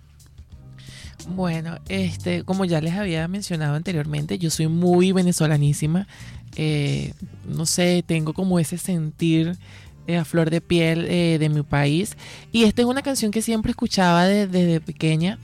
Bueno, 1.29 1.77
este, 1.87 2.43
como 2.43 2.65
ya 2.65 2.81
les 2.81 2.93
había 2.93 3.27
mencionado 3.27 3.75
anteriormente, 3.75 4.39
yo 4.39 4.49
soy 4.49 4.67
muy 4.67 5.11
venezolanísima. 5.11 6.07
Eh, 6.55 7.13
no 7.47 7.65
sé, 7.65 8.03
tengo 8.05 8.33
como 8.33 8.59
ese 8.59 8.77
sentir 8.77 9.57
eh, 10.11 10.17
a 10.17 10.25
flor 10.25 10.49
de 10.49 10.61
piel 10.61 11.05
eh, 11.09 11.37
de 11.39 11.49
mi 11.49 11.63
país. 11.63 12.17
Y 12.51 12.63
esta 12.63 12.81
es 12.81 12.87
una 12.87 13.01
canción 13.01 13.31
que 13.31 13.41
siempre 13.41 13.71
escuchaba 13.71 14.25
desde, 14.25 14.81
pequeña. 14.81 15.39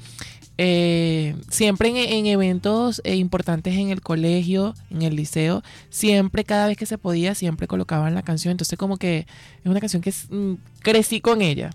siempre 1.49 2.17
en, 2.17 2.25
eventos 2.25 3.01
importantes 3.05 3.75
en 3.75 3.89
el 3.89 4.01
colegio, 4.01 4.73
en 4.89 5.03
el 5.03 5.15
liceo, 5.15 5.63
siempre, 5.89 6.43
cada 6.43 6.67
vez 6.67 6.77
que 6.77 6.85
se 6.85 6.97
podía, 6.97 7.35
siempre 7.35 7.67
colocaban 7.67 8.15
la 8.15 8.23
canción. 8.23 8.51
Entonces 8.51 8.77
como 8.77 8.97
que 8.97 9.27
es 9.63 9.65
una 9.65 9.79
canción 9.79 10.01
que 10.01 10.11
mm, 10.11 10.53
crecí 10.81 11.21
con 11.21 11.41
ella. 11.41 11.69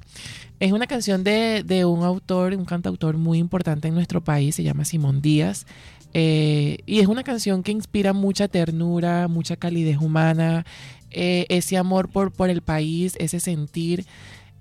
Es 0.61 0.73
una 0.73 0.87
canción 0.87 1.25
de, 1.25 1.65
de, 1.65 1.85
un 1.85 2.05
autor, 2.05 2.55
un 2.55 2.65
cantautor 2.65 3.17
muy 3.17 3.39
importante 3.39 3.89
en 3.89 3.95
nuestro 3.95 4.23
país, 4.23 4.55
se 4.55 4.63
llama 4.63 4.85
Simón 4.85 5.21
Díaz. 5.21 5.67
Eh, 6.15 6.79
y 6.87 7.01
es 7.01 7.07
una 7.07 7.23
canción 7.23 7.63
que 7.63 7.73
inspira 7.73 8.13
mucha 8.13 8.49
ternura, 8.49 9.29
mucha 9.29 9.57
calidez 9.57 9.99
humana, 9.99 10.67
eh, 11.13 11.47
ese 11.49 11.77
amor 11.77 12.09
por, 12.09 12.33
por 12.33 12.51
el 12.51 12.63
país, 12.63 13.15
ese 13.19 13.41
sentir, 13.41 14.07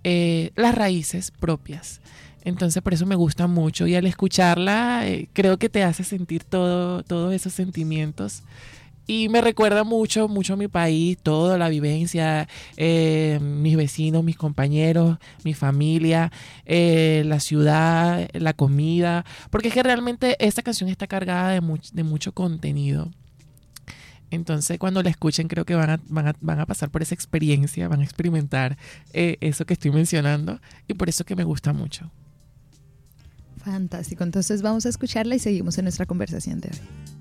eh, 0.03 0.51
las 0.55 0.75
raíces 0.75 1.31
propias. 1.31 2.01
Entonces 2.43 2.81
por 2.81 2.93
eso 2.93 3.05
me 3.05 3.15
gusta 3.15 3.47
mucho 3.47 3.85
y 3.85 3.95
al 3.95 4.07
escucharla 4.07 5.05
creo 5.33 5.57
que 5.57 5.69
te 5.69 5.83
hace 5.83 6.03
sentir 6.03 6.43
todo, 6.43 7.03
todos 7.03 7.33
esos 7.33 7.53
sentimientos. 7.53 8.43
Y 9.07 9.29
me 9.29 9.41
recuerda 9.41 9.83
mucho, 9.83 10.27
mucho 10.27 10.53
a 10.53 10.57
mi 10.57 10.67
país, 10.67 11.17
toda 11.21 11.57
la 11.57 11.69
vivencia, 11.69 12.47
eh, 12.77 13.39
mis 13.41 13.75
vecinos, 13.75 14.23
mis 14.23 14.37
compañeros, 14.37 15.17
mi 15.43 15.53
familia, 15.53 16.31
eh, 16.65 17.23
la 17.25 17.39
ciudad, 17.39 18.29
la 18.33 18.53
comida, 18.53 19.25
porque 19.49 19.69
es 19.69 19.73
que 19.73 19.83
realmente 19.83 20.37
esta 20.39 20.61
canción 20.61 20.89
está 20.89 21.07
cargada 21.07 21.49
de, 21.49 21.61
de 21.91 22.03
mucho 22.03 22.31
contenido. 22.31 23.11
Entonces, 24.31 24.79
cuando 24.79 25.03
la 25.03 25.09
escuchen, 25.09 25.47
creo 25.47 25.65
que 25.65 25.75
van 25.75 25.89
a, 25.89 25.99
van 26.07 26.29
a, 26.29 26.35
van 26.39 26.59
a 26.59 26.65
pasar 26.65 26.89
por 26.89 27.01
esa 27.01 27.13
experiencia, 27.13 27.87
van 27.87 27.99
a 27.99 28.03
experimentar 28.03 28.77
eh, 29.13 29.37
eso 29.41 29.65
que 29.65 29.73
estoy 29.73 29.91
mencionando 29.91 30.59
y 30.87 30.93
por 30.93 31.09
eso 31.09 31.25
que 31.25 31.35
me 31.35 31.43
gusta 31.43 31.73
mucho. 31.73 32.09
Fantástico. 33.57 34.23
Entonces, 34.23 34.61
vamos 34.61 34.85
a 34.85 34.89
escucharla 34.89 35.35
y 35.35 35.39
seguimos 35.39 35.77
en 35.77 35.85
nuestra 35.85 36.05
conversación 36.05 36.61
de 36.61 36.69
hoy. 36.69 37.20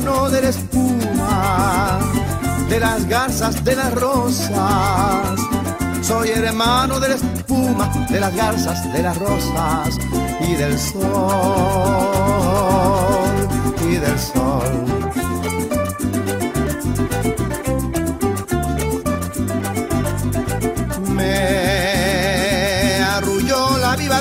Hermano 0.00 0.30
de 0.30 0.42
la 0.42 0.48
espuma, 0.48 1.98
de 2.68 2.80
las 2.80 3.06
garzas, 3.06 3.62
de 3.64 3.76
las 3.76 3.92
rosas. 3.94 5.38
Soy 6.02 6.30
hermano 6.30 6.98
de 7.00 7.08
la 7.10 7.14
espuma, 7.16 7.92
de 8.08 8.20
las 8.20 8.34
garzas, 8.34 8.92
de 8.92 9.02
las 9.02 9.18
rosas 9.18 9.98
y 10.40 10.54
del 10.54 10.78
sol, 10.78 11.02
y 13.82 13.96
del 13.96 14.18
sol. 14.18 14.86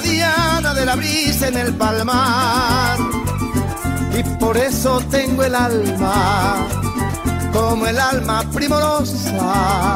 diana 0.01 0.73
de 0.73 0.85
la 0.85 0.95
brisa 0.95 1.49
en 1.49 1.57
el 1.57 1.73
palmar. 1.73 3.08
Y 4.19 4.23
por 4.37 4.57
eso 4.57 4.99
tengo 5.09 5.43
el 5.45 5.55
alma 5.55 6.67
como 7.53 7.87
el 7.87 7.97
alma 7.97 8.43
primorosa. 8.53 9.95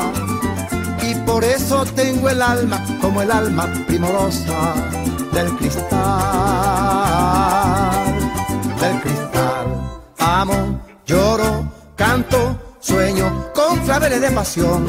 Y 1.02 1.14
por 1.26 1.44
eso 1.44 1.84
tengo 1.94 2.30
el 2.30 2.42
alma 2.42 2.82
como 3.02 3.22
el 3.22 3.30
alma 3.30 3.68
primorosa 3.86 4.76
del 5.34 5.54
cristal, 5.58 5.92
del 8.80 9.02
cristal. 9.02 9.66
Amo, 10.20 10.80
lloro, 11.06 11.70
canto, 11.98 12.58
sueño 12.80 13.52
con 13.54 13.78
claveles 13.80 14.22
de 14.22 14.32
pasión, 14.32 14.88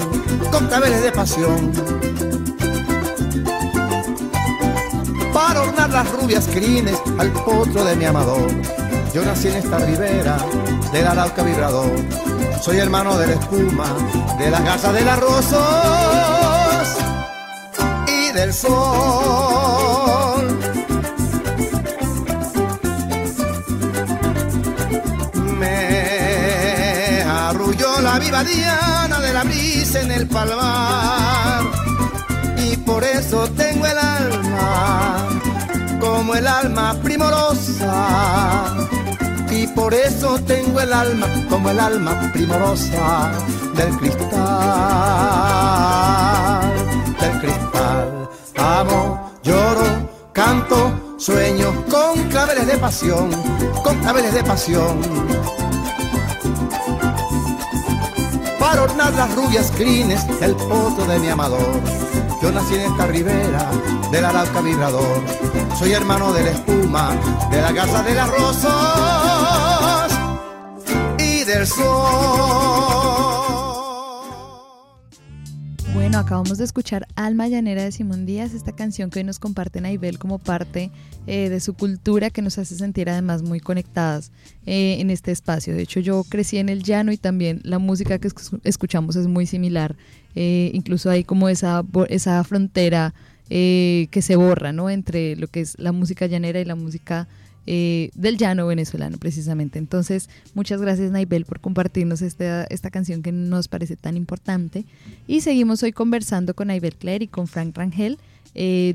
con 0.52 0.68
claveles 0.68 1.02
de 1.02 1.10
pasión 1.10 1.72
para 5.32 5.62
ornar 5.62 5.90
las 5.90 6.12
rubias 6.12 6.46
crines 6.46 7.02
al 7.18 7.32
potro 7.32 7.84
de 7.84 7.96
mi 7.96 8.04
amador. 8.04 8.83
Yo 9.14 9.24
nací 9.24 9.46
en 9.46 9.54
esta 9.54 9.78
ribera 9.78 10.36
del 10.92 11.06
arauca 11.06 11.44
vibrador. 11.44 11.88
Soy 12.60 12.78
hermano 12.78 13.16
de 13.16 13.28
la 13.28 13.34
espuma, 13.34 13.86
de 14.36 14.50
la 14.50 14.58
casa 14.64 14.92
de 14.92 15.04
las 15.04 15.20
rosas 15.20 16.96
y 18.08 18.32
del 18.32 18.52
sol. 18.52 18.72
Me 25.60 27.22
arrulló 27.22 28.00
la 28.00 28.18
viva 28.18 28.42
diana 28.42 29.20
de 29.20 29.32
la 29.32 29.44
brisa 29.44 30.00
en 30.00 30.10
el 30.10 30.26
palmar 30.26 31.62
y 32.56 32.76
por 32.78 33.04
eso 33.04 33.46
tengo 33.56 33.86
el 33.86 33.96
alma 33.96 35.28
como 36.00 36.34
el 36.34 36.48
alma 36.48 36.96
primorosa. 37.00 38.74
Y 39.64 39.66
por 39.68 39.94
eso 39.94 40.38
tengo 40.40 40.78
el 40.78 40.92
alma 40.92 41.26
como 41.48 41.70
el 41.70 41.80
alma 41.80 42.30
primorosa 42.34 43.32
del 43.74 43.96
cristal, 43.96 44.30
del 47.18 47.40
cristal. 47.40 48.28
Amo, 48.58 49.32
lloro, 49.42 50.10
canto, 50.34 51.16
sueño 51.16 51.72
con 51.90 52.24
claveles 52.28 52.66
de 52.66 52.76
pasión, 52.76 53.30
con 53.82 53.98
claveles 54.00 54.34
de 54.34 54.44
pasión. 54.44 55.00
Para 58.58 58.82
ornar 58.82 59.14
las 59.14 59.34
rubias 59.34 59.72
crines 59.74 60.26
el 60.42 60.54
poto 60.56 61.06
de 61.06 61.18
mi 61.20 61.30
amador 61.30 61.80
yo 62.42 62.52
nací 62.52 62.74
en 62.74 62.92
esta 62.92 63.06
ribera 63.06 63.70
del 64.10 64.24
Arauca 64.24 64.60
vibrador. 64.60 65.22
Soy 65.78 65.92
hermano 65.92 66.32
de 66.32 66.44
la 66.44 66.50
espuma, 66.50 67.10
de 67.50 67.60
la 67.60 67.72
casa 67.72 68.02
de 68.02 68.14
las 68.14 68.30
rosas 68.30 70.12
y 71.18 71.44
del 71.44 71.66
sol. 71.66 72.93
Bueno, 76.04 76.18
acabamos 76.18 76.58
de 76.58 76.64
escuchar 76.64 77.08
Alma 77.14 77.48
Llanera 77.48 77.82
de 77.82 77.90
Simón 77.90 78.26
Díaz, 78.26 78.52
esta 78.52 78.72
canción 78.72 79.08
que 79.08 79.20
hoy 79.20 79.24
nos 79.24 79.38
comparte 79.38 79.80
Naibel 79.80 80.18
como 80.18 80.38
parte 80.38 80.90
eh, 81.26 81.48
de 81.48 81.60
su 81.60 81.72
cultura 81.72 82.28
que 82.28 82.42
nos 82.42 82.58
hace 82.58 82.74
sentir 82.74 83.08
además 83.08 83.42
muy 83.42 83.58
conectadas 83.58 84.30
eh, 84.66 84.98
en 85.00 85.08
este 85.08 85.32
espacio. 85.32 85.74
De 85.74 85.80
hecho, 85.80 86.00
yo 86.00 86.22
crecí 86.28 86.58
en 86.58 86.68
el 86.68 86.82
llano 86.82 87.10
y 87.10 87.16
también 87.16 87.62
la 87.64 87.78
música 87.78 88.18
que 88.18 88.28
escuchamos 88.64 89.16
es 89.16 89.28
muy 89.28 89.46
similar 89.46 89.96
eh, 90.34 90.70
incluso 90.74 91.08
hay 91.08 91.24
como 91.24 91.48
esa, 91.48 91.82
esa 92.10 92.44
frontera 92.44 93.14
que 93.48 94.20
se 94.20 94.36
borra, 94.36 94.72
¿no? 94.72 94.90
Entre 94.90 95.36
lo 95.36 95.46
que 95.46 95.62
es 95.62 95.78
la 95.78 95.92
música 95.92 96.26
llanera 96.26 96.60
y 96.60 96.66
la 96.66 96.74
música 96.74 97.28
eh, 97.66 98.10
del 98.14 98.36
llano 98.36 98.66
venezolano, 98.66 99.18
precisamente. 99.18 99.78
Entonces, 99.78 100.28
muchas 100.54 100.80
gracias, 100.80 101.10
Naibel, 101.10 101.44
por 101.44 101.60
compartirnos 101.60 102.22
esta, 102.22 102.64
esta 102.64 102.90
canción 102.90 103.22
que 103.22 103.32
nos 103.32 103.68
parece 103.68 103.96
tan 103.96 104.16
importante. 104.16 104.84
Y 105.26 105.40
seguimos 105.40 105.82
hoy 105.82 105.92
conversando 105.92 106.54
con 106.54 106.68
Naibel 106.68 106.96
Claire 106.96 107.24
y 107.24 107.28
con 107.28 107.46
Frank 107.46 107.76
Rangel, 107.76 108.18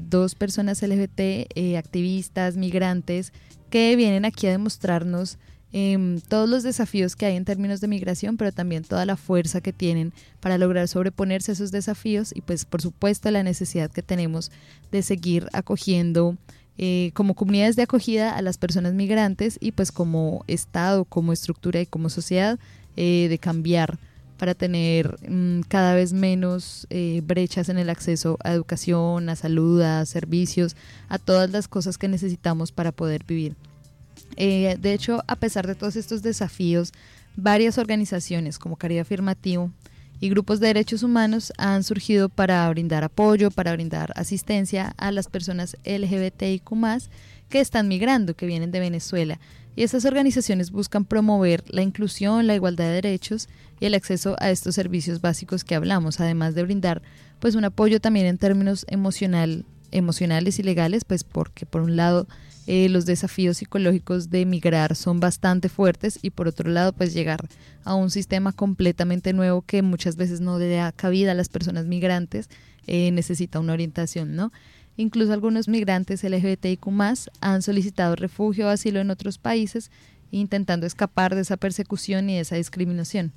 dos 0.10 0.36
personas 0.36 0.82
LGBT, 0.82 1.76
activistas, 1.78 2.56
migrantes, 2.56 3.34
que 3.70 3.96
vienen 3.96 4.26
aquí 4.26 4.48
a 4.48 4.52
demostrarnos 4.52 5.38
Em, 5.72 6.20
todos 6.22 6.50
los 6.50 6.64
desafíos 6.64 7.16
que 7.16 7.28
hay 7.28 7.36
en 7.36 7.46
términos 7.46 7.80
de 7.80 7.88
migración, 7.88 8.38
pero 8.38 8.52
también 8.52 8.84
toda 8.84 9.06
la 9.06 9.16
fuerza 9.16 9.62
que 9.62 9.72
tienen 9.72 10.14
para 10.40 10.58
lograr 10.58 10.88
sobreponerse 10.88 11.52
a 11.52 11.54
esos 11.54 11.72
desafíos 11.72 12.32
y 12.36 12.42
pues 12.42 12.66
por 12.66 12.82
supuesto 12.82 13.30
la 13.30 13.44
necesidad 13.44 13.92
que 13.92 14.02
tenemos 14.02 14.52
de 14.92 15.04
seguir 15.04 15.48
acogiendo 15.54 16.38
eh, 16.82 17.12
como 17.14 17.34
comunidades 17.34 17.76
de 17.76 17.82
acogida 17.82 18.38
a 18.38 18.42
las 18.42 18.58
personas 18.58 18.94
migrantes 18.94 19.58
y 19.60 19.74
pues 19.74 19.92
como 19.92 20.46
Estado, 20.48 21.04
como 21.04 21.34
estructura 21.34 21.82
y 21.82 21.86
como 21.86 22.08
sociedad 22.08 22.58
eh, 22.96 23.28
de 23.30 23.38
cambiar 23.38 24.00
para 24.38 24.54
tener 24.54 25.18
mm, 25.30 25.64
cada 25.68 25.94
vez 25.94 26.14
menos 26.14 26.88
eh, 26.90 27.20
brechas 27.26 27.68
en 27.68 27.80
el 27.80 27.90
acceso 27.90 28.38
a 28.46 28.54
educación, 28.54 29.28
a 29.28 29.36
salud, 29.36 29.82
a 29.82 30.06
servicios, 30.06 30.78
a 31.10 31.18
todas 31.18 31.50
las 31.50 31.68
cosas 31.68 31.98
que 31.98 32.08
necesitamos 32.08 32.72
para 32.72 32.94
poder 32.94 33.26
vivir. 33.26 33.58
De 34.38 34.94
hecho, 34.94 35.22
a 35.28 35.36
pesar 35.36 35.68
de 35.68 35.76
todos 35.76 35.98
estos 35.98 36.22
desafíos, 36.22 36.94
varias 37.36 37.78
organizaciones 37.78 38.58
como 38.58 38.78
Caridad 38.78 39.02
Afirmativo 39.02 39.70
y 40.20 40.30
grupos 40.30 40.60
de 40.60 40.68
derechos 40.68 41.04
humanos 41.04 41.54
han 41.58 41.84
surgido 41.84 42.30
para 42.30 42.70
brindar 42.70 43.04
apoyo, 43.04 43.52
para 43.52 43.74
brindar 43.74 44.12
asistencia 44.16 44.94
a 44.98 45.12
las 45.12 45.28
personas 45.28 45.78
LGBTIQ 45.86 46.70
que 47.50 47.60
están 47.60 47.88
migrando, 47.88 48.36
que 48.36 48.46
vienen 48.46 48.72
de 48.72 48.80
Venezuela. 48.80 49.40
Y 49.76 49.84
estas 49.84 50.06
organizaciones 50.06 50.72
buscan 50.72 51.06
promover 51.06 51.64
la 51.68 51.82
inclusión, 51.82 52.48
la 52.48 52.56
igualdad 52.56 52.86
de 52.86 52.96
derechos 52.96 53.48
y 53.80 53.86
el 53.86 53.94
acceso 53.94 54.36
a 54.40 54.52
estos 54.52 54.76
servicios 54.76 55.22
básicos 55.22 55.64
que 55.64 55.76
hablamos, 55.76 56.20
además 56.20 56.54
de 56.54 56.64
brindar 56.64 57.02
pues 57.40 57.56
un 57.56 57.64
apoyo 57.64 58.02
también 58.02 58.26
en 58.26 58.38
términos 58.38 58.86
emocional, 58.90 59.66
emocionales 59.92 60.60
y 60.60 60.64
legales, 60.64 61.06
pues 61.06 61.24
porque 61.24 61.66
por 61.66 61.82
un 61.82 61.96
lado 61.96 62.28
eh, 62.72 62.88
los 62.88 63.08
desafíos 63.08 63.58
psicológicos 63.58 64.30
de 64.30 64.42
emigrar 64.42 64.96
son 64.96 65.20
bastante 65.20 65.70
fuertes 65.70 66.20
y 66.22 66.30
por 66.30 66.48
otro 66.48 66.70
lado 66.70 66.94
pues 66.94 67.16
llegar 67.16 67.48
a 67.84 67.96
un 67.96 68.12
sistema 68.12 68.52
completamente 68.52 69.34
nuevo 69.34 69.64
que 69.64 69.82
muchas 69.82 70.18
veces 70.18 70.40
no 70.40 70.60
le 70.60 70.70
da 70.70 70.92
cabida 70.92 71.32
a 71.32 71.34
las 71.34 71.50
personas 71.50 71.88
migrantes 71.88 72.48
eh, 72.86 73.10
necesita 73.10 73.60
una 73.60 73.74
orientación, 73.74 74.36
¿no? 74.36 74.52
Incluso 74.98 75.34
algunos 75.34 75.68
migrantes 75.68 76.24
LGBTIQ 76.24 76.86
han 77.42 77.64
solicitado 77.64 78.16
refugio 78.16 78.68
o 78.68 78.70
asilo 78.70 79.00
en 79.00 79.10
otros 79.10 79.40
países 79.40 79.90
intentando 80.30 80.86
escapar 80.86 81.34
de 81.34 81.42
esa 81.42 81.58
persecución 81.58 82.30
y 82.30 82.36
de 82.36 82.42
esa 82.42 82.56
discriminación. 82.56 83.34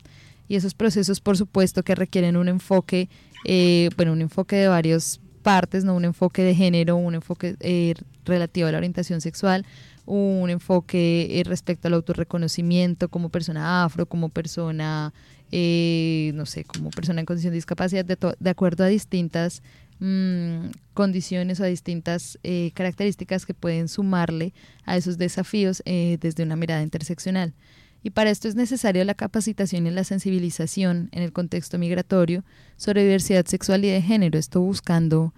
Y 0.47 0.57
esos 0.57 0.75
procesos, 0.75 1.21
por 1.21 1.39
supuesto, 1.39 1.83
que 1.83 1.95
requieren 1.95 2.37
un 2.37 2.49
enfoque, 2.49 3.09
eh, 3.47 3.89
bueno, 3.97 4.13
un 4.13 4.21
enfoque 4.21 4.57
de 4.57 4.69
varios 4.69 5.23
partes, 5.43 5.85
no 5.85 5.97
un 5.97 6.05
enfoque 6.05 6.43
de 6.43 6.55
género, 6.55 6.97
un 6.97 7.15
enfoque 7.15 7.57
eh, 7.61 7.95
relativo 8.25 8.69
a 8.69 8.73
la 8.73 8.79
orientación 8.79 9.21
sexual, 9.21 9.65
un 10.05 10.51
enfoque 10.51 11.41
eh, 11.41 11.45
respecto 11.45 11.89
al 11.89 11.95
autorreconocimiento 11.95 13.09
como 13.09 13.29
persona 13.29 13.85
afro, 13.85 14.07
como 14.07 14.29
persona, 14.29 15.13
eh, 15.51 16.33
no 16.35 16.47
sé, 16.47 16.65
como 16.65 16.91
persona 16.91 17.21
en 17.21 17.27
condición 17.27 17.53
de 17.53 17.57
discapacidad, 17.57 18.05
de, 18.05 18.51
acuerdo 18.51 18.85
a 18.85 18.89
distintas 18.89 19.63
mm, 20.01 20.71
condiciones 20.95 21.61
o 21.61 21.65
a 21.65 21.67
distintas 21.67 22.39
características 22.75 23.47
que 23.47 23.55
pueden 23.55 23.89
sumarle 23.89 24.53
a 24.85 24.97
esos 24.97 25.19
desafíos 25.19 25.83
desde 25.85 26.43
una 26.43 26.57
mirada 26.57 26.83
interseccional. 26.83 27.55
Y 28.03 28.11
para 28.11 28.31
esto 28.31 28.49
es 28.49 28.57
necesario 28.57 29.05
la 29.05 29.15
capacitación 29.15 29.87
y 29.87 29.91
la 29.91 30.05
sensibilización 30.05 31.09
en 31.13 31.23
el 31.23 31.33
contexto 31.33 31.79
migratorio 31.79 32.45
sobre 32.77 33.05
diversidad 33.05 33.47
sexual 33.47 33.85
y 33.85 33.91
de 33.91 34.03
género, 34.03 34.39
esto 34.39 34.61
buscando 34.61 35.33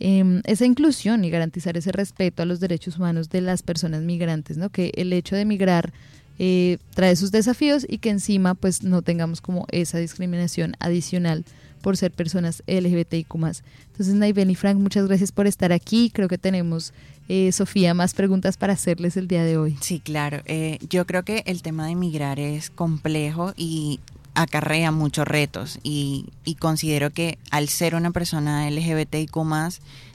em, 0.00 0.42
esa 0.44 0.64
inclusión 0.66 1.24
y 1.24 1.30
garantizar 1.30 1.76
ese 1.76 1.92
respeto 1.92 2.42
a 2.42 2.46
los 2.46 2.60
derechos 2.60 2.98
humanos 2.98 3.30
de 3.30 3.40
las 3.40 3.62
personas 3.62 4.02
migrantes, 4.02 4.56
¿no? 4.56 4.70
que 4.70 4.92
el 4.96 5.12
hecho 5.12 5.36
de 5.36 5.44
migrar 5.44 5.92
eh, 6.38 6.78
trae 6.94 7.16
sus 7.16 7.32
desafíos 7.32 7.84
y 7.88 7.98
que 7.98 8.10
encima 8.10 8.54
pues 8.54 8.84
no 8.84 9.02
tengamos 9.02 9.40
como 9.40 9.66
esa 9.72 9.98
discriminación 9.98 10.74
adicional 10.78 11.44
por 11.82 11.96
ser 11.96 12.12
personas 12.12 12.62
LGBTIQ+. 12.66 13.34
Entonces, 13.34 14.14
Naiven 14.14 14.50
y 14.50 14.54
Frank, 14.54 14.78
muchas 14.78 15.06
gracias 15.06 15.32
por 15.32 15.46
estar 15.46 15.72
aquí. 15.72 16.10
Creo 16.10 16.28
que 16.28 16.38
tenemos 16.38 16.92
eh, 17.28 17.52
Sofía, 17.52 17.94
más 17.94 18.14
preguntas 18.14 18.56
para 18.56 18.72
hacerles 18.72 19.16
el 19.16 19.28
día 19.28 19.44
de 19.44 19.58
hoy. 19.58 19.76
Sí, 19.80 20.00
claro. 20.00 20.42
Eh, 20.46 20.78
yo 20.88 21.06
creo 21.06 21.24
que 21.24 21.42
el 21.46 21.62
tema 21.62 21.86
de 21.86 21.92
emigrar 21.92 22.40
es 22.40 22.70
complejo 22.70 23.52
y 23.56 24.00
acarrea 24.42 24.92
muchos 24.92 25.26
retos 25.26 25.80
y, 25.82 26.26
considero 26.60 27.10
que 27.10 27.38
al 27.50 27.68
ser 27.68 27.94
una 27.94 28.12
persona 28.12 28.70
LGBTIQ 28.70 29.36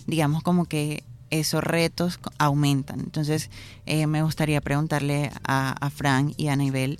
digamos 0.07 0.43
como 0.43 0.65
que 0.65 1.03
esos 1.29 1.63
retos 1.63 2.19
aumentan. 2.37 2.99
Entonces, 2.99 3.49
eh, 3.85 4.07
me 4.07 4.23
gustaría 4.23 4.61
preguntarle 4.61 5.31
a, 5.43 5.89
Frank 5.89 6.33
y 6.37 6.47
a 6.47 6.53
Anibel 6.53 6.99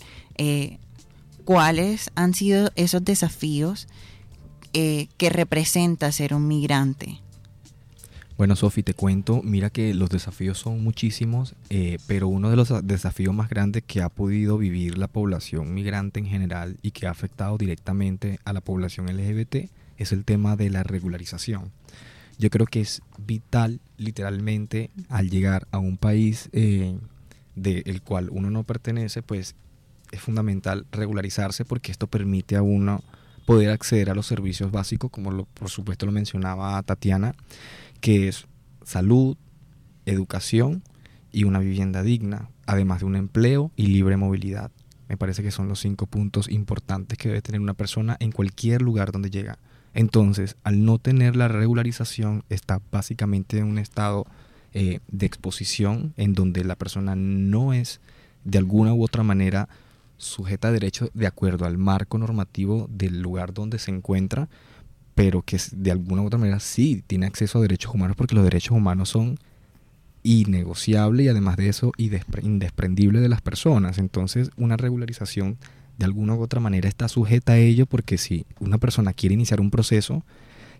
cuáles 1.46 2.12
han 2.16 2.34
sido 2.34 2.72
esos 2.76 3.04
desafíos 3.06 3.88
que 4.74 5.30
representa 5.30 6.12
ser 6.12 6.34
un 6.34 6.48
migrante. 6.48 7.23
Bueno, 8.36 8.56
Sofi, 8.56 8.82
te 8.82 8.96
cuento, 8.96 9.41
mira 9.43 9.69
que 9.69 9.93
los 9.93 10.10
desafíos 10.10 10.58
son 10.58 10.84
muchísimos, 10.84 11.54
eh, 11.69 12.00
pero 12.08 12.28
uno 12.28 12.50
de 12.50 12.56
los 12.56 12.74
desafíos 12.86 13.34
más 13.34 13.48
grandes 13.48 13.84
que 13.86 14.02
ha 14.02 14.10
podido 14.10 14.58
vivir 14.58 14.98
la 14.98 15.08
población 15.08 15.72
migrante 15.76 16.19
en 16.19 16.26
general 16.26 16.78
y 16.82 16.91
que 16.91 17.06
ha 17.06 17.12
afectado 17.12 17.60
directamente 17.60 18.39
a 18.43 18.52
la 18.52 18.62
población 18.62 19.06
LGBT 19.06 19.69
es 19.98 20.12
el 20.12 20.26
tema 20.26 20.56
de 20.56 20.72
la 20.72 20.82
regularización. 20.82 21.72
Yo 22.39 22.50
creo 22.50 22.65
que 22.65 22.82
es 22.82 23.04
vital, 23.19 23.80
literalmente, 23.98 24.89
al 25.10 25.30
llegar 25.30 25.67
a 25.69 25.78
un 25.78 25.98
país 25.98 26.50
eh, 26.54 26.98
del 27.56 28.02
cual 28.02 28.30
uno 28.32 28.50
no 28.50 28.63
pertenece, 28.63 29.22
pues 29.22 29.54
es 30.12 30.22
fundamental 30.22 30.88
regularizarse 30.91 31.65
porque 31.65 31.91
esto 31.91 32.08
permite 32.08 32.56
a 32.56 32.63
uno 32.63 33.04
poder 33.46 33.69
acceder 33.69 34.10
a 34.10 34.15
los 34.15 34.26
servicios 34.26 34.72
básicos, 34.72 35.12
como 35.12 35.32
lo, 35.32 35.46
por 35.46 35.69
supuesto 35.69 36.08
lo 36.08 36.12
mencionaba 36.12 36.82
Tatiana, 36.82 37.36
que 38.04 38.28
es 38.28 38.48
salud, 38.84 39.38
educación 40.06 40.84
y 41.32 41.46
una 41.46 41.60
vivienda 41.60 42.04
digna, 42.04 42.50
además 42.66 43.00
de 43.00 43.06
un 43.06 43.16
empleo 43.16 43.72
y 43.78 43.88
libre 43.88 44.18
movilidad. 44.18 44.72
Me 45.08 45.16
parece 45.16 45.42
que 45.42 45.52
son 45.52 45.70
los 45.70 45.80
cinco 45.80 46.06
puntos 46.06 46.52
importantes 46.52 47.18
que 47.18 47.30
debe 47.30 47.42
tener 47.42 47.62
una 47.62 47.76
persona 47.76 48.18
en 48.20 48.34
cualquier 48.34 48.82
lugar 48.82 49.13
donde 49.13 49.30
llega. 49.30 49.58
Entonces, 49.94 50.58
al 50.66 50.84
no 50.84 51.00
tener 51.00 51.38
la 51.38 51.48
regularización, 51.48 52.44
está 52.50 52.82
básicamente 52.92 53.60
en 53.60 53.68
un 53.68 53.78
estado 53.78 54.26
eh, 54.74 55.00
de 55.08 55.26
exposición 55.26 56.13
en 56.18 56.34
donde 56.34 56.66
la 56.66 56.76
persona 56.76 57.16
no 57.16 57.72
es 57.72 58.02
de 58.44 58.58
alguna 58.58 58.94
u 58.94 59.02
otra 59.02 59.24
manera 59.24 59.70
sujeta 60.18 60.68
a 60.68 60.72
derechos 60.74 61.10
de 61.13 61.26
acuerdo 61.26 61.66
al 61.66 61.78
marco 61.78 62.18
normativo 62.18 62.89
del 62.92 63.22
lugar 63.22 63.54
donde 63.54 63.80
se 63.80 63.92
encuentra, 63.92 64.50
pero 65.15 65.41
que 65.41 65.60
de 65.73 65.91
alguna 65.91 66.21
u 66.21 66.26
otra 66.26 66.39
manera 66.39 66.60
sí 66.60 67.04
tiene 67.06 67.26
acceso 67.26 67.60
a 67.60 67.62
derechos 67.62 67.93
humanos 67.93 68.15
porque 68.15 68.36
los 68.36 68.43
derechos 68.43 68.76
humanos 68.76 69.10
son 69.10 69.38
innegociables 70.23 71.26
y 71.26 71.30
además 71.30 71.58
de 71.58 71.69
eso 71.69 71.91
indesprendible 71.97 73.19
de 73.19 73.30
las 73.30 73.41
personas. 73.41 73.97
Entonces 73.97 74.49
una 74.58 74.78
regularización 74.78 75.58
de 75.97 76.06
alguna 76.06 76.34
u 76.34 76.41
otra 76.41 76.60
manera 76.60 76.89
está 76.89 77.08
sujeta 77.08 77.54
a 77.54 77.58
ello 77.58 77.86
porque 77.86 78.17
si 78.17 78.45
una 78.60 78.78
persona 78.78 79.13
quiere 79.13 79.36
iniciar 79.36 79.62
un 79.62 79.69
proceso, 79.69 80.23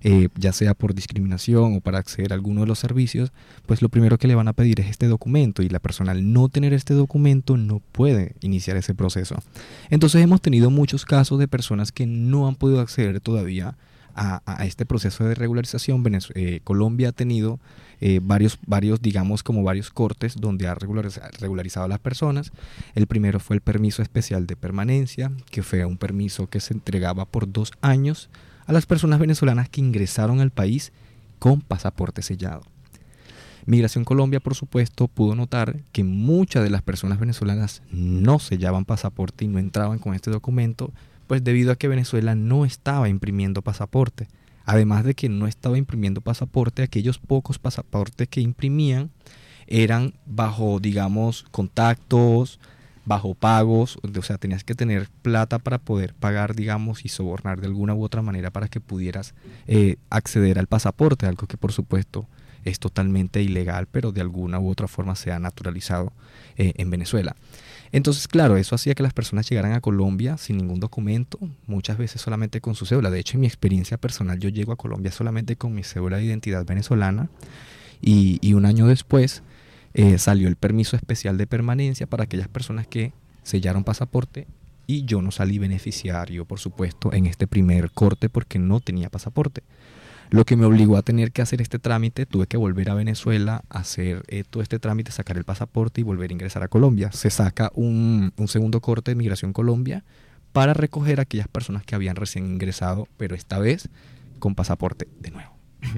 eh, 0.06 0.28
ya 0.36 0.52
sea 0.52 0.74
por 0.74 0.94
discriminación 0.94 1.76
o 1.76 1.80
para 1.80 2.00
acceder 2.00 2.34
a 2.34 2.36
alguno 2.36 2.62
de 2.62 2.68
los 2.68 2.80
servicios, 2.80 3.32
pues 3.66 3.82
lo 3.82 3.90
primero 3.90 4.18
que 4.18 4.28
le 4.28 4.36
van 4.36 4.50
a 4.50 4.54
pedir 4.54 4.80
es 4.82 4.88
este 4.88 5.08
documento 5.08 5.62
y 5.62 5.70
la 5.70 5.80
persona 5.80 6.12
al 6.12 6.34
no 6.34 6.50
tener 6.50 6.74
este 6.74 6.94
documento 6.94 7.56
no 7.56 7.80
puede 7.92 8.36
iniciar 8.42 8.76
ese 8.76 8.96
proceso. 8.96 9.36
Entonces 9.90 10.22
hemos 10.22 10.42
tenido 10.42 10.70
muchos 10.72 11.06
casos 11.06 11.40
de 11.40 11.48
personas 11.48 11.92
que 11.92 12.06
no 12.06 12.48
han 12.48 12.56
podido 12.56 12.82
acceder 12.82 13.22
todavía 13.22 13.78
a, 14.16 14.66
este 14.66 14.86
proceso 14.86 15.24
de 15.24 15.36
regularización, 15.36 16.04
eh, 16.36 16.60
Colombia 16.64 17.10
ha 17.10 17.12
tenido 17.12 17.60
eh, 18.02 18.20
varios, 18.22 18.60
varios, 18.66 19.02
digamos, 19.02 19.44
como 19.44 19.64
varios 19.64 19.90
cortes 19.90 20.36
donde 20.36 20.68
ha 20.68 20.76
regularizado 20.76 21.86
a 21.86 21.90
las 21.90 22.00
personas. 22.00 22.52
El 22.96 23.08
primero 23.08 23.40
fue 23.40 23.56
el 23.56 23.62
permiso 23.62 24.02
especial 24.02 24.46
de 24.46 24.56
permanencia, 24.56 25.32
que 25.50 25.64
fue 25.64 25.86
un 25.86 25.98
permiso 25.98 26.48
que 26.48 26.60
se 26.60 26.74
entregaba 26.74 27.26
por 27.26 27.52
dos 27.52 27.72
años 27.82 28.30
a 28.66 28.74
las 28.74 28.86
personas 28.86 29.20
venezolanas 29.20 29.70
que 29.70 29.82
ingresaron 29.82 30.40
al 30.40 30.52
país 30.52 30.92
con 31.40 31.62
pasaporte 31.62 32.22
sellado. 32.22 32.64
Migración 33.66 34.04
Colombia, 34.04 34.42
por 34.42 34.56
supuesto, 34.56 35.08
pudo 35.08 35.36
notar 35.36 35.78
que 35.94 36.04
muchas 36.04 36.64
de 36.64 36.70
las 36.70 36.82
personas 36.82 37.20
venezolanas 37.20 37.82
no 37.92 38.40
sellaban 38.40 38.84
pasaporte 38.84 39.46
y 39.46 39.48
no 39.48 39.60
entraban 39.60 40.00
con 40.00 40.14
este 40.14 40.32
documento 40.32 40.92
pues 41.28 41.44
debido 41.44 41.72
a 41.72 41.76
que 41.76 41.88
Venezuela 41.88 42.36
no 42.36 42.66
estaba 42.66 43.10
imprimiendo 43.10 43.62
pasaporte. 43.62 44.28
Además 44.66 45.04
de 45.04 45.14
que 45.14 45.30
no 45.30 45.48
estaba 45.48 45.78
imprimiendo 45.78 46.22
pasaporte, 46.22 46.84
aquellos 46.84 47.20
pocos 47.20 47.60
pasaportes 47.60 48.28
que 48.30 48.42
imprimían 48.42 49.12
eran 49.68 50.14
bajo, 50.26 50.80
digamos, 50.80 51.44
contactos, 51.52 52.60
bajo 53.06 53.36
pagos, 53.36 54.00
o 54.02 54.22
sea, 54.22 54.38
tenías 54.38 54.64
que 54.64 54.76
tener 54.76 55.10
plata 55.22 55.60
para 55.60 55.78
poder 55.78 56.14
pagar, 56.14 56.56
digamos, 56.56 57.04
y 57.04 57.10
sobornar 57.10 57.60
de 57.60 57.68
alguna 57.68 57.94
u 57.94 58.04
otra 58.04 58.22
manera 58.22 58.52
para 58.52 58.70
que 58.70 58.80
pudieras 58.80 59.34
eh, 59.68 59.98
acceder 60.10 60.60
al 60.60 60.68
pasaporte, 60.68 61.26
algo 61.26 61.48
que 61.48 61.58
por 61.58 61.74
supuesto 61.74 62.28
es 62.64 62.80
totalmente 62.80 63.42
ilegal, 63.42 63.88
pero 63.92 64.14
de 64.14 64.22
alguna 64.22 64.60
u 64.60 64.70
otra 64.70 64.88
forma 64.88 65.16
se 65.16 65.34
ha 65.34 65.40
naturalizado 65.40 66.14
eh, 66.56 66.74
en 66.78 66.90
Venezuela. 66.90 67.36
Entonces, 67.94 68.28
claro, 68.28 68.58
eso 68.58 68.74
hacía 68.74 68.96
que 68.96 69.04
las 69.04 69.14
personas 69.14 69.48
llegaran 69.48 69.74
a 69.74 69.80
Colombia 69.80 70.38
sin 70.38 70.58
ningún 70.58 70.80
documento, 70.80 71.38
muchas 71.68 72.00
veces 72.00 72.20
solamente 72.20 72.60
con 72.60 72.74
su 72.74 72.88
cédula. 72.88 73.12
De 73.12 73.20
hecho, 73.20 73.38
en 73.38 73.42
mi 73.42 73.48
experiencia 73.48 73.98
personal, 73.98 74.40
yo 74.40 74.50
llego 74.50 74.74
a 74.74 74.78
Colombia 74.78 75.12
solamente 75.12 75.58
con 75.58 75.76
mi 75.76 75.84
cédula 75.84 76.18
de 76.18 76.24
identidad 76.24 76.66
venezolana 76.66 77.30
y, 78.02 78.54
un 78.54 78.66
año 78.66 78.88
después 78.88 79.44
eh, 79.94 80.18
salió 80.18 80.48
el 80.48 80.56
permiso 80.56 80.96
especial 80.96 81.38
de 81.38 81.46
permanencia 81.46 82.08
para 82.08 82.24
aquellas 82.24 82.48
personas 82.48 82.88
que 82.88 83.14
sellaron 83.44 83.84
pasaporte 83.84 84.48
y 84.88 85.06
yo 85.06 85.22
no 85.22 85.30
salí 85.30 85.60
beneficiario, 85.60 86.46
por 86.46 86.60
supuesto, 86.60 87.14
en 87.14 87.28
este 87.28 87.46
primer 87.46 87.92
corte 87.92 88.28
porque 88.28 88.58
no 88.58 88.80
tenía 88.80 89.12
pasaporte. 89.12 89.62
Lo 90.34 90.46
que 90.46 90.56
me 90.56 90.66
obligó 90.66 90.98
a 90.98 91.04
tener 91.04 91.32
que 91.32 91.44
hacer 91.44 91.62
este 91.62 91.78
trámite, 91.78 92.26
tuve 92.26 92.48
que 92.48 92.58
volver 92.58 92.90
a 92.90 92.96
Venezuela, 92.96 93.64
hacer 93.70 94.24
eh, 94.28 94.44
todo 94.50 94.64
este 94.64 94.80
trámite, 94.80 95.12
sacar 95.12 95.38
el 95.38 95.44
pasaporte 95.44 96.02
y 96.02 96.04
volver 96.04 96.32
a 96.32 96.34
ingresar 96.34 96.64
a 96.64 96.70
Colombia. 96.70 97.12
Se 97.12 97.30
saca 97.30 97.72
un, 97.76 98.34
un 98.36 98.48
segundo 98.48 98.82
corte 98.82 99.12
de 99.12 99.16
Migración 99.16 99.54
Colombia 99.54 100.04
para 100.52 100.74
recoger 100.74 101.20
a 101.20 101.22
aquellas 101.22 101.48
personas 101.48 101.86
que 101.86 101.94
habían 101.94 102.16
recién 102.16 102.48
ingresado, 102.48 103.08
pero 103.16 103.36
esta 103.36 103.60
vez 103.60 103.90
con 104.40 104.56
pasaporte 104.56 105.08
de 105.20 105.30
nuevo. 105.30 105.52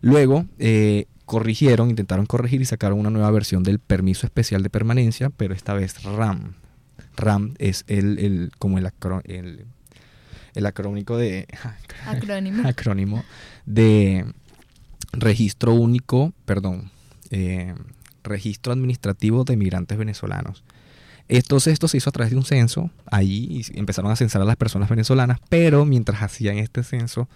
Luego 0.00 0.46
eh, 0.60 1.06
corrigieron, 1.24 1.90
intentaron 1.90 2.26
corregir 2.26 2.60
y 2.60 2.66
sacaron 2.66 3.00
una 3.00 3.10
nueva 3.10 3.32
versión 3.32 3.64
del 3.64 3.80
permiso 3.80 4.28
especial 4.28 4.62
de 4.62 4.70
permanencia, 4.70 5.28
pero 5.28 5.54
esta 5.54 5.74
vez 5.74 6.04
RAM. 6.04 6.54
RAM 7.16 7.54
es 7.58 7.82
el, 7.88 8.20
el 8.20 8.52
como 8.60 8.78
el, 8.78 8.88
el, 9.24 9.66
el 10.54 10.66
acrónico 10.66 11.16
de 11.16 11.46
Acrónimo. 12.06 12.68
acrónimo 12.68 13.24
de 13.66 14.26
registro 15.12 15.74
único, 15.74 16.32
perdón, 16.44 16.90
eh, 17.30 17.74
registro 18.22 18.72
administrativo 18.72 19.44
de 19.44 19.56
migrantes 19.56 19.98
venezolanos. 19.98 20.64
Entonces 21.28 21.72
esto 21.72 21.86
se 21.86 21.96
hizo 21.96 22.10
a 22.10 22.12
través 22.12 22.32
de 22.32 22.36
un 22.36 22.44
censo, 22.44 22.90
ahí 23.06 23.64
empezaron 23.74 24.10
a 24.10 24.16
censar 24.16 24.42
a 24.42 24.44
las 24.44 24.56
personas 24.56 24.88
venezolanas, 24.88 25.38
pero 25.48 25.84
mientras 25.84 26.22
hacían 26.22 26.58
este 26.58 26.82
censo, 26.82 27.28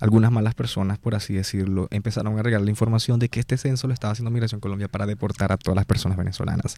algunas 0.00 0.32
malas 0.32 0.54
personas, 0.54 0.98
por 0.98 1.14
así 1.14 1.34
decirlo, 1.34 1.86
empezaron 1.90 2.38
a 2.38 2.42
regalar 2.42 2.64
la 2.64 2.70
información 2.70 3.18
de 3.18 3.28
que 3.28 3.40
este 3.40 3.58
censo 3.58 3.86
lo 3.86 3.94
estaba 3.94 4.12
haciendo 4.12 4.30
Migración 4.30 4.60
Colombia 4.60 4.88
para 4.88 5.06
deportar 5.06 5.52
a 5.52 5.58
todas 5.58 5.76
las 5.76 5.84
personas 5.84 6.16
venezolanas. 6.16 6.76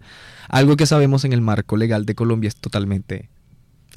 Algo 0.49 0.77
que 0.77 0.85
sabemos 0.85 1.25
en 1.25 1.33
el 1.33 1.41
marco 1.41 1.77
legal 1.77 2.07
de 2.07 2.15
Colombia 2.15 2.49
es 2.49 2.57
totalmente 2.57 3.31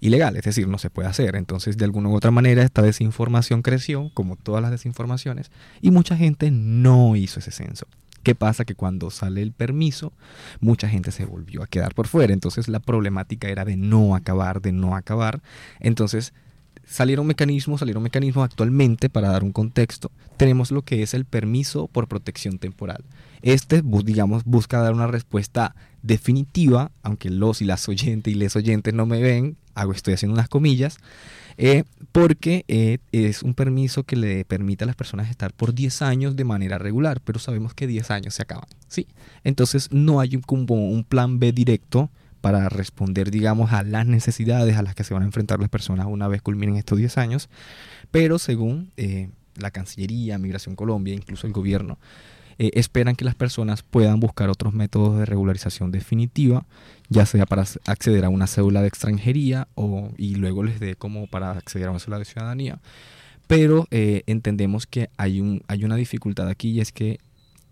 ilegal, 0.01 0.35
es 0.35 0.43
decir, 0.43 0.67
no 0.67 0.77
se 0.77 0.89
puede 0.89 1.07
hacer. 1.07 1.35
Entonces, 1.35 1.77
de 1.77 1.85
alguna 1.85 2.09
u 2.09 2.15
otra 2.15 2.31
manera, 2.31 2.63
esta 2.63 2.81
desinformación 2.81 3.61
creció, 3.61 4.11
como 4.13 4.35
todas 4.35 4.61
las 4.61 4.71
desinformaciones, 4.71 5.51
y 5.81 5.91
mucha 5.91 6.15
gente 6.17 6.51
no 6.51 7.15
hizo 7.15 7.39
ese 7.39 7.51
censo. 7.51 7.87
¿Qué 8.23 8.35
pasa? 8.35 8.65
Que 8.65 8.75
cuando 8.75 9.09
sale 9.09 9.41
el 9.41 9.53
permiso, 9.53 10.11
mucha 10.59 10.89
gente 10.89 11.11
se 11.11 11.25
volvió 11.25 11.63
a 11.63 11.67
quedar 11.67 11.95
por 11.95 12.07
fuera. 12.07 12.33
Entonces, 12.33 12.67
la 12.67 12.81
problemática 12.81 13.47
era 13.47 13.63
de 13.63 13.77
no 13.77 14.15
acabar, 14.15 14.61
de 14.61 14.73
no 14.73 14.95
acabar. 14.95 15.41
Entonces, 15.79 16.33
salieron 16.85 17.27
mecanismos, 17.27 17.79
salieron 17.79 18.03
mecanismos 18.03 18.45
actualmente, 18.45 19.09
para 19.09 19.29
dar 19.29 19.43
un 19.43 19.51
contexto, 19.51 20.11
tenemos 20.37 20.71
lo 20.71 20.81
que 20.83 21.03
es 21.03 21.13
el 21.13 21.25
permiso 21.25 21.87
por 21.87 22.07
protección 22.07 22.59
temporal. 22.59 23.03
Este, 23.41 23.83
digamos, 24.03 24.43
busca 24.45 24.79
dar 24.79 24.93
una 24.93 25.07
respuesta 25.07 25.75
definitiva, 26.07 26.91
aunque 27.03 27.29
los 27.29 27.61
y 27.61 27.65
las 27.65 27.87
oyentes 27.87 28.33
y 28.33 28.35
les 28.35 28.55
oyentes 28.55 28.93
no 28.93 29.05
me 29.05 29.21
ven, 29.21 29.57
hago, 29.75 29.91
estoy 29.91 30.13
haciendo 30.13 30.33
unas 30.33 30.49
comillas, 30.49 30.97
eh, 31.57 31.83
porque 32.11 32.65
eh, 32.67 32.99
es 33.11 33.43
un 33.43 33.53
permiso 33.53 34.03
que 34.03 34.15
le 34.15 34.45
permite 34.45 34.83
a 34.83 34.87
las 34.87 34.95
personas 34.95 35.29
estar 35.29 35.53
por 35.53 35.73
10 35.73 36.01
años 36.01 36.35
de 36.35 36.43
manera 36.43 36.77
regular, 36.77 37.21
pero 37.23 37.39
sabemos 37.39 37.73
que 37.73 37.87
10 37.87 38.11
años 38.11 38.33
se 38.33 38.41
acaban, 38.41 38.67
¿sí? 38.87 39.07
Entonces 39.43 39.91
no 39.91 40.19
hay 40.19 40.35
un, 40.35 40.43
un 40.69 41.03
plan 41.03 41.39
B 41.39 41.51
directo 41.51 42.09
para 42.41 42.69
responder, 42.69 43.31
digamos, 43.31 43.73
a 43.73 43.83
las 43.83 44.05
necesidades 44.05 44.77
a 44.77 44.83
las 44.83 44.95
que 44.95 45.03
se 45.03 45.13
van 45.13 45.23
a 45.23 45.25
enfrentar 45.25 45.59
las 45.59 45.69
personas 45.69 46.07
una 46.07 46.27
vez 46.27 46.41
culminen 46.41 46.77
estos 46.77 46.97
10 46.97 47.17
años, 47.17 47.49
pero 48.11 48.39
según 48.39 48.91
eh, 48.97 49.29
la 49.55 49.71
Cancillería, 49.71 50.37
Migración 50.37 50.75
Colombia, 50.75 51.13
incluso 51.13 51.47
el 51.47 51.53
gobierno, 51.53 51.97
eh, 52.59 52.71
esperan 52.73 53.15
que 53.15 53.25
las 53.25 53.35
personas 53.35 53.83
puedan 53.83 54.19
buscar 54.19 54.49
otros 54.49 54.73
métodos 54.73 55.19
de 55.19 55.25
regularización 55.25 55.91
definitiva, 55.91 56.65
ya 57.09 57.25
sea 57.25 57.45
para 57.45 57.63
ac- 57.63 57.79
acceder 57.85 58.25
a 58.25 58.29
una 58.29 58.47
cédula 58.47 58.81
de 58.81 58.87
extranjería 58.87 59.67
o, 59.75 60.11
y 60.17 60.35
luego 60.35 60.63
les 60.63 60.79
dé 60.79 60.95
como 60.95 61.27
para 61.27 61.51
acceder 61.51 61.87
a 61.87 61.91
una 61.91 61.99
cédula 61.99 62.19
de 62.19 62.25
ciudadanía. 62.25 62.79
Pero 63.47 63.87
eh, 63.91 64.23
entendemos 64.27 64.87
que 64.87 65.09
hay, 65.17 65.39
un, 65.39 65.61
hay 65.67 65.85
una 65.85 65.95
dificultad 65.95 66.49
aquí 66.49 66.71
y 66.71 66.81
es 66.81 66.91
que 66.91 67.19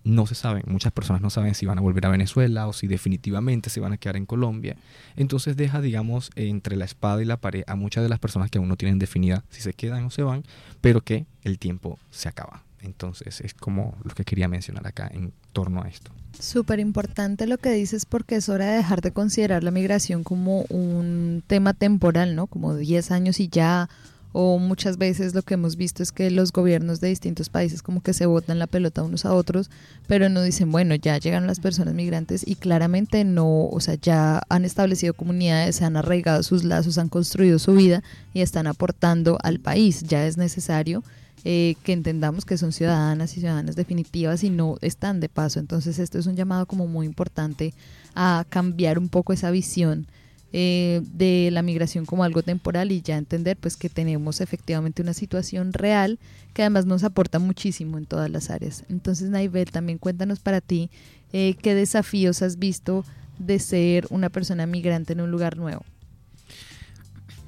no 0.06 0.28
se 0.28 0.36
saben, 0.36 0.62
muchas 0.68 0.94
personas 0.94 1.24
no 1.24 1.32
saben 1.32 1.56
si 1.56 1.66
van 1.66 1.80
a 1.80 1.82
volver 1.82 2.06
a 2.06 2.10
Venezuela 2.10 2.68
o 2.68 2.74
si 2.74 2.86
definitivamente 2.86 3.72
se 3.72 3.80
van 3.80 3.92
a 3.92 3.98
quedar 3.98 4.18
en 4.18 4.28
Colombia. 4.28 4.78
Entonces 5.16 5.58
deja, 5.58 5.82
digamos, 5.82 6.30
entre 6.36 6.78
la 6.78 6.86
espada 6.86 7.24
y 7.24 7.26
la 7.26 7.38
pared 7.38 7.64
a 7.66 7.76
muchas 7.76 8.04
de 8.04 8.10
las 8.10 8.20
personas 8.20 8.52
que 8.52 8.60
aún 8.60 8.70
no 8.70 8.78
tienen 8.78 9.00
definida 9.00 9.44
si 9.50 9.62
se 9.62 9.74
quedan 9.74 10.06
o 10.06 10.12
se 10.12 10.22
van, 10.22 10.44
pero 10.80 11.02
que 11.02 11.26
el 11.44 11.58
tiempo 11.58 11.98
se 12.12 12.30
acaba. 12.30 12.64
Entonces 12.82 13.42
es 13.42 13.54
como 13.54 13.98
lo 14.04 14.14
que 14.14 14.24
quería 14.24 14.48
mencionar 14.48 14.86
acá 14.88 15.10
en 15.12 15.34
torno 15.54 15.82
a 15.82 15.88
esto. 15.88 16.12
Súper 16.40 16.80
importante 16.80 17.48
lo 17.48 17.58
que 17.58 17.72
dices 17.72 18.06
porque 18.06 18.36
es 18.36 18.50
hora 18.50 18.66
de 18.68 18.78
dejar 18.78 19.02
de 19.02 19.12
considerar 19.12 19.64
la 19.64 19.72
migración 19.72 20.24
como 20.24 20.66
un 20.70 21.44
tema 21.48 21.74
temporal, 21.74 22.36
¿no? 22.36 22.48
Como 22.48 22.76
10 22.76 23.12
años 23.12 23.40
y 23.40 23.48
ya, 23.48 23.90
o 24.38 24.60
muchas 24.60 24.98
veces 24.98 25.34
lo 25.34 25.44
que 25.44 25.54
hemos 25.54 25.78
visto 25.78 26.04
es 26.04 26.12
que 26.12 26.30
los 26.30 26.52
gobiernos 26.52 27.00
de 27.00 27.08
distintos 27.08 27.48
países 27.48 27.82
como 27.82 28.02
que 28.02 28.14
se 28.14 28.26
botan 28.26 28.60
la 28.60 28.68
pelota 28.68 29.02
unos 29.02 29.24
a 29.24 29.34
otros, 29.34 29.70
pero 30.08 30.28
no 30.28 30.42
dicen, 30.42 30.74
bueno, 30.74 30.94
ya 30.96 31.18
llegaron 31.18 31.48
las 31.48 31.62
personas 31.62 31.94
migrantes 31.94 32.46
y 32.46 32.56
claramente 32.56 33.24
no, 33.24 33.68
o 33.68 33.80
sea, 33.80 33.96
ya 33.96 34.42
han 34.50 34.66
establecido 34.66 35.14
comunidades, 35.14 35.78
se 35.78 35.86
han 35.86 35.96
arraigado 35.96 36.44
sus 36.44 36.66
lazos, 36.66 36.98
han 36.98 37.08
construido 37.08 37.60
su 37.60 37.76
vida 37.76 38.04
y 38.34 38.42
están 38.42 38.68
aportando 38.68 39.38
al 39.42 39.62
país. 39.62 40.04
Ya 40.04 40.28
es 40.28 40.36
necesario 40.36 41.02
eh, 41.48 41.76
que 41.84 41.94
entendamos 41.94 42.44
que 42.44 42.58
son 42.58 42.72
ciudadanas 42.72 43.38
y 43.38 43.40
ciudadanas 43.40 43.76
definitivas 43.76 44.44
y 44.44 44.50
no 44.50 44.78
están 44.82 45.20
de 45.20 45.30
paso. 45.30 45.60
Entonces 45.60 46.00
esto 46.00 46.18
es 46.18 46.26
un 46.26 46.36
llamado 46.36 46.66
como 46.66 46.88
muy 46.88 47.06
importante 47.06 47.76
a 48.16 48.46
cambiar 48.50 48.98
un 48.98 49.10
poco 49.10 49.32
esa 49.32 49.52
visión 49.52 50.08
eh, 50.54 51.02
de 51.14 51.50
la 51.52 51.62
migración 51.62 52.06
como 52.06 52.24
algo 52.24 52.42
temporal 52.42 52.92
y 52.92 53.02
ya 53.02 53.18
entender 53.18 53.58
pues 53.58 53.78
que 53.78 53.90
tenemos 53.90 54.42
efectivamente 54.42 55.04
una 55.04 55.14
situación 55.14 55.72
real 55.72 56.18
que 56.56 56.64
además 56.64 56.88
nos 56.88 57.04
aporta 57.04 57.38
muchísimo 57.38 58.00
en 58.00 58.08
todas 58.08 58.32
las 58.32 58.50
áreas. 58.50 58.84
Entonces 58.90 59.30
Naibel, 59.30 59.70
también 59.70 60.00
cuéntanos 60.00 60.40
para 60.40 60.62
ti 60.62 60.90
eh, 61.32 61.56
qué 61.62 61.76
desafíos 61.76 62.42
has 62.42 62.58
visto 62.58 63.06
de 63.38 63.60
ser 63.60 64.08
una 64.10 64.30
persona 64.30 64.66
migrante 64.66 65.14
en 65.14 65.22
un 65.22 65.30
lugar 65.30 65.58
nuevo. 65.58 65.84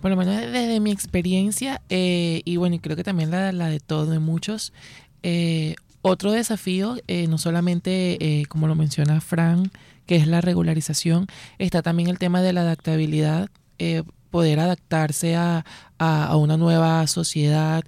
Por 0.01 0.11
lo 0.11 0.17
menos 0.17 0.35
desde 0.35 0.79
mi 0.79 0.91
experiencia, 0.91 1.81
eh, 1.89 2.41
y 2.45 2.57
bueno, 2.57 2.75
y 2.75 2.79
creo 2.79 2.95
que 2.95 3.03
también 3.03 3.31
la, 3.31 3.51
de 3.51 3.79
todos, 3.79 4.09
de 4.09 4.19
muchos, 4.19 4.71
eh, 5.23 5.75
otro 6.03 6.31
desafío, 6.31 6.97
eh, 7.07 7.27
no 7.27 7.37
solamente 7.37 8.17
eh, 8.23 8.45
como 8.45 8.67
lo 8.67 8.75
menciona 8.75 9.19
Fran, 9.21 9.71
que 10.05 10.15
es 10.15 10.27
la 10.27 10.39
regularización, 10.39 11.27
está 11.57 11.81
también 11.81 12.09
el 12.09 12.19
tema 12.19 12.41
de 12.41 12.53
la 12.53 12.61
adaptabilidad, 12.61 13.49
poder 14.31 14.59
adaptarse 14.59 15.35
a, 15.35 15.65
a, 15.97 16.35
una 16.37 16.57
nueva 16.57 17.05
sociedad, 17.07 17.83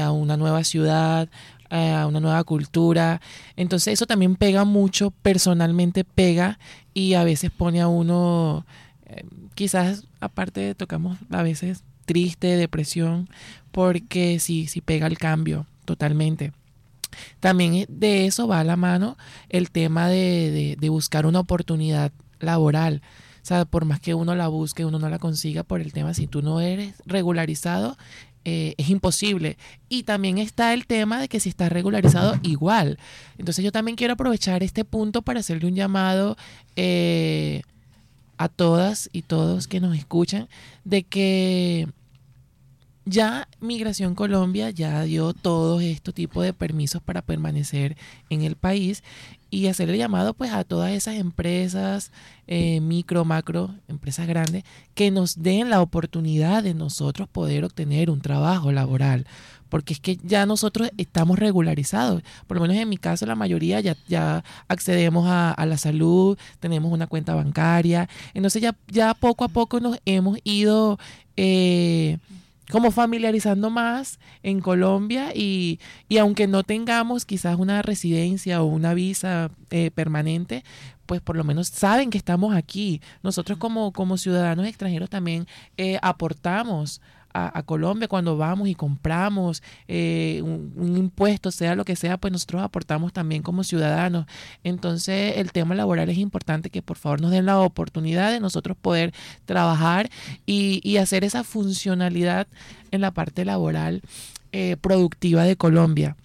a 0.00 0.12
una 0.12 0.36
nueva 0.36 0.64
ciudad, 0.64 1.28
a 1.68 2.06
una 2.06 2.20
nueva 2.20 2.42
cultura. 2.44 3.20
Entonces 3.56 3.94
eso 3.94 4.06
también 4.06 4.36
pega 4.36 4.64
mucho, 4.64 5.10
personalmente 5.10 6.04
pega 6.04 6.58
y 6.94 7.14
a 7.14 7.24
veces 7.24 7.50
pone 7.50 7.80
a 7.82 7.88
uno, 7.88 8.64
quizás 9.54 10.06
aparte 10.20 10.74
tocamos 10.74 11.18
a 11.30 11.42
veces 11.42 11.84
triste, 12.04 12.56
depresión, 12.56 13.28
porque 13.70 14.38
sí, 14.38 14.66
sí 14.66 14.80
pega 14.80 15.06
el 15.06 15.18
cambio 15.18 15.66
totalmente. 15.84 16.52
También 17.40 17.86
de 17.88 18.26
eso 18.26 18.48
va 18.48 18.60
a 18.60 18.64
la 18.64 18.76
mano 18.76 19.16
el 19.48 19.70
tema 19.70 20.08
de, 20.08 20.76
de, 20.78 20.88
buscar 20.88 21.26
una 21.26 21.40
oportunidad 21.40 22.12
laboral. 22.40 23.02
O 23.42 23.44
sea, 23.44 23.64
por 23.64 23.84
más 23.84 24.00
que 24.00 24.14
uno 24.14 24.34
la 24.34 24.48
busque, 24.48 24.84
uno 24.84 24.98
no 24.98 25.08
la 25.08 25.18
consiga 25.18 25.62
por 25.62 25.80
el 25.80 25.92
tema, 25.92 26.14
si 26.14 26.26
tú 26.26 26.42
no 26.42 26.60
eres 26.60 26.94
regularizado, 27.04 27.96
eh, 28.44 28.74
es 28.76 28.88
imposible. 28.88 29.56
Y 29.88 30.02
también 30.02 30.38
está 30.38 30.74
el 30.74 30.86
tema 30.86 31.20
de 31.20 31.28
que 31.28 31.40
si 31.40 31.48
estás 31.48 31.70
regularizado, 31.70 32.34
igual. 32.42 32.98
Entonces 33.38 33.64
yo 33.64 33.72
también 33.72 33.96
quiero 33.96 34.14
aprovechar 34.14 34.62
este 34.62 34.84
punto 34.84 35.22
para 35.22 35.40
hacerle 35.40 35.68
un 35.68 35.74
llamado 35.74 36.36
eh, 36.76 37.62
a 38.42 38.48
todas 38.48 39.08
y 39.12 39.22
todos 39.22 39.68
que 39.68 39.78
nos 39.78 39.96
escuchan 39.96 40.48
de 40.84 41.04
que 41.04 41.86
ya 43.04 43.46
Migración 43.60 44.16
Colombia 44.16 44.70
ya 44.70 45.02
dio 45.04 45.32
todos 45.32 45.80
estos 45.82 46.12
tipos 46.12 46.44
de 46.44 46.52
permisos 46.52 47.00
para 47.00 47.22
permanecer 47.22 47.96
en 48.30 48.42
el 48.42 48.56
país 48.56 49.04
y 49.52 49.66
hacerle 49.66 49.98
llamado 49.98 50.32
pues 50.32 50.50
a 50.50 50.64
todas 50.64 50.92
esas 50.92 51.16
empresas 51.16 52.10
eh, 52.46 52.80
micro, 52.80 53.26
macro, 53.26 53.74
empresas 53.86 54.26
grandes 54.26 54.64
que 54.94 55.10
nos 55.10 55.42
den 55.42 55.68
la 55.68 55.82
oportunidad 55.82 56.62
de 56.62 56.72
nosotros 56.72 57.28
poder 57.28 57.62
obtener 57.62 58.08
un 58.08 58.22
trabajo 58.22 58.72
laboral 58.72 59.26
porque 59.68 59.92
es 59.92 60.00
que 60.00 60.18
ya 60.22 60.44
nosotros 60.44 60.90
estamos 60.98 61.38
regularizados. 61.38 62.22
Por 62.46 62.58
lo 62.58 62.60
menos 62.60 62.76
en 62.76 62.90
mi 62.90 62.98
caso, 62.98 63.24
la 63.24 63.34
mayoría 63.34 63.80
ya, 63.80 63.96
ya 64.06 64.44
accedemos 64.68 65.26
a, 65.26 65.50
a, 65.50 65.64
la 65.64 65.78
salud, 65.78 66.36
tenemos 66.60 66.92
una 66.92 67.06
cuenta 67.06 67.34
bancaria. 67.34 68.06
Entonces 68.34 68.60
ya, 68.60 68.76
ya 68.88 69.14
poco 69.14 69.44
a 69.44 69.48
poco 69.48 69.80
nos 69.80 69.98
hemos 70.04 70.38
ido, 70.44 70.98
eh, 71.38 72.18
como 72.72 72.90
familiarizando 72.90 73.68
más 73.68 74.18
en 74.42 74.60
Colombia 74.60 75.32
y, 75.34 75.78
y, 76.08 76.16
aunque 76.16 76.46
no 76.46 76.62
tengamos 76.62 77.26
quizás 77.26 77.58
una 77.58 77.82
residencia 77.82 78.62
o 78.62 78.64
una 78.64 78.94
visa 78.94 79.50
eh, 79.70 79.90
permanente, 79.90 80.64
pues 81.04 81.20
por 81.20 81.36
lo 81.36 81.44
menos 81.44 81.68
saben 81.68 82.08
que 82.08 82.16
estamos 82.16 82.54
aquí. 82.56 83.02
Nosotros 83.22 83.58
como, 83.58 83.92
como 83.92 84.16
ciudadanos 84.16 84.66
extranjeros 84.66 85.10
también 85.10 85.46
eh, 85.76 85.98
aportamos 86.00 87.02
a, 87.34 87.62
Colombia 87.64 88.08
cuando 88.08 88.36
vamos 88.36 88.68
y 88.68 88.74
compramos 88.74 89.62
eh, 89.88 90.40
un, 90.42 90.96
impuesto, 90.96 91.50
sea 91.50 91.74
lo 91.74 91.84
que 91.84 91.96
sea, 91.96 92.18
pues 92.18 92.32
nosotros 92.32 92.62
aportamos 92.62 93.12
también 93.12 93.42
como 93.42 93.64
ciudadanos. 93.64 94.26
Entonces 94.64 95.38
el 95.38 95.52
tema 95.52 95.74
laboral 95.74 96.08
es 96.08 96.18
importante 96.18 96.70
que 96.70 96.82
por 96.82 96.96
favor 96.96 97.20
nos 97.20 97.30
den 97.30 97.46
la 97.46 97.60
oportunidad 97.60 98.30
de 98.30 98.40
nosotros 98.40 98.76
poder 98.76 99.12
trabajar 99.44 100.10
y, 100.46 100.80
y 100.82 100.98
hacer 100.98 101.24
esa 101.24 101.44
funcionalidad 101.44 102.46
en 102.90 103.00
la 103.00 103.10
parte 103.12 103.44
laboral 103.44 104.02
eh, 104.52 104.76
productiva 104.76 105.44
de 105.44 105.56
Colombia. 105.56 106.16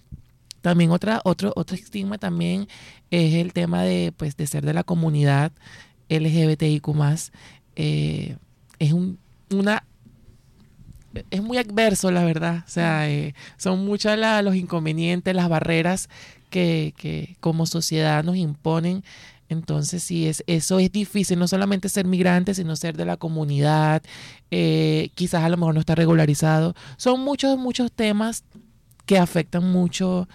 También 0.62 0.92
otra, 0.92 1.22
otro, 1.24 1.54
otro 1.56 1.78
estigma 1.78 2.18
también 2.18 2.68
es 3.10 3.36
el 3.36 3.54
tema 3.54 3.84
de, 3.84 4.14
pues, 4.16 4.36
de 4.36 4.48
ser 4.48 4.66
de 4.66 4.74
la 4.74 4.84
comunidad 4.84 5.54
LGBTIQ+. 6.10 6.90
Eh, 7.78 8.36
es 8.80 8.92
un, 8.92 9.18
una 9.50 9.86
es 11.30 11.42
muy 11.42 11.58
adverso, 11.58 12.12
la 12.12 12.24
verdad. 12.24 12.64
O 12.66 12.70
sea, 12.70 13.10
eh, 13.10 13.34
son 13.58 13.86
muchos 13.86 14.18
los 14.44 14.56
inconvenientes, 14.56 15.36
las 15.36 15.50
barreras 15.50 16.10
que, 16.50 16.94
que, 16.98 17.36
como 17.40 17.66
sociedad 17.66 18.24
nos 18.24 18.38
imponen. 18.38 19.04
Entonces, 19.50 20.04
sí, 20.04 20.28
es, 20.28 20.44
eso 20.48 20.80
es 20.80 20.92
difícil, 20.92 21.40
no 21.40 21.48
solamente 21.48 21.88
ser 21.90 22.06
migrante, 22.06 22.54
sino 22.54 22.76
ser 22.76 22.98
de 22.98 23.06
la 23.06 23.18
comunidad, 23.18 24.04
eh, 24.52 25.10
quizás 25.16 25.44
a 25.44 25.50
lo 25.50 25.58
mejor 25.58 25.74
no 25.74 25.80
está 25.80 25.96
regularizado. 25.96 26.76
Son 26.98 27.22
muchos, 27.22 27.58
muchos 27.58 27.92
temas 27.92 28.44
que 29.06 29.18
afectan 29.18 29.72
mucho 29.72 30.28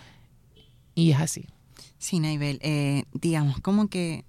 y 0.95 1.11
es 1.11 1.21
así. 1.21 1.47
Sí, 1.99 2.21
Naibel, 2.21 2.59
eh, 2.63 3.05
digamos 3.13 3.61
como 3.61 3.89
que 3.89 4.25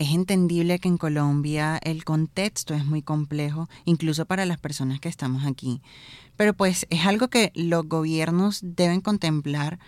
es 0.00 0.14
entendible 0.14 0.78
que 0.78 0.88
en 0.88 0.96
Colombia 0.96 1.78
el 1.82 2.04
contexto 2.04 2.72
es 2.72 2.86
muy 2.86 3.02
complejo, 3.02 3.68
incluso 3.84 4.24
para 4.24 4.46
las 4.46 4.58
personas 4.58 4.98
que 4.98 5.10
estamos 5.10 5.44
aquí. 5.44 5.82
Pero 6.38 6.54
pues 6.54 6.86
es 6.88 7.04
algo 7.04 7.28
que 7.28 7.52
los 7.54 7.86
gobiernos 7.86 8.60
deben 8.62 9.02
contemplar 9.02 9.78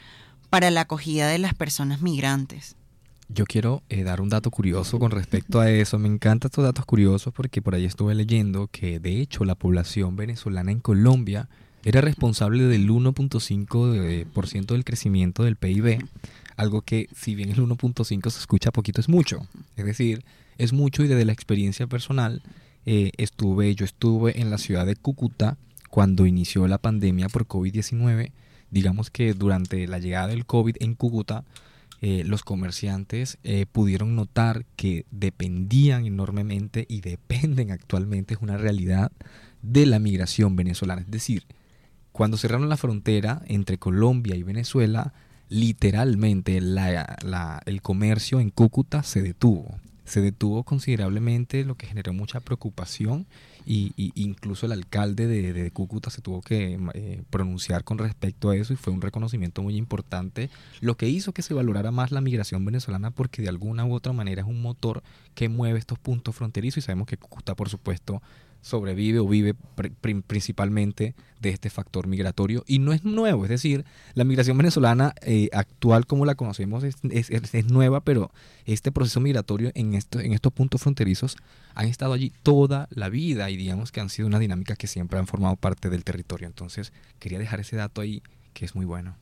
para 0.50 0.70
la 0.70 0.82
acogida 0.82 1.28
de 1.28 1.38
las 1.38 1.54
personas 1.54 2.02
migrantes. 2.02 2.76
Yo 3.30 3.46
quiero 3.46 3.82
eh, 3.88 4.02
dar 4.02 4.20
un 4.20 4.28
dato 4.28 4.50
curioso 4.50 4.98
con 4.98 5.12
respecto 5.12 5.60
a 5.60 5.70
eso. 5.70 5.98
Me 5.98 6.08
encantan 6.08 6.50
estos 6.50 6.62
datos 6.62 6.84
curiosos 6.84 7.32
porque 7.32 7.62
por 7.62 7.74
ahí 7.74 7.86
estuve 7.86 8.14
leyendo 8.14 8.68
que 8.70 9.00
de 9.00 9.22
hecho 9.22 9.46
la 9.46 9.54
población 9.54 10.14
venezolana 10.16 10.72
en 10.72 10.80
Colombia 10.80 11.48
era 11.84 12.02
responsable 12.02 12.64
del 12.64 12.90
1.5% 12.90 14.66
del 14.66 14.84
crecimiento 14.84 15.42
del 15.42 15.56
PIB 15.56 16.06
algo 16.57 16.82
que 16.82 17.09
si 17.14 17.34
bien 17.34 17.50
el 17.50 17.57
1.5 17.57 18.30
se 18.30 18.38
escucha 18.38 18.70
poquito 18.70 19.00
es 19.00 19.09
mucho. 19.09 19.46
Es 19.76 19.84
decir, 19.84 20.24
es 20.59 20.72
mucho 20.72 21.03
y 21.03 21.09
desde 21.09 21.24
la 21.24 21.32
experiencia 21.32 21.86
personal 21.86 22.42
eh, 22.86 23.12
estuve, 23.16 23.74
yo 23.74 23.84
estuve 23.84 24.40
en 24.40 24.50
la 24.50 24.59
ciudad 24.59 24.86
de 24.86 24.96
Cúcuta 24.96 25.57
cuando 25.90 26.26
inició 26.26 26.66
la 26.68 26.78
pandemia 26.78 27.28
por 27.28 27.46
COVID-19. 27.46 28.32
Digamos 28.70 29.11
que 29.11 29.34
durante 29.34 29.86
la 29.86 29.98
llegada 29.98 30.28
del 30.28 30.46
COVID 30.46 30.76
en 30.80 30.94
Cúcuta, 30.94 31.44
eh, 32.00 32.24
los 32.24 32.42
comerciantes 32.42 33.38
eh, 33.44 33.66
pudieron 33.70 34.16
notar 34.16 34.64
que 34.74 35.07
dependían 35.11 36.05
enormemente 36.05 36.86
y 36.88 37.00
dependen 37.00 37.70
actualmente, 37.72 38.34
es 38.34 38.40
una 38.40 38.57
realidad, 38.57 39.12
de 39.62 39.86
la 39.86 40.00
migración 40.00 40.57
venezolana. 40.57 41.03
Es 41.03 41.11
decir, 41.11 41.44
cuando 42.11 42.36
cerraron 42.36 42.68
la 42.68 42.76
frontera 42.76 43.42
entre 43.46 43.78
Colombia 43.78 44.34
y 44.34 44.42
Venezuela, 44.42 45.12
literalmente 45.53 46.57
el 46.57 47.82
comercio 47.82 48.40
en 48.40 48.50
Cúcuta 48.50 49.03
se 49.03 49.22
detuvo. 49.22 49.76
Se 50.05 50.20
detuvo 50.20 50.64
considerablemente, 50.64 51.64
lo 51.64 51.76
que 51.76 51.86
generó 51.86 52.12
mucha 52.12 52.40
preocupación 52.40 53.26
y, 53.64 53.92
incluso 54.14 54.66
el 54.66 54.72
alcalde 54.72 55.26
de, 55.26 55.70
Cúcuta 55.70 56.11
se 56.11 56.22
tuvo 56.22 56.40
que 56.40 56.78
eh, 56.94 57.22
pronunciar 57.30 57.84
con 57.84 57.98
respecto 57.98 58.50
a 58.50 58.57
eso 58.57 58.72
y 58.72 58.76
fue 58.76 58.92
un 58.92 59.00
reconocimiento 59.00 59.62
muy 59.62 59.76
importante, 59.76 60.50
lo 60.80 60.96
que 60.96 61.09
hizo 61.09 61.32
que 61.32 61.42
se 61.42 61.55
valorara 61.55 61.90
más 61.90 62.12
la 62.12 62.20
migración 62.20 62.64
venezolana 62.64 63.11
porque 63.11 63.42
de 63.42 63.48
alguna 63.48 63.84
u 63.84 63.94
otra 63.94 64.12
manera 64.12 64.42
es 64.42 64.48
un 64.48 64.62
motor 64.62 65.03
que 65.34 65.48
mueve 65.48 65.78
estos 65.78 65.98
puntos 65.98 66.34
fronterizos 66.34 66.78
y 66.78 66.86
sabemos 66.86 67.07
que 67.07 67.18
Cúcuta, 67.18 67.55
por 67.55 67.68
supuesto, 67.68 68.22
sobrevive 68.62 69.18
o 69.18 69.28
vive 69.28 69.54
principalmente 70.26 71.14
de 71.40 71.50
este 71.50 71.68
factor 71.68 72.06
migratorio 72.06 72.64
y 72.66 72.78
no 72.78 72.92
es 72.92 73.04
nuevo, 73.04 73.44
es 73.44 73.50
decir, 73.50 73.84
la 74.14 74.24
migración 74.24 74.56
venezolana 74.56 75.14
eh, 75.22 75.50
actual 75.52 76.06
como 76.06 76.24
la 76.24 76.36
conocemos 76.36 76.84
es, 76.84 76.96
es, 77.02 77.64
nueva, 77.66 78.00
pero 78.00 78.30
este 78.64 78.92
proceso 78.92 79.20
migratorio 79.20 79.72
en, 79.74 79.94
esto, 79.94 80.20
en 80.20 80.32
estos 80.32 80.52
puntos 80.52 80.80
fronterizos 80.80 81.36
han 81.74 81.88
estado 81.88 82.12
allí 82.12 82.32
toda 82.42 82.88
la 82.90 83.08
vida 83.08 83.50
y 83.50 83.56
digamos 83.56 83.90
que 83.90 84.00
han 84.00 84.08
sido 84.08 84.28
una 84.28 84.38
dinámica 84.38 84.76
que 84.76 84.86
siempre 84.86 85.18
han 85.18 85.26
formado 85.26 85.56
parte 85.56 85.90
del 85.90 86.04
territorio. 86.04 86.46
Entonces 86.46 86.92
quería 87.18 87.40
dejar 87.40 87.60
ese 87.60 87.76
dato 87.76 88.00
ahí 88.00 88.22
que 88.54 88.64
es 88.64 88.74
muy 88.74 88.86
bueno. 88.86 89.16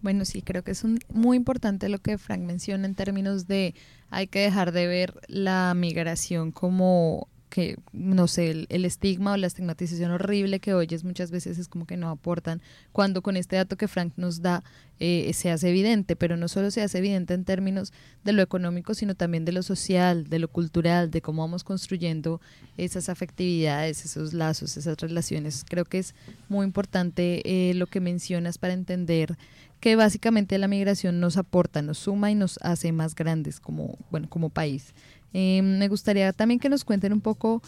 Bueno, 0.00 0.24
sí, 0.24 0.42
creo 0.42 0.62
que 0.62 0.70
es 0.70 0.84
un, 0.84 1.00
muy 1.12 1.36
importante 1.36 1.88
lo 1.88 1.98
que 1.98 2.18
Frank 2.18 2.40
menciona 2.42 2.86
en 2.86 2.94
términos 2.94 3.46
de 3.46 3.74
hay 4.10 4.28
que 4.28 4.40
dejar 4.40 4.72
de 4.72 4.86
ver 4.86 5.14
la 5.26 5.74
migración 5.74 6.52
como 6.52 7.28
que, 7.48 7.78
no 7.92 8.28
sé, 8.28 8.66
el, 8.68 8.84
estigma 8.84 9.32
o 9.32 9.36
la 9.36 9.46
estigmatización 9.46 10.10
horrible 10.10 10.60
que 10.60 10.74
oyes 10.74 11.04
muchas 11.04 11.30
veces 11.30 11.58
es 11.58 11.68
como 11.68 11.86
que 11.86 11.96
no 11.96 12.10
aportan, 12.10 12.62
cuando 12.92 13.22
con 13.22 13.36
este 13.36 13.56
dato 13.56 13.76
que 13.76 13.88
Frank 13.88 14.12
nos 14.16 14.42
da 14.42 14.62
eh, 15.00 15.32
se 15.32 15.50
hace 15.50 15.68
evidente, 15.68 16.16
pero 16.16 16.36
no 16.36 16.48
solo 16.48 16.70
se 16.70 16.82
hace 16.82 16.98
evidente 16.98 17.34
en 17.34 17.44
términos 17.44 17.92
de 18.24 18.32
lo 18.32 18.42
económico, 18.42 18.94
sino 18.94 19.14
también 19.14 19.44
de 19.44 19.52
lo 19.52 19.62
social, 19.62 20.28
de 20.28 20.38
lo 20.40 20.48
cultural, 20.48 21.10
de 21.10 21.22
cómo 21.22 21.42
vamos 21.42 21.62
construyendo 21.64 22.40
esas 22.76 23.08
afectividades, 23.08 24.04
esos 24.04 24.34
lazos, 24.34 24.76
esas 24.76 24.96
relaciones. 24.98 25.64
Creo 25.68 25.84
que 25.84 25.98
es 25.98 26.14
muy 26.48 26.64
importante 26.64 27.42
eh, 27.44 27.74
lo 27.74 27.86
que 27.86 28.00
mencionas 28.00 28.58
para 28.58 28.74
entender 28.74 29.36
que 29.80 29.96
básicamente 29.96 30.58
la 30.58 30.68
migración 30.68 31.20
nos 31.20 31.36
aporta, 31.36 31.82
nos 31.82 31.98
suma 31.98 32.30
y 32.30 32.34
nos 32.34 32.58
hace 32.62 32.92
más 32.92 33.14
grandes 33.14 33.60
como, 33.60 33.96
bueno, 34.10 34.28
como 34.28 34.50
país. 34.50 34.94
Eh, 35.32 35.62
me 35.62 35.88
gustaría 35.88 36.32
también 36.32 36.60
que 36.60 36.68
nos 36.68 36.84
cuenten 36.84 37.12
un 37.12 37.20
poco 37.20 37.62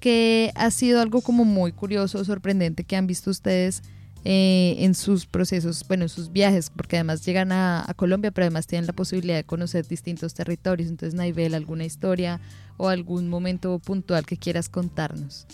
qué 0.00 0.52
ha 0.54 0.70
sido 0.70 1.00
algo 1.00 1.20
como 1.20 1.44
muy 1.44 1.72
curioso, 1.72 2.24
sorprendente 2.24 2.84
que 2.84 2.96
han 2.96 3.06
visto 3.06 3.30
ustedes 3.30 3.82
eh, 4.26 4.76
en 4.78 4.94
sus 4.94 5.26
procesos, 5.26 5.84
bueno, 5.86 6.04
en 6.04 6.08
sus 6.08 6.32
viajes, 6.32 6.70
porque 6.70 6.96
además 6.96 7.26
llegan 7.26 7.52
a, 7.52 7.86
Colombia, 7.96 8.30
pero 8.30 8.46
además 8.46 8.66
tienen 8.66 8.86
la 8.86 8.94
posibilidad 8.94 9.36
de 9.36 9.44
conocer 9.44 9.86
distintos 9.86 10.32
territorios. 10.32 10.88
Entonces, 10.88 11.14
Naibel, 11.14 11.54
¿alguna 11.54 11.84
historia 11.84 12.40
o 12.78 12.88
algún 12.88 13.28
momento 13.28 13.78
puntual 13.80 14.24
que 14.24 14.38
quieras 14.38 14.70
contarnos? 14.70 15.46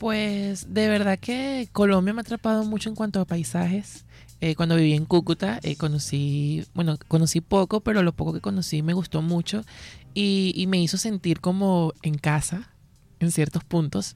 Pues 0.00 0.72
de 0.72 0.88
verdad 0.88 1.18
que 1.18 1.68
Colombia 1.72 2.14
me 2.14 2.20
ha 2.20 2.22
atrapado 2.22 2.64
mucho 2.64 2.88
en 2.88 2.94
cuanto 2.94 3.20
a 3.20 3.26
paisajes. 3.26 4.05
Eh, 4.40 4.54
cuando 4.54 4.76
viví 4.76 4.92
en 4.92 5.06
Cúcuta 5.06 5.60
eh, 5.62 5.76
conocí, 5.76 6.64
bueno, 6.74 6.98
conocí 7.08 7.40
poco, 7.40 7.80
pero 7.80 8.02
lo 8.02 8.12
poco 8.12 8.34
que 8.34 8.40
conocí 8.40 8.82
me 8.82 8.92
gustó 8.92 9.22
mucho 9.22 9.64
y, 10.12 10.66
me 10.68 10.80
hizo 10.80 10.98
sentir 10.98 11.40
como 11.40 11.92
en 12.02 12.18
casa 12.18 12.70
en 13.18 13.30
ciertos 13.32 13.64
puntos. 13.64 14.14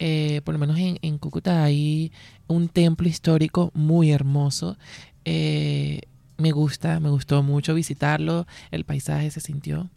Eh, 0.00 0.40
por 0.44 0.54
lo 0.54 0.58
menos 0.58 0.78
en, 0.78 0.98
en, 1.02 1.18
Cúcuta 1.18 1.62
hay 1.62 2.10
un 2.48 2.68
templo 2.68 3.08
histórico 3.08 3.70
muy 3.74 4.10
hermoso. 4.10 4.76
me 5.24 6.52
gusta, 6.52 6.98
me 7.00 7.10
gustó 7.10 7.42
mucho 7.42 7.74
visitarlo, 7.74 8.46
el 8.70 8.84
paisaje 8.84 9.30
se 9.30 9.40
sintió. 9.40 9.88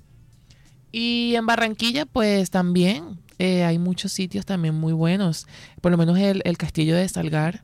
Y 0.91 1.34
en 1.36 1.47
Barranquilla, 1.47 2.05
pues 2.05 2.51
también 2.51 3.19
hay 3.39 3.80
muchos 3.80 4.11
sitios 4.11 4.45
también 4.45 4.76
muy 4.76 4.93
buenos. 4.93 5.47
Por 5.82 5.91
lo 5.91 5.97
menos 5.97 6.19
el, 6.19 6.41
el 6.45 6.57
castillo 6.57 6.95
de 6.95 7.09
Salgar 7.09 7.63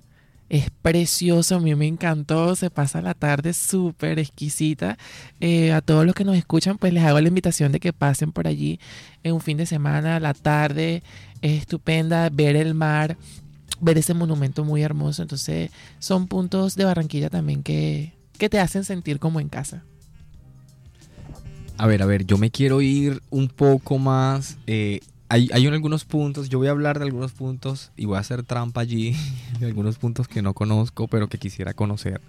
es 0.50 0.72
precioso, 0.82 1.56
a 1.56 1.60
mí 1.60 1.74
me 1.76 1.86
encantó, 1.86 2.56
se 2.56 2.72
pasa 2.72 3.02
la 3.02 3.14
tarde 3.14 3.54
súper 3.54 4.18
exquisita. 4.18 4.98
Eh, 5.40 5.72
a 5.72 5.82
todos 5.82 6.06
los 6.06 6.16
que 6.16 6.26
nos 6.26 6.36
escuchan, 6.36 6.78
pues 6.78 6.92
les 6.92 7.04
hago 7.04 7.22
la 7.22 7.28
invitación 7.28 7.72
de 7.72 7.80
que 7.80 7.94
pasen 7.94 8.32
por 8.32 8.48
allí 8.48 8.80
en 9.24 9.34
un 9.34 9.42
fin 9.42 9.58
de 9.58 9.68
semana, 9.68 10.20
la 10.20 10.34
tarde 10.34 11.04
es 11.42 11.60
estupenda, 11.60 12.30
ver 12.30 12.56
el 12.56 12.74
mar, 12.74 13.16
ver 13.80 14.00
ese 14.00 14.16
monumento 14.16 14.66
muy 14.66 14.82
hermoso. 14.82 15.22
Entonces 15.22 15.72
son 16.00 16.28
puntos 16.28 16.76
de 16.76 16.86
Barranquilla 16.86 17.30
también 17.30 17.62
que, 17.62 18.14
que 18.38 18.50
te 18.50 18.60
hacen 18.60 18.84
sentir 18.84 19.20
como 19.20 19.40
en 19.40 19.50
casa. 19.50 19.84
A 21.78 21.88
ver, 21.88 22.02
a 22.02 22.06
ver, 22.06 22.26
yo 22.26 22.38
me 22.38 22.52
quiero 22.52 22.82
ir 22.82 23.22
un 23.30 23.48
poco 23.48 24.00
más 24.00 24.58
eh, 24.68 25.00
hay, 25.30 25.68
algunos 25.68 26.06
puntos, 26.06 26.50
yo 26.50 26.58
voy 26.58 26.68
a 26.68 26.72
hablar 26.72 26.98
de 26.98 27.06
algunos 27.06 27.34
puntos 27.34 27.92
y 27.96 28.06
voy 28.06 28.18
a 28.18 28.20
hacer 28.20 28.44
trampa 28.44 28.82
allí, 28.82 29.16
de 29.60 29.68
algunos 29.68 29.98
puntos 29.98 30.28
que 30.28 30.42
no 30.42 30.54
conozco, 30.54 31.08
pero 31.08 31.30
que 31.30 31.38
quisiera 31.38 31.74
conocer. 31.74 32.20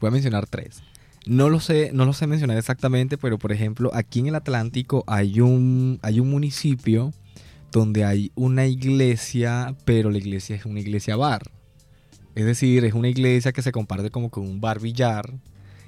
Voy 0.00 0.08
a 0.08 0.10
mencionar 0.10 0.46
tres. 0.46 0.82
No 1.26 1.50
lo 1.50 1.60
sé, 1.60 1.90
no 1.92 2.06
lo 2.06 2.14
sé 2.14 2.26
mencionar 2.26 2.56
exactamente, 2.56 3.18
pero 3.18 3.38
por 3.38 3.52
ejemplo, 3.52 3.90
aquí 3.92 4.20
en 4.20 4.28
el 4.28 4.34
Atlántico 4.34 5.04
hay 5.06 5.40
un, 5.40 5.98
hay 6.00 6.18
un 6.18 6.30
municipio 6.30 7.12
donde 7.72 8.04
hay 8.04 8.32
una 8.34 8.66
iglesia, 8.66 9.76
pero 9.84 10.10
la 10.10 10.16
iglesia 10.16 10.56
es 10.56 10.64
una 10.64 10.80
iglesia 10.80 11.16
bar. 11.16 11.42
Es 12.34 12.46
decir, 12.46 12.86
es 12.86 12.94
una 12.94 13.08
iglesia 13.08 13.52
que 13.52 13.60
se 13.60 13.70
comparte 13.70 14.10
como 14.10 14.30
con 14.30 14.44
un 14.44 14.62
bar 14.62 14.80
billar. 14.80 15.30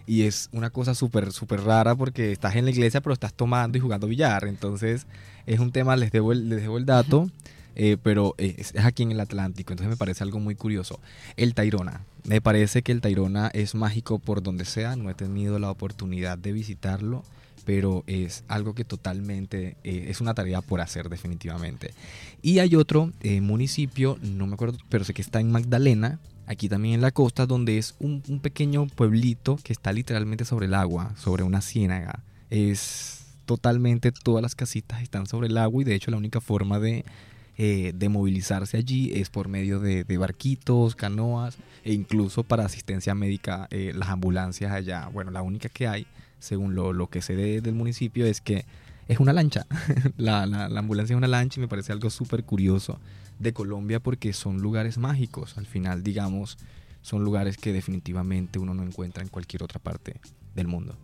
Y 0.07 0.23
es 0.23 0.49
una 0.53 0.71
cosa 0.71 0.95
súper, 0.95 1.33
súper 1.33 1.63
rara 1.63 1.95
porque 1.95 2.33
estás 2.33 2.57
en 2.57 2.65
la 2.65 2.71
iglesia 2.71 3.01
pero 3.01 3.15
estás 3.15 3.35
tomando 3.35 3.79
y 3.79 3.81
jugando 3.81 4.07
billar. 4.07 4.45
Entonces 4.45 5.07
es 5.47 5.61
un 5.61 5.73
tema, 5.73 5.97
les 5.97 6.13
debo 6.13 6.33
el, 6.33 6.49
les 6.49 6.63
debo 6.63 6.79
el 6.79 6.87
dato, 6.87 7.31
eh, 7.77 7.97
pero 8.03 8.35
es, 8.39 8.75
es 8.75 8.85
aquí 8.85 9.03
en 9.03 9.13
el 9.13 9.21
Atlántico. 9.21 9.73
Entonces 9.73 9.91
me 9.91 9.97
parece 9.97 10.25
algo 10.25 10.41
muy 10.41 10.55
curioso. 10.55 11.01
El 11.37 11.55
Tairona. 11.55 12.03
Me 12.25 12.41
parece 12.41 12.83
que 12.83 12.93
el 12.93 13.01
Tairona 13.01 13.51
es 13.55 13.75
mágico 13.75 14.19
por 14.19 14.43
donde 14.43 14.65
sea. 14.65 14.97
No 14.97 15.11
he 15.11 15.15
tenido 15.15 15.59
la 15.59 15.71
oportunidad 15.71 16.39
de 16.39 16.53
visitarlo 16.53 17.23
pero 17.65 18.05
es 18.07 18.45
algo 18.49 18.75
que 18.75 18.85
totalmente 18.85 19.77
eh, 19.85 20.07
es 20.09 20.21
una 20.21 20.35
tarea 20.35 20.61
por 20.61 20.81
hacer 20.81 21.09
definitivamente. 21.09 21.93
Y 22.43 22.59
hay 22.59 22.75
otro 22.75 23.13
eh, 23.21 23.41
municipio, 23.41 24.19
no 24.23 24.47
me 24.47 24.55
acuerdo, 24.55 24.79
pero 24.89 25.05
sé 25.05 25.15
que 25.15 25.23
está 25.23 25.41
en 25.41 25.51
Magdalena, 25.51 26.19
aquí 26.47 26.69
también 26.69 26.97
en 26.97 27.01
la 27.01 27.11
costa, 27.11 27.47
donde 27.47 27.79
es 27.79 27.95
un, 27.99 28.21
pequeño 28.43 28.87
pueblito 28.87 29.59
que 29.63 29.73
está 29.73 29.93
literalmente 29.93 30.45
sobre 30.45 30.67
el 30.67 30.75
agua, 30.75 31.15
sobre 31.17 31.43
una 31.43 31.61
ciénaga. 31.61 32.23
Es 32.51 33.25
totalmente, 33.47 34.13
todas 34.13 34.43
las 34.43 34.55
casitas 34.55 35.03
están 35.03 35.27
sobre 35.27 35.49
el 35.49 35.59
agua 35.59 35.83
y 35.83 35.85
de 35.85 35.95
hecho 35.95 36.11
la 36.11 36.17
única 36.17 36.41
forma 36.41 36.79
de, 36.79 37.05
eh, 37.59 37.93
de 37.95 38.09
movilizarse 38.09 38.77
allí 38.77 39.13
es 39.15 39.31
por 39.31 39.49
medio 39.49 39.81
de, 39.81 40.05
barquitos, 40.17 40.95
canoas 40.95 41.57
e 41.85 41.93
incluso 41.93 42.43
para 42.43 42.65
asistencia 42.65 43.15
médica 43.15 43.69
las 43.71 44.09
ambulancias 44.09 44.73
allá. 44.73 45.09
Bueno, 45.13 45.31
la 45.31 45.43
única 45.43 45.69
que 45.69 45.89
hay 45.89 46.07
según 46.43 46.75
lo, 46.75 46.93
lo 46.93 47.07
que 47.09 47.23
sé 47.23 47.37
de, 47.37 47.61
del 47.61 47.75
municipio, 47.75 48.27
es 48.27 48.41
que 48.41 48.65
es 49.09 49.21
una 49.21 49.33
lancha. 49.33 49.67
la, 50.17 50.45
la, 50.47 50.69
la, 50.69 50.81
ambulancia 50.81 51.15
es 51.15 51.19
una 51.19 51.29
lancha 51.29 51.61
y 51.61 51.63
me 51.63 51.69
parece 51.69 51.93
algo 51.93 52.11
súper 52.11 52.45
curioso 52.45 52.99
de 53.39 53.53
Colombia 53.53 54.01
porque 54.01 54.33
son 54.33 54.61
lugares 54.61 54.99
mágicos. 54.99 55.59
Al 55.59 55.67
final, 55.67 56.03
digamos, 56.03 56.59
son 57.03 57.25
lugares 57.25 57.57
que 57.57 57.73
definitivamente 57.73 58.59
uno 58.59 58.75
no 58.75 58.83
encuentra 58.83 59.23
en 59.23 59.29
cualquier 59.29 59.63
otra 59.63 59.81
parte 59.81 60.21
del 60.55 60.69
mundo. 60.69 60.97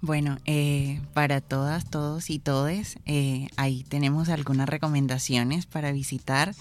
Bueno, 0.00 0.38
eh, 0.44 1.00
para 1.14 1.40
todas, 1.40 1.88
todos 1.88 2.30
y 2.30 2.38
todes, 2.38 2.98
eh, 3.06 3.48
ahí 3.56 3.84
tenemos 3.88 4.28
algunas 4.28 4.68
recomendaciones 4.68 5.66
para 5.66 5.92
visitar. 5.92 6.54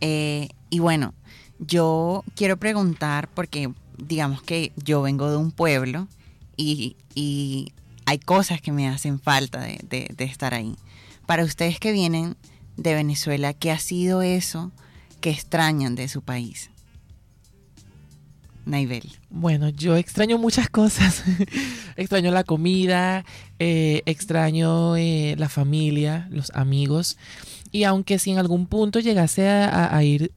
Eh, 0.00 0.48
y 0.70 0.78
bueno, 0.78 1.14
yo 1.58 2.24
quiero 2.34 2.56
preguntar, 2.56 3.28
porque 3.28 3.70
digamos 3.98 4.42
que 4.42 4.72
yo 4.76 5.02
vengo 5.02 5.30
de 5.30 5.36
un 5.36 5.52
pueblo 5.52 6.08
y, 6.56 6.96
y, 7.14 7.72
hay 8.06 8.18
cosas 8.18 8.62
que 8.62 8.72
me 8.72 8.88
hacen 8.88 9.20
falta 9.20 9.60
de, 9.60 9.78
de, 9.86 10.10
de, 10.16 10.24
estar 10.24 10.54
ahí. 10.54 10.76
Para 11.26 11.44
ustedes 11.44 11.78
que 11.78 11.92
vienen 11.92 12.36
de 12.78 12.94
Venezuela, 12.94 13.52
¿qué 13.52 13.70
ha 13.70 13.78
sido 13.78 14.22
eso 14.22 14.72
que 15.20 15.30
extrañan 15.30 15.94
de 15.96 16.08
su 16.08 16.22
país? 16.22 16.70
Naibel. 18.64 19.12
Bueno, 19.30 19.70
yo 19.70 19.96
extraño 19.96 20.38
muchas 20.38 20.68
cosas. 20.70 21.24
extraño 21.96 22.30
la 22.30 22.44
comida, 22.44 23.24
eh, 23.58 24.02
extraño 24.06 24.96
eh, 24.96 25.34
la 25.38 25.48
familia, 25.48 26.28
los 26.30 26.50
amigos. 26.54 27.18
Y 27.72 27.84
aunque 27.84 28.18
si 28.18 28.30
en 28.30 28.38
algún 28.38 28.66
punto 28.66 29.00
llegase 29.00 29.48
a 29.48 30.02
ir 30.04 30.32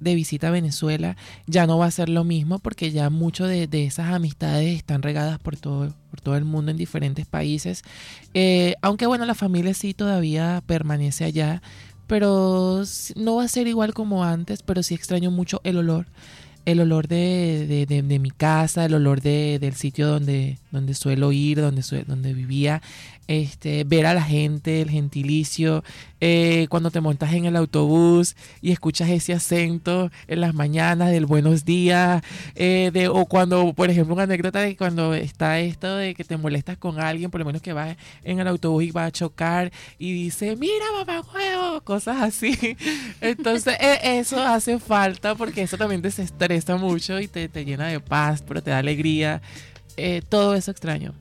de 0.00 0.14
visita 0.14 0.48
a 0.48 0.50
Venezuela 0.50 1.16
ya 1.46 1.66
no 1.66 1.78
va 1.78 1.86
a 1.86 1.90
ser 1.90 2.08
lo 2.08 2.24
mismo 2.24 2.58
porque 2.58 2.90
ya 2.90 3.10
mucho 3.10 3.46
de, 3.46 3.66
de 3.66 3.84
esas 3.84 4.12
amistades 4.12 4.76
están 4.76 5.02
regadas 5.02 5.38
por 5.38 5.56
todo, 5.56 5.94
por 6.10 6.20
todo 6.20 6.36
el 6.36 6.44
mundo 6.44 6.70
en 6.70 6.76
diferentes 6.76 7.26
países. 7.26 7.82
Eh, 8.34 8.74
aunque 8.82 9.06
bueno, 9.06 9.26
la 9.26 9.34
familia 9.34 9.74
sí 9.74 9.94
todavía 9.94 10.62
permanece 10.66 11.24
allá, 11.24 11.62
pero 12.06 12.82
no 13.14 13.36
va 13.36 13.44
a 13.44 13.48
ser 13.48 13.68
igual 13.68 13.94
como 13.94 14.24
antes, 14.24 14.62
pero 14.62 14.82
sí 14.82 14.94
extraño 14.94 15.30
mucho 15.30 15.60
el 15.62 15.76
olor. 15.76 16.06
El 16.66 16.80
olor 16.80 17.08
de, 17.08 17.66
de, 17.66 17.86
de, 17.86 18.02
de 18.02 18.18
mi 18.18 18.30
casa, 18.30 18.84
el 18.84 18.94
olor 18.94 19.22
del 19.22 19.74
sitio 19.74 20.06
donde, 20.06 20.58
donde 20.70 20.94
suelo 20.94 21.32
ir, 21.32 21.58
donde, 21.60 21.82
donde 22.06 22.34
vivía, 22.34 22.82
este, 23.30 23.84
ver 23.84 24.06
a 24.06 24.14
la 24.14 24.24
gente, 24.24 24.82
el 24.82 24.90
gentilicio, 24.90 25.84
eh, 26.20 26.66
cuando 26.68 26.90
te 26.90 27.00
montas 27.00 27.32
en 27.32 27.44
el 27.44 27.54
autobús 27.54 28.34
y 28.60 28.72
escuchas 28.72 29.08
ese 29.08 29.32
acento 29.32 30.10
en 30.26 30.40
las 30.40 30.52
mañanas 30.52 31.12
del 31.12 31.26
buenos 31.26 31.64
días, 31.64 32.24
eh, 32.56 32.90
de, 32.92 33.06
o 33.06 33.26
cuando, 33.26 33.72
por 33.72 33.88
ejemplo, 33.88 34.14
una 34.14 34.24
anécdota 34.24 34.58
de 34.58 34.76
cuando 34.76 35.14
está 35.14 35.60
esto 35.60 35.94
de 35.94 36.16
que 36.16 36.24
te 36.24 36.36
molestas 36.38 36.76
con 36.76 36.98
alguien, 36.98 37.30
por 37.30 37.38
lo 37.38 37.44
menos 37.44 37.62
que 37.62 37.72
va 37.72 37.96
en 38.24 38.40
el 38.40 38.48
autobús 38.48 38.82
y 38.82 38.90
va 38.90 39.04
a 39.04 39.12
chocar 39.12 39.70
y 39.96 40.12
dice, 40.12 40.56
mira 40.56 40.86
mamá 40.92 41.22
huevo, 41.32 41.82
cosas 41.82 42.20
así. 42.20 42.76
Entonces 43.20 43.76
eh, 43.78 44.18
eso 44.18 44.42
hace 44.42 44.80
falta 44.80 45.36
porque 45.36 45.62
eso 45.62 45.78
también 45.78 46.02
te 46.02 46.08
estresa 46.08 46.76
mucho 46.76 47.20
y 47.20 47.28
te, 47.28 47.48
te 47.48 47.64
llena 47.64 47.86
de 47.86 48.00
paz, 48.00 48.42
pero 48.44 48.60
te 48.60 48.72
da 48.72 48.78
alegría. 48.78 49.40
Eh, 49.96 50.20
todo 50.28 50.56
eso 50.56 50.72
extraño. 50.72 51.14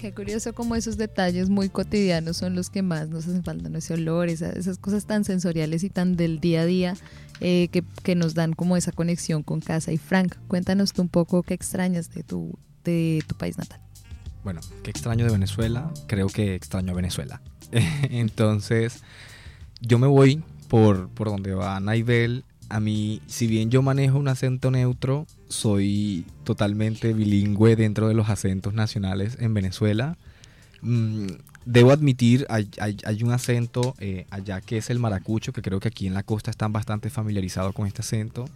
Qué 0.00 0.12
curioso 0.12 0.54
como 0.54 0.76
esos 0.76 0.96
detalles 0.96 1.48
muy 1.48 1.68
cotidianos 1.68 2.36
son 2.36 2.54
los 2.54 2.70
que 2.70 2.82
más 2.82 3.08
nos 3.08 3.26
hacen 3.26 3.42
falta, 3.42 3.68
¿no? 3.68 3.78
ese 3.78 3.94
olor, 3.94 4.28
esa, 4.28 4.50
esas 4.50 4.78
cosas 4.78 5.06
tan 5.06 5.24
sensoriales 5.24 5.84
y 5.84 5.90
tan 5.90 6.16
del 6.16 6.38
día 6.38 6.62
a 6.62 6.66
día 6.66 6.96
eh, 7.40 7.68
que, 7.72 7.82
que, 8.02 8.14
nos 8.14 8.34
dan 8.34 8.52
como 8.52 8.76
esa 8.76 8.92
conexión 8.92 9.42
con 9.42 9.60
casa. 9.60 9.92
Y 9.92 9.98
Frank, 9.98 10.34
cuéntanos 10.48 10.92
tú 10.92 11.02
un 11.02 11.08
poco 11.08 11.42
qué 11.42 11.54
extrañas 11.54 12.10
de 12.12 12.22
tu, 12.22 12.58
de 12.84 13.22
tu 13.26 13.36
país 13.36 13.56
natal. 13.58 13.80
Bueno, 14.44 14.60
qué 14.82 14.90
extraño 14.90 15.24
de 15.24 15.32
Venezuela, 15.32 15.92
creo 16.06 16.28
que 16.28 16.54
extraño 16.54 16.92
a 16.92 16.94
Venezuela. 16.94 17.40
Entonces, 18.10 19.02
yo 19.80 19.98
me 19.98 20.06
voy 20.06 20.42
por, 20.68 21.08
por 21.10 21.28
donde 21.28 21.54
va 21.54 21.80
Naibel. 21.80 22.44
A 22.68 22.80
mí, 22.80 23.22
si 23.26 23.46
bien 23.46 23.70
yo 23.70 23.82
manejo 23.82 24.18
un 24.18 24.28
acento 24.28 24.70
neutro, 24.70 25.26
soy 25.48 26.24
totalmente 26.44 27.12
bilingüe 27.12 27.76
dentro 27.76 28.08
de 28.08 28.14
los 28.14 28.28
acentos 28.28 28.74
nacionales 28.74 29.36
en 29.40 29.54
Venezuela. 29.54 30.16
Mm, 30.82 31.26
debo 31.64 31.90
admitir, 31.92 32.46
hay, 32.48 32.68
hay, 32.80 32.96
hay 33.04 33.22
un 33.22 33.32
acento 33.32 33.94
eh, 33.98 34.26
allá 34.30 34.60
que 34.60 34.78
es 34.78 34.90
el 34.90 34.98
maracucho, 34.98 35.52
que 35.52 35.62
creo 35.62 35.80
que 35.80 35.88
aquí 35.88 36.06
en 36.06 36.14
la 36.14 36.22
costa 36.22 36.50
están 36.50 36.72
bastante 36.72 37.10
familiarizados 37.10 37.74
con 37.74 37.86
este 37.86 38.02
acento, 38.02 38.46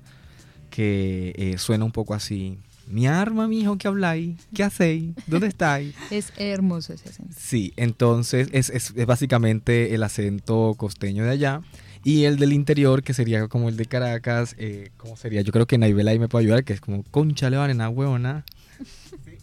que 0.71 1.33
eh, 1.37 1.59
suena 1.59 1.85
un 1.85 1.93
poco 1.93 2.15
así. 2.15 2.59
Mi 2.87 3.07
arma, 3.07 3.47
mijo, 3.47 3.79
¿qué 3.79 3.87
habláis? 3.87 4.37
¿Qué 4.53 4.65
hacéis? 4.65 5.15
¿Dónde 5.27 5.47
estáis? 5.47 5.95
Es 6.11 6.33
hermoso 6.37 6.93
ese 6.93 7.09
acento. 7.09 7.35
Sí, 7.39 7.73
entonces 7.77 8.49
es, 8.53 8.71
es, 8.71 8.93
es 8.97 9.07
básicamente 9.07 9.95
el 9.95 10.03
acento 10.03 10.75
costeño 10.77 11.25
de 11.25 11.31
allá. 11.31 11.63
Y 12.03 12.25
el 12.25 12.39
del 12.39 12.53
interior, 12.53 13.03
que 13.03 13.13
sería 13.13 13.47
como 13.49 13.69
el 13.69 13.77
de 13.77 13.87
Caracas, 13.87 14.55
eh, 14.59 14.91
¿cómo 14.97 15.17
sería? 15.17 15.43
Yo 15.43 15.53
creo 15.53 15.67
que 15.67 15.77
Naibel 15.77 16.09
ahí 16.09 16.19
me 16.19 16.29
puede 16.29 16.47
ayudar, 16.47 16.65
que 16.65 16.73
es 16.73 16.81
como, 16.81 17.03
concha, 17.05 17.51
le 17.51 17.59
van 17.59 17.71
en 17.71 17.81
huevona. 17.81 18.45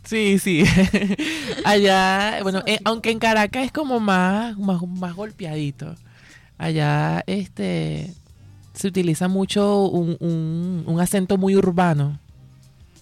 Sí, 0.03 0.39
sí. 0.39 0.63
Allá, 1.65 2.39
bueno, 2.41 2.63
eh, 2.65 2.79
aunque 2.85 3.11
en 3.11 3.19
Caracas 3.19 3.65
es 3.65 3.71
como 3.71 3.99
más, 3.99 4.57
más, 4.57 4.81
más 4.87 5.13
golpeadito. 5.15 5.95
Allá, 6.57 7.23
este, 7.27 8.13
se 8.73 8.87
utiliza 8.87 9.27
mucho 9.27 9.85
un, 9.85 10.17
un, 10.19 10.83
un 10.87 10.99
acento 10.99 11.37
muy 11.37 11.55
urbano, 11.55 12.19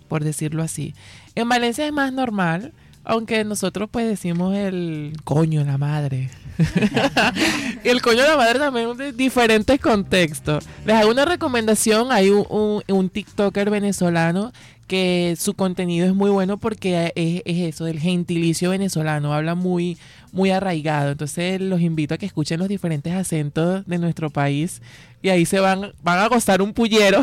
por 0.08 0.24
decirlo 0.24 0.64
así. 0.64 0.94
En 1.36 1.48
Valencia 1.48 1.86
es 1.86 1.94
más 1.94 2.12
normal, 2.12 2.74
aunque 3.06 3.44
nosotros 3.44 3.90
pues 3.92 4.08
decimos 4.08 4.56
el 4.56 5.14
coño, 5.24 5.64
la 5.64 5.78
madre. 5.78 6.30
el 7.84 8.02
coño 8.02 8.22
de 8.22 8.28
la 8.30 8.38
madre 8.38 8.60
también 8.60 8.96
de 8.98 9.12
diferentes 9.12 9.80
contextos. 9.80 10.66
Les 10.86 10.96
hago 10.96 11.12
una 11.12 11.26
recomendación, 11.26 12.12
hay 12.12 12.30
un, 12.30 12.46
un, 12.50 12.84
un 12.88 13.10
TikToker 13.10 13.70
venezolano 13.70 14.52
que 14.88 15.36
su 15.40 15.56
contenido 15.56 16.06
es 16.06 16.14
muy 16.14 16.30
bueno 16.30 16.58
porque 16.58 17.12
es, 17.16 17.42
es, 17.46 17.70
eso, 17.70 17.86
del 17.86 18.00
gentilicio 18.00 18.70
venezolano, 18.70 19.34
habla 19.34 19.56
muy, 19.56 19.98
muy 20.32 20.52
arraigado. 20.52 21.12
Entonces 21.12 21.60
los 21.60 21.82
invito 21.82 22.14
a 22.14 22.18
que 22.18 22.26
escuchen 22.26 22.60
los 22.60 22.70
diferentes 22.70 23.14
acentos 23.14 23.86
de 23.88 23.98
nuestro 23.98 24.30
país 24.30 24.82
y 25.26 25.30
ahí 25.32 25.46
se 25.48 25.60
van, 25.60 25.92
van 26.04 26.20
a 26.20 26.28
gozar 26.28 26.62
un 26.62 26.72
pullero 26.72 27.20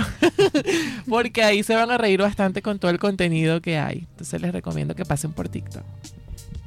porque 1.09 1.45
ahí 1.45 1.63
se 1.63 1.77
van 1.77 1.93
a 1.93 1.99
reír 1.99 2.21
bastante 2.21 2.61
con 2.61 2.81
todo 2.81 2.91
el 2.91 2.99
contenido 2.99 3.61
que 3.61 3.79
hay. 3.79 4.09
Entonces 4.11 4.43
les 4.43 4.51
recomiendo 4.51 4.97
que 4.97 5.05
pasen 5.05 5.33
por 5.33 5.49
TikTok. 5.49 5.85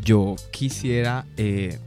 Yo 0.01 0.37
quisiera 0.51 1.25
eh, 1.35 1.77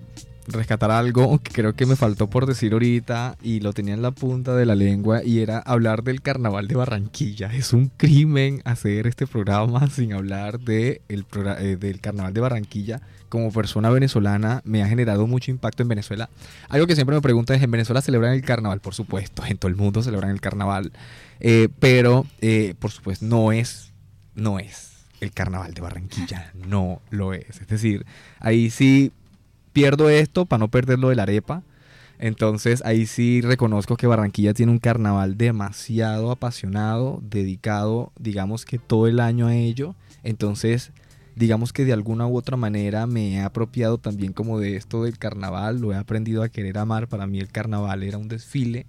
rescatar 0.48 0.90
algo 0.90 1.38
que 1.38 1.50
creo 1.50 1.72
que 1.72 1.86
me 1.86 1.96
faltó 1.96 2.28
por 2.28 2.44
decir 2.44 2.74
ahorita 2.74 3.38
y 3.42 3.60
lo 3.60 3.72
tenía 3.72 3.94
en 3.94 4.02
la 4.02 4.10
punta 4.10 4.54
de 4.54 4.66
la 4.66 4.74
lengua 4.74 5.24
y 5.24 5.40
era 5.40 5.60
hablar 5.60 6.02
del 6.02 6.20
carnaval 6.20 6.68
de 6.68 6.74
Barranquilla. 6.74 7.50
Es 7.54 7.72
un 7.72 7.90
crimen 7.96 8.60
hacer 8.66 9.06
este 9.06 9.26
programa 9.26 9.88
sin 9.88 10.12
hablar 10.12 10.60
de 10.60 11.00
el 11.08 11.24
eh, 11.58 11.78
del 11.80 12.02
carnaval 12.02 12.34
de 12.34 12.40
Barranquilla. 12.42 13.00
Como 13.28 13.52
persona 13.52 13.90
venezolana 13.90 14.62
me 14.64 14.82
ha 14.82 14.88
generado 14.88 15.26
mucho 15.26 15.50
impacto 15.50 15.82
en 15.82 15.88
Venezuela. 15.88 16.28
Algo 16.68 16.86
que 16.86 16.94
siempre 16.94 17.14
me 17.14 17.22
preguntan 17.22 17.56
es, 17.56 17.62
¿en 17.62 17.70
Venezuela 17.70 18.00
celebran 18.00 18.32
el 18.32 18.42
carnaval? 18.42 18.80
Por 18.80 18.94
supuesto, 18.94 19.44
en 19.46 19.58
todo 19.58 19.68
el 19.68 19.76
mundo 19.76 20.02
celebran 20.02 20.30
el 20.30 20.40
carnaval. 20.40 20.92
Eh, 21.40 21.68
pero, 21.78 22.26
eh, 22.40 22.74
por 22.78 22.90
supuesto, 22.90 23.26
no 23.26 23.52
es, 23.52 23.92
no 24.34 24.58
es 24.58 24.92
el 25.20 25.32
carnaval 25.32 25.74
de 25.74 25.80
Barranquilla. 25.80 26.52
No 26.54 27.00
lo 27.10 27.34
es. 27.34 27.60
Es 27.60 27.68
decir, 27.68 28.06
ahí 28.40 28.70
sí 28.70 29.12
pierdo 29.72 30.08
esto 30.10 30.46
para 30.46 30.58
no 30.58 30.68
perder 30.68 30.98
lo 30.98 31.08
de 31.08 31.16
la 31.16 31.24
arepa. 31.24 31.62
Entonces 32.18 32.82
ahí 32.84 33.06
sí 33.06 33.40
reconozco 33.40 33.96
que 33.96 34.08
Barranquilla 34.08 34.52
tiene 34.52 34.72
un 34.72 34.80
carnaval 34.80 35.38
demasiado 35.38 36.32
apasionado, 36.32 37.20
dedicado, 37.22 38.12
digamos 38.18 38.64
que 38.64 38.78
todo 38.78 39.06
el 39.06 39.20
año 39.20 39.46
a 39.46 39.54
ello. 39.54 39.94
Entonces, 40.24 40.90
digamos 41.38 41.72
que 41.72 41.84
de 41.84 41.92
alguna 41.92 42.26
u 42.26 42.36
otra 42.36 42.56
manera 42.56 43.06
me 43.06 43.34
he 43.34 43.40
apropiado 43.40 43.98
también 43.98 44.32
como 44.32 44.58
de 44.58 44.76
esto 44.76 45.04
del 45.04 45.18
carnaval, 45.18 45.80
lo 45.80 45.92
he 45.92 45.96
aprendido 45.96 46.42
a 46.42 46.48
querer 46.48 46.78
amar. 46.78 47.08
Para 47.08 47.26
mí 47.26 47.38
el 47.38 47.48
carnaval 47.48 48.02
era 48.02 48.18
un 48.18 48.28
desfile 48.28 48.86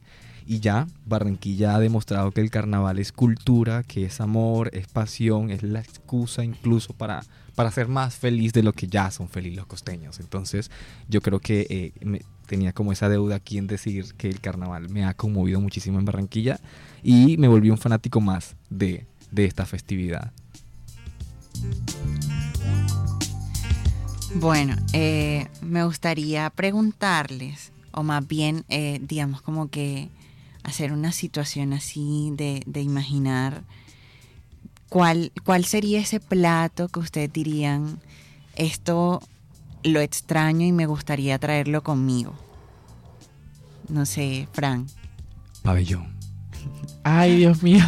y 0.47 0.59
ya 0.59 0.87
Barranquilla 1.05 1.75
ha 1.75 1.79
demostrado 1.79 2.31
que 2.31 2.41
el 2.41 2.49
carnaval 2.49 2.97
es 2.97 3.11
cultura, 3.11 3.83
que 3.83 4.05
es 4.05 4.19
amor, 4.19 4.71
es 4.73 4.87
pasión, 4.87 5.51
es 5.51 5.61
la 5.61 5.79
excusa 5.79 6.43
incluso 6.43 6.93
para, 6.93 7.21
para 7.53 7.69
ser 7.69 7.87
más 7.87 8.15
feliz 8.15 8.51
de 8.51 8.63
lo 8.63 8.73
que 8.73 8.87
ya 8.87 9.11
son 9.11 9.29
felices 9.29 9.57
los 9.57 9.67
costeños. 9.67 10.19
Entonces 10.19 10.71
yo 11.07 11.21
creo 11.21 11.39
que 11.39 11.67
eh, 11.69 11.91
me- 12.03 12.21
tenía 12.47 12.73
como 12.73 12.91
esa 12.91 13.09
deuda 13.09 13.35
aquí 13.35 13.59
en 13.59 13.67
decir 13.67 14.05
que 14.17 14.27
el 14.27 14.39
carnaval 14.41 14.89
me 14.89 15.05
ha 15.05 15.13
conmovido 15.13 15.61
muchísimo 15.61 15.99
en 15.99 16.05
Barranquilla 16.05 16.59
y 17.03 17.37
me 17.37 17.47
volví 17.47 17.69
un 17.69 17.77
fanático 17.77 18.21
más 18.21 18.55
de, 18.71 19.05
de 19.29 19.45
esta 19.45 19.67
festividad. 19.67 20.31
Bueno, 24.35 24.75
eh, 24.93 25.47
me 25.61 25.83
gustaría 25.83 26.49
preguntarles, 26.51 27.71
o 27.91 28.03
más 28.03 28.27
bien, 28.27 28.63
eh, 28.69 28.99
digamos, 29.01 29.41
como 29.41 29.69
que 29.69 30.09
hacer 30.63 30.93
una 30.93 31.11
situación 31.11 31.73
así 31.73 32.31
de, 32.35 32.61
de 32.65 32.81
imaginar 32.81 33.63
cuál, 34.87 35.31
cuál 35.45 35.65
sería 35.65 35.99
ese 35.99 36.19
plato 36.19 36.89
que 36.89 36.99
ustedes 36.99 37.33
dirían, 37.33 37.99
esto 38.55 39.21
lo 39.83 39.99
extraño 39.99 40.65
y 40.65 40.71
me 40.71 40.85
gustaría 40.85 41.39
traerlo 41.39 41.83
conmigo. 41.83 42.33
No 43.87 44.05
sé, 44.05 44.47
Fran. 44.53 44.87
Pabellón. 45.63 46.13
Ay, 47.03 47.37
Dios 47.37 47.63
mío. 47.63 47.83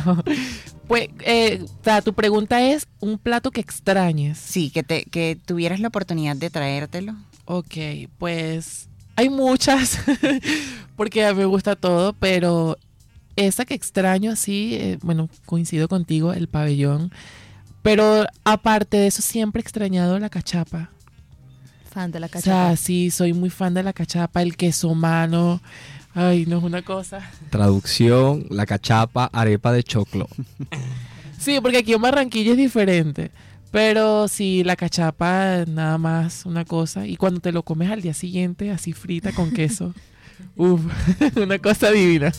Pues, 0.92 1.08
eh, 1.22 1.64
o 1.64 1.84
sea, 1.86 2.02
tu 2.02 2.14
pregunta 2.14 2.62
es 2.62 2.86
un 3.00 3.18
plato 3.18 3.50
que 3.52 3.62
extrañes. 3.62 4.38
Sí, 4.38 4.72
que, 4.72 4.84
te, 4.84 5.06
que 5.06 5.38
tuvieras 5.46 5.80
la 5.80 5.88
oportunidad 5.88 6.36
de 6.36 6.50
traértelo. 6.50 7.16
Ok, 7.46 7.76
pues 8.18 8.90
hay 9.16 9.30
muchas, 9.30 10.00
porque 10.98 11.34
me 11.34 11.46
gusta 11.46 11.78
todo, 11.78 12.12
pero 12.12 12.78
esa 13.38 13.64
que 13.64 13.74
extraño 13.74 14.32
así, 14.32 14.76
eh, 14.76 15.00
bueno, 15.02 15.30
coincido 15.46 15.88
contigo, 15.88 16.34
el 16.34 16.50
pabellón. 16.50 17.14
Pero 17.84 18.26
aparte 18.44 18.98
de 18.98 19.08
eso, 19.08 19.22
siempre 19.22 19.62
he 19.62 19.64
extrañado 19.64 20.20
la 20.20 20.30
cachapa. 20.30 20.90
Fan 21.90 22.12
de 22.12 22.20
la 22.20 22.26
O 22.26 22.30
sea, 22.32 22.40
cachapa. 22.42 22.76
sí, 22.76 23.12
soy 23.12 23.32
muy 23.32 23.50
fan 23.50 23.74
de 23.74 23.84
la 23.84 23.94
cachapa, 23.94 24.42
el 24.42 24.58
queso 24.58 24.94
mano. 24.94 25.62
Ay, 26.14 26.46
no 26.46 26.58
es 26.58 26.64
una 26.64 26.82
cosa. 26.82 27.32
Traducción, 27.50 28.46
la 28.50 28.66
cachapa, 28.66 29.30
arepa 29.32 29.72
de 29.72 29.84
choclo. 29.84 30.28
Sí, 31.40 31.60
porque 31.62 31.80
aquí 31.80 31.94
en 31.94 32.02
Barranquilla 32.02 32.52
es 32.52 32.58
diferente. 32.58 33.32
Pero 33.72 34.28
sí, 34.28 34.64
la 34.66 34.76
cachapa, 34.76 35.64
nada 35.66 35.98
más 35.98 36.46
una 36.46 36.66
cosa. 36.66 37.08
Y 37.08 37.16
cuando 37.16 37.40
te 37.40 37.54
lo 37.54 37.64
comes 37.64 37.90
al 37.90 38.02
día 38.02 38.14
siguiente, 38.14 38.70
así 38.70 38.92
frita 38.92 39.32
con 39.32 39.52
queso. 39.52 39.94
Uf, 40.58 40.82
una 41.38 41.58
cosa 41.60 41.92
divina. 41.92 42.34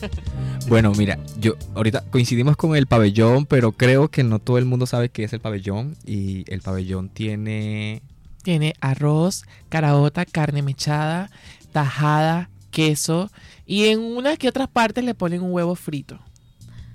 Bueno, 0.68 0.92
mira, 0.92 1.18
yo 1.38 1.54
ahorita 1.74 2.04
coincidimos 2.10 2.56
con 2.56 2.76
el 2.76 2.86
pabellón, 2.86 3.46
pero 3.46 3.72
creo 3.72 4.08
que 4.08 4.24
no 4.24 4.38
todo 4.38 4.58
el 4.58 4.66
mundo 4.66 4.86
sabe 4.86 5.08
qué 5.08 5.24
es 5.24 5.32
el 5.32 5.40
pabellón 5.40 5.96
y 6.04 6.44
el 6.52 6.60
pabellón 6.60 7.08
tiene 7.08 8.02
Tiene 8.42 8.74
arroz, 8.80 9.44
caraota, 9.70 10.26
carne 10.26 10.62
mechada, 10.62 11.30
tajada, 11.72 12.50
queso. 12.70 13.30
Y 13.72 13.86
en 13.86 14.00
unas 14.00 14.36
que 14.38 14.48
otras 14.48 14.68
partes 14.68 15.02
le 15.02 15.14
ponen 15.14 15.42
un 15.42 15.50
huevo 15.52 15.74
frito. 15.74 16.18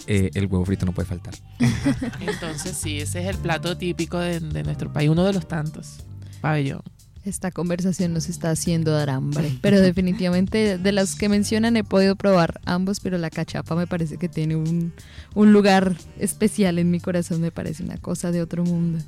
eh, 0.06 0.30
el 0.36 0.46
huevo 0.46 0.64
frito 0.64 0.86
no 0.86 0.92
puede 0.94 1.08
faltar. 1.08 1.34
Entonces 2.22 2.78
sí, 2.78 3.00
ese 3.00 3.22
es 3.22 3.28
el 3.36 3.38
plato 3.38 3.76
típico 3.78 4.20
de, 4.20 4.40
de 4.40 4.64
nuestro 4.64 4.94
país, 4.94 5.10
uno 5.10 5.24
de 5.24 5.34
los 5.34 5.48
tantos. 5.48 5.98
Pabellón. 6.40 6.82
Esta 7.26 7.52
conversación 7.52 8.14
nos 8.14 8.30
está 8.30 8.52
haciendo 8.52 8.92
dar 8.92 9.10
hambre, 9.10 9.58
pero 9.62 9.82
definitivamente 9.82 10.78
de 10.78 10.92
las 10.94 11.16
que 11.16 11.28
mencionan 11.28 11.76
he 11.76 11.84
podido 11.84 12.16
probar 12.16 12.62
ambos, 12.64 13.00
pero 13.02 13.18
la 13.18 13.30
cachapa 13.30 13.76
me 13.76 13.86
parece 13.86 14.18
que 14.18 14.30
tiene 14.30 14.56
un, 14.56 14.94
un 15.36 15.52
lugar 15.52 15.98
especial 16.20 16.80
en 16.80 16.90
mi 16.90 17.02
corazón, 17.02 17.42
me 17.42 17.52
parece 17.52 17.84
una 17.84 17.98
cosa 17.98 18.32
de 18.32 18.42
otro 18.42 18.64
mundo. 18.64 19.00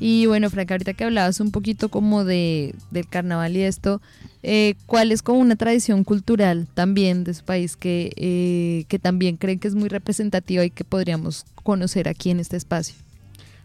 Y 0.00 0.26
bueno, 0.26 0.50
Frank, 0.50 0.70
ahorita 0.70 0.94
que 0.94 1.04
hablabas 1.04 1.40
un 1.40 1.50
poquito 1.50 1.88
como 1.88 2.24
de, 2.24 2.74
del 2.90 3.08
carnaval 3.08 3.56
y 3.56 3.62
esto, 3.62 4.02
eh, 4.42 4.74
¿cuál 4.86 5.12
es 5.12 5.22
como 5.22 5.38
una 5.38 5.56
tradición 5.56 6.04
cultural 6.04 6.66
también 6.74 7.24
de 7.24 7.32
su 7.32 7.44
país 7.44 7.76
que, 7.76 8.12
eh, 8.16 8.84
que 8.88 8.98
también 8.98 9.36
creen 9.36 9.58
que 9.58 9.68
es 9.68 9.74
muy 9.74 9.88
representativa 9.88 10.64
y 10.64 10.70
que 10.70 10.84
podríamos 10.84 11.46
conocer 11.62 12.08
aquí 12.08 12.30
en 12.30 12.40
este 12.40 12.56
espacio? 12.56 12.96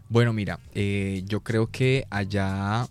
Bueno, 0.08 0.32
mira, 0.32 0.58
eh, 0.74 1.22
yo 1.26 1.40
creo 1.40 1.68
que 1.68 2.04
allá. 2.10 2.88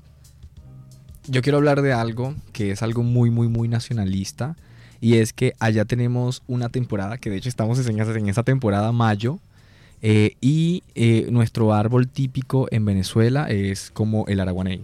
Yo 1.28 1.42
quiero 1.42 1.58
hablar 1.58 1.82
de 1.82 1.94
algo 1.94 2.34
que 2.54 2.72
es 2.72 2.82
algo 2.82 3.04
muy, 3.04 3.30
muy, 3.30 3.48
muy 3.48 3.68
nacionalista. 3.68 4.56
Y 5.02 5.16
es 5.16 5.32
que 5.32 5.54
allá 5.60 5.86
tenemos 5.86 6.44
una 6.48 6.70
temporada, 6.70 7.18
que 7.18 7.30
de 7.30 7.38
hecho 7.38 7.50
estamos 7.50 7.86
en 7.88 8.00
en 8.00 8.30
esa 8.30 8.44
temporada, 8.44 8.92
mayo. 8.92 9.40
Eh, 10.02 10.36
y 10.42 10.84
eh, 10.96 11.28
nuestro 11.32 11.74
árbol 11.74 12.08
típico 12.08 12.68
en 12.72 12.86
Venezuela 12.86 13.50
es 13.50 13.92
como 13.92 14.26
el 14.28 14.40
araguaney. 14.40 14.84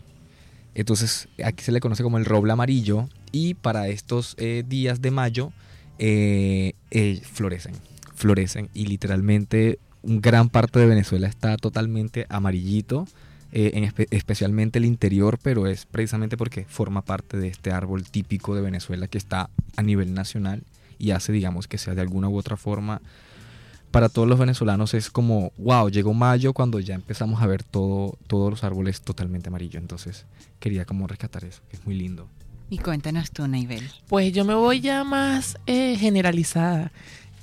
Entonces 0.74 1.28
aquí 1.44 1.64
se 1.64 1.72
le 1.72 1.80
conoce 1.80 2.04
como 2.04 2.18
el 2.18 2.26
roble 2.26 2.52
amarillo. 2.52 3.08
Y 3.32 3.54
para 3.56 3.90
estos 3.90 4.36
eh, 4.38 4.64
días 4.68 5.02
de 5.02 5.12
mayo 5.12 5.52
florecen. 7.34 7.74
Florecen. 8.16 8.70
Y 8.74 8.86
literalmente 8.86 9.80
un 10.04 10.22
gran 10.22 10.50
parte 10.50 10.80
de 10.80 10.86
Venezuela 10.86 11.28
está 11.28 11.58
totalmente 11.58 12.26
amarillito, 12.30 13.08
en 13.52 13.86
espe- 13.86 14.08
especialmente 14.12 14.80
el 14.80 14.86
interior, 14.86 15.40
pero 15.42 15.68
es 15.68 15.86
precisamente 15.86 16.38
porque 16.38 16.66
forma 16.66 17.02
parte 17.02 17.38
de 17.38 17.48
este 17.48 17.72
árbol 17.72 18.04
típico 18.04 18.56
de 18.56 18.62
Venezuela 18.62 19.08
que 19.08 19.18
está 19.18 19.50
a 19.78 19.82
nivel 19.82 20.14
nacional 20.14 20.64
y 21.00 21.12
hace, 21.12 21.32
digamos, 21.32 21.68
que 21.68 21.78
sea 21.78 21.96
de 21.96 22.02
alguna 22.02 22.30
u 22.30 22.38
otra 22.38 22.58
forma, 22.58 23.02
para 23.96 24.10
todos 24.10 24.28
los 24.28 24.38
venezolanos 24.38 24.94
es 24.94 25.10
como, 25.10 25.54
wow, 25.58 25.90
llegó 25.90 26.14
mayo 26.14 26.52
cuando 26.52 26.82
ya 26.82 26.96
empezamos 26.96 27.42
a 27.42 27.48
ver 27.48 27.64
todo, 27.64 28.18
todos 28.28 28.50
los 28.50 28.66
árboles 28.66 29.00
totalmente 29.00 29.48
amarillos. 29.48 29.82
Entonces 29.82 30.26
quería 30.60 30.84
como 30.84 31.08
rescatar 31.08 31.46
eso, 31.46 31.62
que 31.70 31.78
es 31.78 31.86
muy 31.86 31.96
lindo. 31.96 32.28
Y 32.70 32.80
cuéntanos 32.80 33.32
tú, 33.32 33.48
Naibel. 33.48 33.90
Pues 34.10 34.34
yo 34.34 34.44
me 34.44 34.54
voy 34.54 34.82
ya 34.82 35.06
más 35.06 35.58
eh, 35.66 35.96
generalizada. 35.98 36.92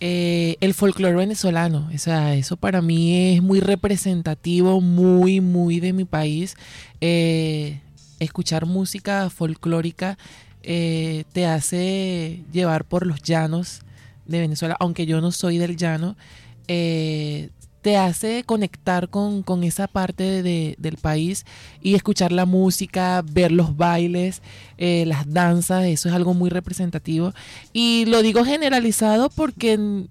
Eh, 0.00 0.58
el 0.60 0.74
folclore 0.74 1.16
venezolano, 1.16 1.88
o 1.90 1.96
sea, 1.96 2.34
eso 2.34 2.58
para 2.58 2.82
mí 2.82 3.32
es 3.34 3.42
muy 3.42 3.60
representativo, 3.60 4.82
muy, 4.82 5.40
muy 5.40 5.80
de 5.80 5.94
mi 5.94 6.04
país. 6.04 6.56
Eh, 7.00 7.80
escuchar 8.20 8.66
música 8.66 9.30
folclórica 9.30 10.18
eh, 10.62 11.24
te 11.32 11.46
hace 11.46 12.42
llevar 12.52 12.84
por 12.84 13.06
los 13.06 13.22
llanos 13.22 13.80
de 14.26 14.40
Venezuela, 14.40 14.76
aunque 14.80 15.06
yo 15.06 15.22
no 15.22 15.32
soy 15.32 15.56
del 15.56 15.78
llano, 15.78 16.14
eh, 16.68 17.50
te 17.82 17.96
hace 17.96 18.44
conectar 18.44 19.08
con, 19.08 19.42
con 19.42 19.64
esa 19.64 19.88
parte 19.88 20.42
de- 20.44 20.76
del 20.78 20.96
país 20.98 21.44
y 21.80 21.94
escuchar 21.96 22.30
la 22.30 22.46
música, 22.46 23.24
ver 23.28 23.50
los 23.50 23.76
bailes, 23.76 24.40
eh, 24.78 25.04
las 25.06 25.32
danzas, 25.32 25.84
eso 25.86 26.08
es 26.08 26.14
algo 26.14 26.32
muy 26.32 26.48
representativo. 26.48 27.32
Y 27.72 28.04
lo 28.06 28.22
digo 28.22 28.44
generalizado 28.44 29.30
porque 29.30 29.76
no, 29.78 30.06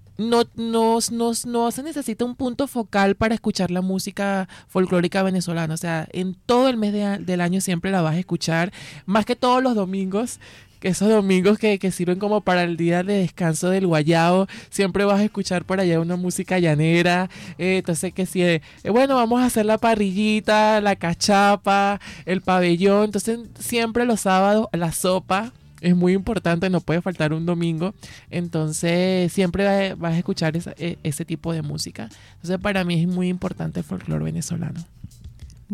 no, 0.54 0.98
no, 1.10 1.32
no 1.46 1.70
se 1.70 1.82
necesita 1.82 2.26
un 2.26 2.36
punto 2.36 2.66
focal 2.68 3.14
para 3.16 3.34
escuchar 3.34 3.70
la 3.70 3.80
música 3.80 4.50
folclórica 4.68 5.22
venezolana. 5.22 5.72
O 5.72 5.78
sea, 5.78 6.06
en 6.12 6.34
todo 6.44 6.68
el 6.68 6.76
mes 6.76 6.92
de 6.92 7.18
del 7.20 7.40
año 7.40 7.62
siempre 7.62 7.90
la 7.90 8.02
vas 8.02 8.16
a 8.16 8.18
escuchar, 8.18 8.70
más 9.06 9.24
que 9.24 9.34
todos 9.34 9.62
los 9.62 9.74
domingos 9.74 10.40
esos 10.82 11.08
domingos 11.08 11.58
que, 11.58 11.78
sirven 11.90 12.18
como 12.18 12.40
para 12.40 12.62
el 12.64 12.76
día 12.76 13.02
de 13.02 13.18
descanso 13.18 13.70
del 13.70 13.86
guayao, 13.86 14.46
siempre 14.70 15.04
vas 15.04 15.20
a 15.20 15.24
escuchar 15.24 15.64
por 15.64 15.80
allá 15.80 16.00
una 16.00 16.16
música 16.16 16.58
llanera, 16.58 17.28
eh, 17.58 17.78
entonces 17.78 18.12
que 18.12 18.26
si, 18.26 18.42
eh, 18.42 18.62
bueno, 18.90 19.14
vamos 19.16 19.40
a 19.42 19.46
hacer 19.46 19.66
la 19.66 19.78
parrillita, 19.78 20.80
la 20.80 20.96
cachapa, 20.96 22.00
el 22.26 22.40
pabellón, 22.40 23.04
entonces 23.06 23.38
siempre 23.58 24.04
los 24.04 24.20
sábados 24.20 24.68
la 24.72 24.92
sopa 24.92 25.52
es 25.80 25.96
muy 25.96 26.12
importante, 26.12 26.70
no 26.70 26.80
puede 26.80 27.02
faltar 27.02 27.32
un 27.32 27.44
domingo, 27.44 27.94
entonces 28.30 29.32
siempre 29.32 29.64
va- 29.64 29.94
vas 29.96 30.14
a 30.14 30.18
escuchar 30.18 30.56
esa- 30.56 30.74
e- 30.78 30.98
ese 31.02 31.24
tipo 31.24 31.52
de 31.52 31.62
música, 31.62 32.08
entonces 32.34 32.58
para 32.58 32.84
mí 32.84 33.00
es 33.00 33.08
muy 33.08 33.28
importante 33.28 33.80
el 33.80 33.84
folclore 33.84 34.24
venezolano. 34.24 34.84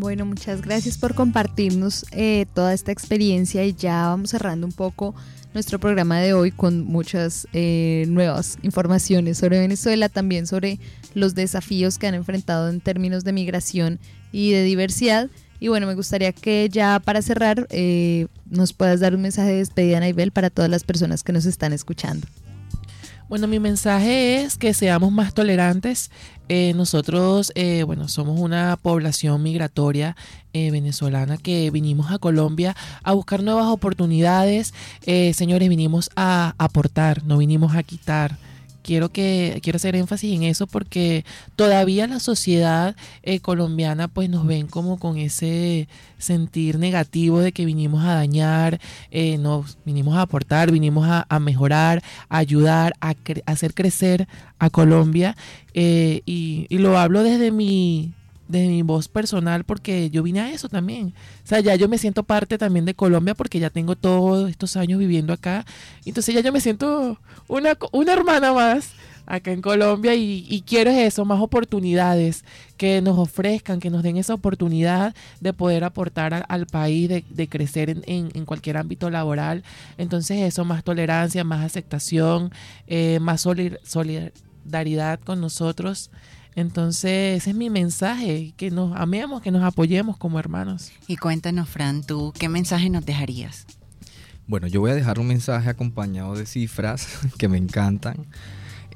Bueno, 0.01 0.25
muchas 0.25 0.63
gracias 0.63 0.97
por 0.97 1.17
compartirnos 1.17 2.07
eh, 2.13 2.47
toda 2.55 2.73
esta 2.73 2.93
experiencia 2.93 3.65
y 3.65 3.75
ya 3.75 4.07
vamos 4.07 4.31
cerrando 4.31 4.65
un 4.65 4.73
poco 4.73 5.13
nuestro 5.55 5.81
programa 5.81 6.21
de 6.21 6.35
hoy 6.35 6.53
con 6.53 6.85
muchas 6.85 7.49
eh, 7.53 8.05
nuevas 8.07 8.59
informaciones 8.63 9.39
sobre 9.39 9.59
Venezuela, 9.59 10.09
también 10.09 10.47
sobre 10.47 10.79
los 11.15 11.35
desafíos 11.35 11.99
que 11.99 12.07
han 12.07 12.15
enfrentado 12.15 12.69
en 12.69 12.81
términos 12.81 13.25
de 13.25 13.33
migración 13.33 13.99
y 14.31 14.53
de 14.53 14.63
diversidad. 14.63 15.31
Y 15.59 15.67
bueno, 15.67 15.89
me 15.89 15.97
gustaría 15.97 16.33
que 16.33 16.69
ya 16.71 17.01
para 17.01 17.21
cerrar 17.21 17.67
eh, 17.71 18.29
nos 18.49 18.73
puedas 18.75 19.01
dar 19.01 19.17
un 19.17 19.23
mensaje 19.23 19.49
de 19.49 19.57
despedida, 19.57 19.99
Naibel, 19.99 20.31
para 20.31 20.49
todas 20.49 20.71
las 20.71 20.85
personas 20.85 21.25
que 21.25 21.33
nos 21.33 21.45
están 21.45 21.73
escuchando. 21.73 22.25
Bueno, 23.29 23.47
mi 23.47 23.61
mensaje 23.61 24.41
es 24.41 24.57
que 24.57 24.73
seamos 24.73 25.13
más 25.13 25.35
tolerantes. 25.35 26.11
Eh, 26.49 26.73
nosotros, 26.75 27.53
eh, 27.57 27.83
bueno, 27.83 28.09
somos 28.09 28.41
una 28.41 28.79
población 28.81 29.43
migratoria 29.43 30.17
eh, 30.55 30.71
venezolana 30.71 31.37
que 31.37 31.71
vinimos 31.71 32.11
a 32.11 32.19
Colombia 32.19 32.75
a 33.03 33.13
buscar 33.13 33.43
nuevas 33.43 33.67
oportunidades. 33.67 34.73
señores, 35.35 35.69
vinimos 35.69 36.09
a 36.17 36.55
aportar, 36.57 37.23
no 37.25 37.37
vinimos 37.37 37.77
a 37.77 37.83
quitar 37.83 38.39
quiero 38.89 39.11
que 39.11 39.61
quiero 39.63 39.77
hacer 39.77 39.97
énfasis 39.97 40.35
en 40.35 40.45
eso 40.45 40.67
porque 40.67 41.27
todavía 41.57 42.07
la 42.07 42.21
sociedad 42.21 42.97
eh, 43.23 43.39
colombiana 43.41 44.09
pues 44.09 44.31
nos 44.31 44.47
ven 44.47 44.67
como 44.67 44.99
con 44.99 45.19
ese 45.19 45.89
sentir 46.17 46.79
negativo 46.79 47.41
de 47.41 47.53
que 47.53 47.67
vinimos 47.67 48.03
a 48.07 48.15
dañar, 48.15 48.81
eh, 49.11 49.37
nos 49.37 49.77
vinimos 49.85 50.17
a 50.17 50.23
aportar, 50.23 50.73
vinimos 50.73 51.07
a, 51.07 51.39
mejorar, 51.39 52.03
a 52.31 52.39
ayudar, 52.39 52.95
a, 53.03 53.15
hacer 53.45 53.75
crecer 53.75 54.27
a 54.59 54.71
Colombia. 54.71 55.37
Eh, 55.75 56.23
y 56.25 56.67
lo 56.71 56.99
hablo 56.99 57.23
desde 57.23 57.53
mi 57.53 58.15
de 58.49 58.67
mi 58.67 58.83
voz 58.83 59.09
personal 59.09 59.65
porque 59.65 60.11
yo 60.11 60.23
vine 60.23 60.41
a 60.41 60.51
eso 60.51 60.69
también. 60.69 61.15
O 61.45 61.47
sea, 61.47 61.61
ya 61.61 61.77
yo 61.77 61.89
me 61.89 61.99
siento 61.99 62.23
parte 62.23 62.59
también 62.59 62.85
de 62.85 62.95
Colombia 62.95 63.35
porque 63.35 63.61
ya 63.61 63.71
tengo 63.71 63.95
todos 63.95 64.51
estos 64.51 64.77
años 64.77 64.99
viviendo 64.99 65.33
acá. 65.33 65.65
Entonces 66.05 66.35
ya 66.35 66.41
yo 66.41 66.53
me 66.53 66.61
siento 66.61 67.19
una, 67.47 67.77
una 67.93 68.13
hermana 68.13 68.53
más 68.53 68.93
acá 69.29 69.53
en 69.53 69.61
Colombia 69.61 70.15
y, 70.15 70.65
quiero 70.67 70.91
eso, 70.91 71.27
más 71.27 71.41
oportunidades 71.41 72.45
que 72.79 73.03
nos 73.03 73.19
ofrezcan, 73.19 73.79
que 73.79 73.91
nos 73.91 74.03
den 74.03 74.17
esa 74.17 74.33
oportunidad 74.33 75.15
de 75.41 75.53
poder 75.53 75.85
aportar 75.85 76.47
al 76.49 76.67
país, 76.67 77.09
de, 77.09 77.49
crecer 77.49 77.91
en, 77.91 78.03
en, 78.07 78.45
cualquier 78.47 78.79
ámbito 78.79 79.11
laboral. 79.11 79.65
Entonces 79.99 80.39
eso, 80.39 80.65
más 80.65 80.83
tolerancia, 80.83 81.45
más 81.45 81.65
aceptación, 81.65 82.51
eh, 82.87 83.19
más 83.21 83.43
solidaridad 83.43 85.21
con 85.21 85.43
nosotros. 85.43 86.11
Entonces, 86.59 87.37
ese 87.37 87.51
es 87.51 87.57
mi 87.57 87.71
mensaje, 87.71 88.53
que 88.57 88.73
nos 88.73 88.97
amemos, 88.97 89.43
que 89.43 89.53
nos 89.53 89.63
apoyemos 89.63 90.17
como 90.17 90.41
hermanos. 90.41 90.91
Y 91.07 91.17
cuéntanos, 91.17 91.69
Fran, 91.69 92.03
¿tú 92.03 92.33
qué 92.37 92.49
mensaje 92.49 92.91
nos 92.91 93.07
dejarías? 93.07 93.65
Bueno, 94.49 94.67
yo 94.67 94.81
voy 94.81 94.91
a 94.91 94.97
dejar 94.97 95.21
un 95.21 95.29
mensaje 95.29 95.71
acompañado 95.71 96.35
de 96.35 96.47
cifras 96.47 97.07
que 97.39 97.47
me 97.47 97.59
encantan. 97.59 98.27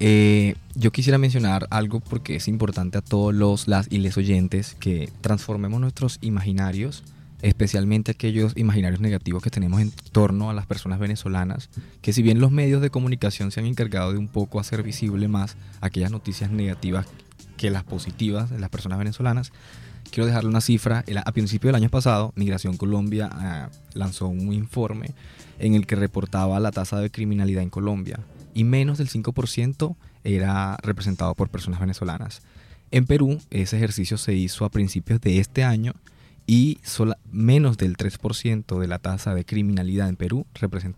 Eh, 0.01 0.57
yo 0.75 0.91
quisiera 0.91 1.19
mencionar 1.19 1.69
algo 1.71 2.01
porque 2.01 2.35
es 2.35 2.49
importante 2.49 2.99
a 2.99 3.01
todos 3.01 3.33
los 3.33 3.69
las 3.69 3.87
y 3.93 3.99
les 3.99 4.17
oyentes 4.17 4.75
que 4.81 5.09
transformemos 5.21 5.81
nuestros 5.81 6.19
imaginarios, 6.21 7.05
especialmente 7.43 8.11
aquellos 8.11 8.57
imaginarios 8.57 9.01
negativos 9.01 9.41
que 9.41 9.51
tenemos 9.51 9.81
en 9.81 9.93
torno 10.11 10.51
a 10.51 10.53
las 10.53 10.67
personas 10.67 10.99
venezolanas, 10.99 11.71
que 12.01 12.13
si 12.13 12.23
bien 12.23 12.41
los 12.41 12.51
medios 12.51 12.83
de 12.83 12.91
comunicación 12.91 13.53
se 13.53 13.61
han 13.61 13.67
encargado 13.67 14.13
de 14.13 14.19
un 14.19 14.27
poco 14.27 14.59
hacer 14.59 14.83
visible 14.83 15.29
más 15.29 15.57
aquellas 15.81 16.11
noticias 16.11 16.51
negativas 16.51 17.07
que 17.57 17.70
las 17.70 17.84
positivas 17.84 18.50
de 18.50 18.59
las 18.59 18.70
personas 18.70 18.98
venezolanas. 18.98 19.53
Quiero 20.11 20.26
dejarle 20.26 20.50
una 20.50 20.61
cifra. 20.61 21.05
A 21.24 21.32
principio 21.32 21.68
del 21.68 21.76
año 21.76 21.88
pasado, 21.88 22.32
Migración 22.36 22.76
Colombia 22.76 23.30
ah, 23.32 23.70
lanzó 23.94 24.28
un 24.28 24.53
informe 24.53 25.14
en 25.59 25.74
el 25.74 25.86
que 25.86 25.96
reportaba 25.96 26.61
la 26.61 26.72
tasa 26.72 26.98
de 26.98 27.11
criminalidad 27.11 27.62
en 27.62 27.70
Colombia 27.70 28.18
y 28.55 28.64
menos 28.64 28.98
del 28.98 29.09
5% 29.09 29.96
era 30.24 30.76
representado 30.82 31.34
por 31.34 31.48
personas 31.48 31.80
venezolanas. 31.80 32.42
En 32.90 33.07
Perú, 33.07 33.40
ese 33.50 33.76
ejercicio 33.76 34.18
se 34.18 34.34
hizo 34.34 34.64
a 34.64 34.70
principios 34.70 35.20
de 35.20 35.38
este 35.38 35.64
año 35.64 35.94
y 36.46 36.78
menos 37.30 37.78
del 37.78 37.96
3% 37.96 38.78
de 38.78 38.86
la 38.86 38.98
tasa 38.98 39.34
de 39.34 39.44
criminalidad 39.44 40.09
en 40.09 40.16
Perú 40.16 40.46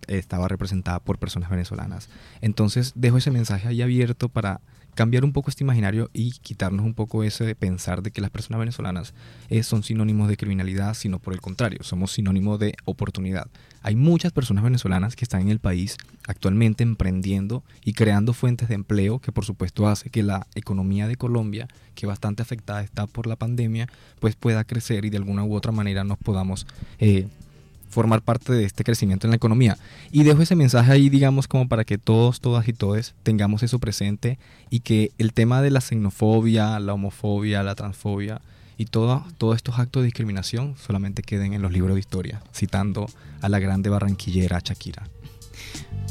estaba 0.08 0.48
representada 0.48 0.98
por 1.00 1.18
personas 1.18 1.50
venezolanas. 1.50 2.08
Entonces 2.40 2.92
dejo 2.96 3.18
ese 3.18 3.30
mensaje 3.30 3.68
ahí 3.68 3.82
abierto 3.82 4.28
para 4.28 4.60
cambiar 4.94 5.24
un 5.24 5.32
poco 5.32 5.50
este 5.50 5.64
imaginario 5.64 6.10
y 6.12 6.32
quitarnos 6.32 6.84
un 6.84 6.94
poco 6.94 7.22
ese 7.22 7.44
de 7.44 7.54
pensar 7.54 8.02
de 8.02 8.10
que 8.10 8.20
las 8.20 8.30
personas 8.30 8.60
venezolanas 8.60 9.14
eh, 9.48 9.62
son 9.62 9.82
sinónimos 9.82 10.28
de 10.28 10.36
criminalidad, 10.36 10.94
sino 10.94 11.18
por 11.18 11.34
el 11.34 11.40
contrario, 11.40 11.80
somos 11.82 12.12
sinónimo 12.12 12.58
de 12.58 12.74
oportunidad. 12.84 13.48
Hay 13.82 13.96
muchas 13.96 14.32
personas 14.32 14.64
venezolanas 14.64 15.14
que 15.14 15.24
están 15.24 15.42
en 15.42 15.50
el 15.50 15.58
país 15.58 15.98
actualmente 16.26 16.82
emprendiendo 16.82 17.62
y 17.84 17.92
creando 17.92 18.32
fuentes 18.32 18.68
de 18.68 18.74
empleo 18.74 19.18
que 19.18 19.32
por 19.32 19.44
supuesto 19.44 19.86
hace 19.86 20.08
que 20.08 20.22
la 20.22 20.46
economía 20.54 21.06
de 21.06 21.16
Colombia, 21.16 21.68
que 21.94 22.06
bastante 22.06 22.42
afectada 22.42 22.82
está 22.82 23.06
por 23.06 23.26
la 23.26 23.36
pandemia, 23.36 23.88
pues 24.20 24.36
pueda 24.36 24.64
crecer 24.64 25.04
y 25.04 25.10
de 25.10 25.18
alguna 25.18 25.44
u 25.44 25.54
otra 25.54 25.72
manera 25.72 26.02
nos 26.02 26.18
podamos 26.18 26.66
eh, 26.98 27.28
formar 27.94 28.20
parte 28.20 28.52
de 28.52 28.64
este 28.64 28.84
crecimiento 28.84 29.26
en 29.26 29.30
la 29.30 29.36
economía. 29.36 29.78
Y 30.10 30.24
dejo 30.24 30.42
ese 30.42 30.56
mensaje 30.56 30.92
ahí, 30.92 31.08
digamos, 31.08 31.48
como 31.48 31.68
para 31.68 31.84
que 31.84 31.96
todos, 31.96 32.40
todas 32.40 32.68
y 32.68 32.72
todos 32.72 33.14
tengamos 33.22 33.62
eso 33.62 33.78
presente 33.78 34.38
y 34.68 34.80
que 34.80 35.12
el 35.16 35.32
tema 35.32 35.62
de 35.62 35.70
la 35.70 35.80
xenofobia, 35.80 36.78
la 36.80 36.92
homofobia, 36.92 37.62
la 37.62 37.74
transfobia 37.74 38.42
y 38.76 38.86
todos 38.86 39.22
estos 39.54 39.78
actos 39.78 40.02
de 40.02 40.06
discriminación 40.06 40.74
solamente 40.76 41.22
queden 41.22 41.54
en 41.54 41.62
los 41.62 41.72
libros 41.72 41.94
de 41.94 42.00
historia, 42.00 42.42
citando 42.52 43.06
a 43.40 43.48
la 43.48 43.60
grande 43.60 43.88
barranquillera 43.88 44.60
Shakira. 44.62 45.13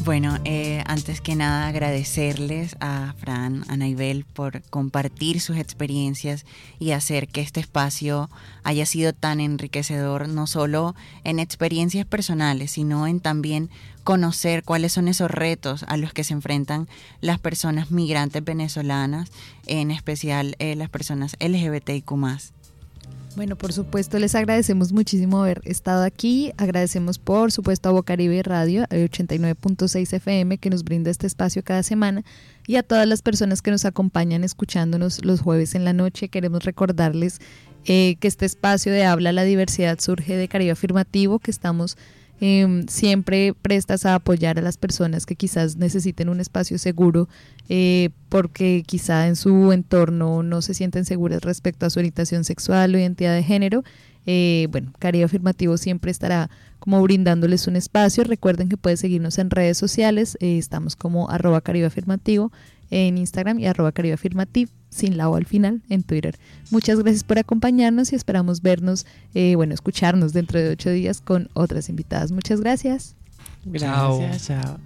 Bueno, 0.02 0.38
eh, 0.44 0.84
antes 0.86 1.22
que 1.22 1.36
nada 1.36 1.68
agradecerles 1.68 2.76
a 2.82 3.14
Fran, 3.20 3.64
a 3.70 3.78
Naibel 3.78 4.26
por 4.26 4.62
compartir 4.64 5.40
sus 5.40 5.56
experiencias 5.56 6.46
y 6.78 6.92
hacer 6.92 7.30
que 7.30 7.40
este 7.40 7.62
espacio 7.62 8.30
haya 8.64 8.86
sido 8.86 9.14
tan 9.14 9.40
enriquecedor, 9.40 10.28
no 10.28 10.46
solo 10.46 10.94
en 11.24 11.40
experiencias 11.40 12.06
personales, 12.06 12.72
sino 12.72 13.08
en 13.08 13.22
también 13.22 13.70
conocer 14.04 14.64
cuáles 14.64 14.92
son 14.92 15.08
esos 15.08 15.32
retos 15.32 15.86
a 15.88 15.96
los 15.96 16.12
que 16.12 16.26
se 16.26 16.34
enfrentan 16.34 16.90
las 17.22 17.40
personas 17.40 17.90
migrantes 17.90 18.44
venezolanas, 18.44 19.32
en 19.68 19.90
especial 19.90 20.58
eh, 20.60 20.76
las 20.76 20.90
personas 20.90 21.38
LGBTIQ 21.40 22.12
bueno, 23.36 23.56
por 23.56 23.74
supuesto, 23.74 24.20
les 24.20 24.36
agradecemos 24.36 24.94
muchísimo 24.94 25.42
haber 25.42 25.62
estado 25.66 26.04
aquí. 26.04 26.52
Agradecemos, 26.58 27.18
por 27.18 27.52
supuesto, 27.52 27.90
a 27.90 27.92
Bocaribe 27.92 28.44
Radio, 28.44 28.84
89.6 28.84 30.14
FM, 30.14 30.60
que 30.60 30.70
nos 30.70 30.84
brinda 30.84 31.10
este 31.10 31.26
espacio 31.26 31.64
cada 31.64 31.82
semana, 31.82 32.24
y 32.68 32.76
a 32.76 32.84
todas 32.84 33.08
las 33.08 33.24
personas 33.24 33.62
que 33.62 33.72
nos 33.72 33.86
acompañan 33.86 34.44
escuchándonos 34.44 35.26
los 35.26 35.42
jueves 35.42 35.74
en 35.74 35.84
la 35.84 35.94
noche. 35.94 36.30
Queremos 36.30 36.64
recordarles 36.64 37.40
eh, 37.86 38.18
que 38.20 38.28
este 38.28 38.46
espacio 38.46 38.92
de 38.92 39.06
Habla 39.06 39.32
la 39.32 39.44
Diversidad 39.44 40.00
surge 40.00 40.38
de 40.38 40.48
Caribe 40.48 40.72
Afirmativo, 40.72 41.40
que 41.40 41.52
estamos 41.52 41.98
Em, 42.42 42.88
siempre 42.88 43.54
prestas 43.54 44.06
a 44.06 44.16
apoyar 44.16 44.60
a 44.60 44.62
las 44.62 44.78
personas 44.78 45.26
que 45.26 45.36
quizás 45.36 45.78
necesiten 45.78 46.28
un 46.28 46.42
espacio 46.42 46.78
seguro 46.78 47.30
eh, 47.70 48.10
porque 48.28 48.84
quizá 48.86 49.28
en 49.28 49.36
su 49.36 49.72
entorno 49.72 50.44
no 50.44 50.62
se 50.62 50.74
sienten 50.74 51.06
seguras 51.06 51.42
respecto 51.44 51.86
a 51.86 51.90
su 51.90 52.00
orientación 52.00 52.44
sexual 52.44 52.94
o 52.94 52.98
identidad 52.98 53.34
de 53.34 53.44
género. 53.44 53.84
Eh, 54.26 54.68
bueno, 54.72 54.92
Caribe 55.00 55.26
Afirmativo 55.26 55.78
siempre 55.78 56.12
estará 56.12 56.50
como 56.80 57.02
brindándoles 57.02 57.68
un 57.68 57.76
espacio. 57.76 58.24
Recuerden 58.24 58.68
que 58.68 58.78
pueden 58.78 58.98
seguirnos 58.98 59.38
en 59.38 59.50
redes 59.50 59.78
sociales. 59.78 60.38
Eh, 60.42 60.58
estamos 60.58 60.96
como 60.96 61.30
arroba 61.30 61.62
Caribe 61.62 61.86
Afirmativo 61.86 62.52
en 62.94 63.18
Instagram 63.18 63.60
y 63.60 63.66
arroba 63.66 63.92
Caribe 63.92 64.14
Afirmativo 64.14 64.72
sin 64.90 65.18
la 65.18 65.28
O 65.30 65.36
al 65.36 65.46
final 65.46 65.82
en 65.90 66.04
Twitter. 66.04 66.38
Muchas 66.70 67.00
gracias 67.00 67.24
por 67.24 67.40
acompañarnos 67.40 68.14
y 68.14 68.16
esperamos 68.16 68.62
vernos, 68.62 69.08
eh, 69.34 69.56
bueno, 69.56 69.74
escucharnos 69.74 70.34
dentro 70.34 70.60
de 70.60 70.70
ocho 70.70 70.92
días 70.92 71.20
con 71.20 71.50
otras 71.54 71.90
invitadas. 71.90 72.32
Muchas 72.32 72.62
gracias. 72.62 73.16
Gracias, 73.66 74.48
chao. 74.48 74.78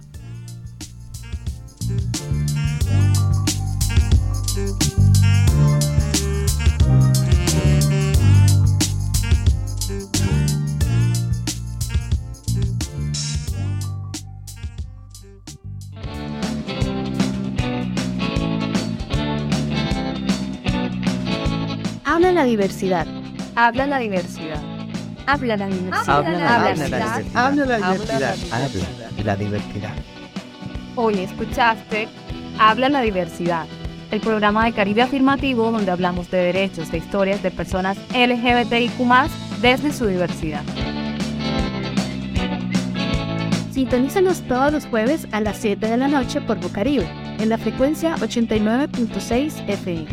Habla 22.18 22.32
la 22.32 22.44
diversidad. 22.46 23.06
Habla 23.54 23.86
la 23.86 23.98
diversidad. 24.00 24.60
Habla 25.28 25.56
la 25.56 25.68
diversidad. 25.68 26.02
Habla 26.10 26.44
la 26.44 26.64
diversidad. 26.64 27.24
Habla 27.32 27.64
la 27.64 27.76
diversidad. 27.76 28.34
Habla 28.50 29.22
la 29.24 29.36
diversidad. 29.36 29.94
Hoy 30.96 31.20
escuchaste 31.20 32.08
Habla 32.58 32.88
la 32.88 33.02
diversidad, 33.02 33.66
el 34.10 34.20
programa 34.20 34.64
de 34.64 34.72
Caribe 34.72 35.02
Afirmativo 35.02 35.70
donde 35.70 35.92
hablamos 35.92 36.28
de 36.32 36.38
derechos, 36.38 36.90
de 36.90 36.98
historias 36.98 37.40
de 37.40 37.52
personas 37.52 37.96
LGBTIQ 38.12 38.98
desde 39.62 39.92
su 39.92 40.06
diversidad. 40.06 40.64
Sintonízanos 43.70 44.42
todos 44.48 44.72
los 44.72 44.86
jueves 44.86 45.28
a 45.30 45.40
las 45.40 45.58
7 45.58 45.86
de 45.86 45.96
la 45.96 46.08
noche 46.08 46.40
por 46.40 46.58
Bocaribe, 46.58 47.08
en 47.38 47.48
la 47.48 47.58
frecuencia 47.58 48.16
89.6 48.16 49.68
FM. 49.68 50.08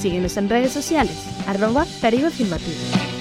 Síguenos 0.00 0.36
en 0.36 0.50
redes 0.50 0.72
sociales, 0.72 1.33
arroba 1.46 1.86
Caribe 2.00 2.26
Afirmativo. 2.26 3.13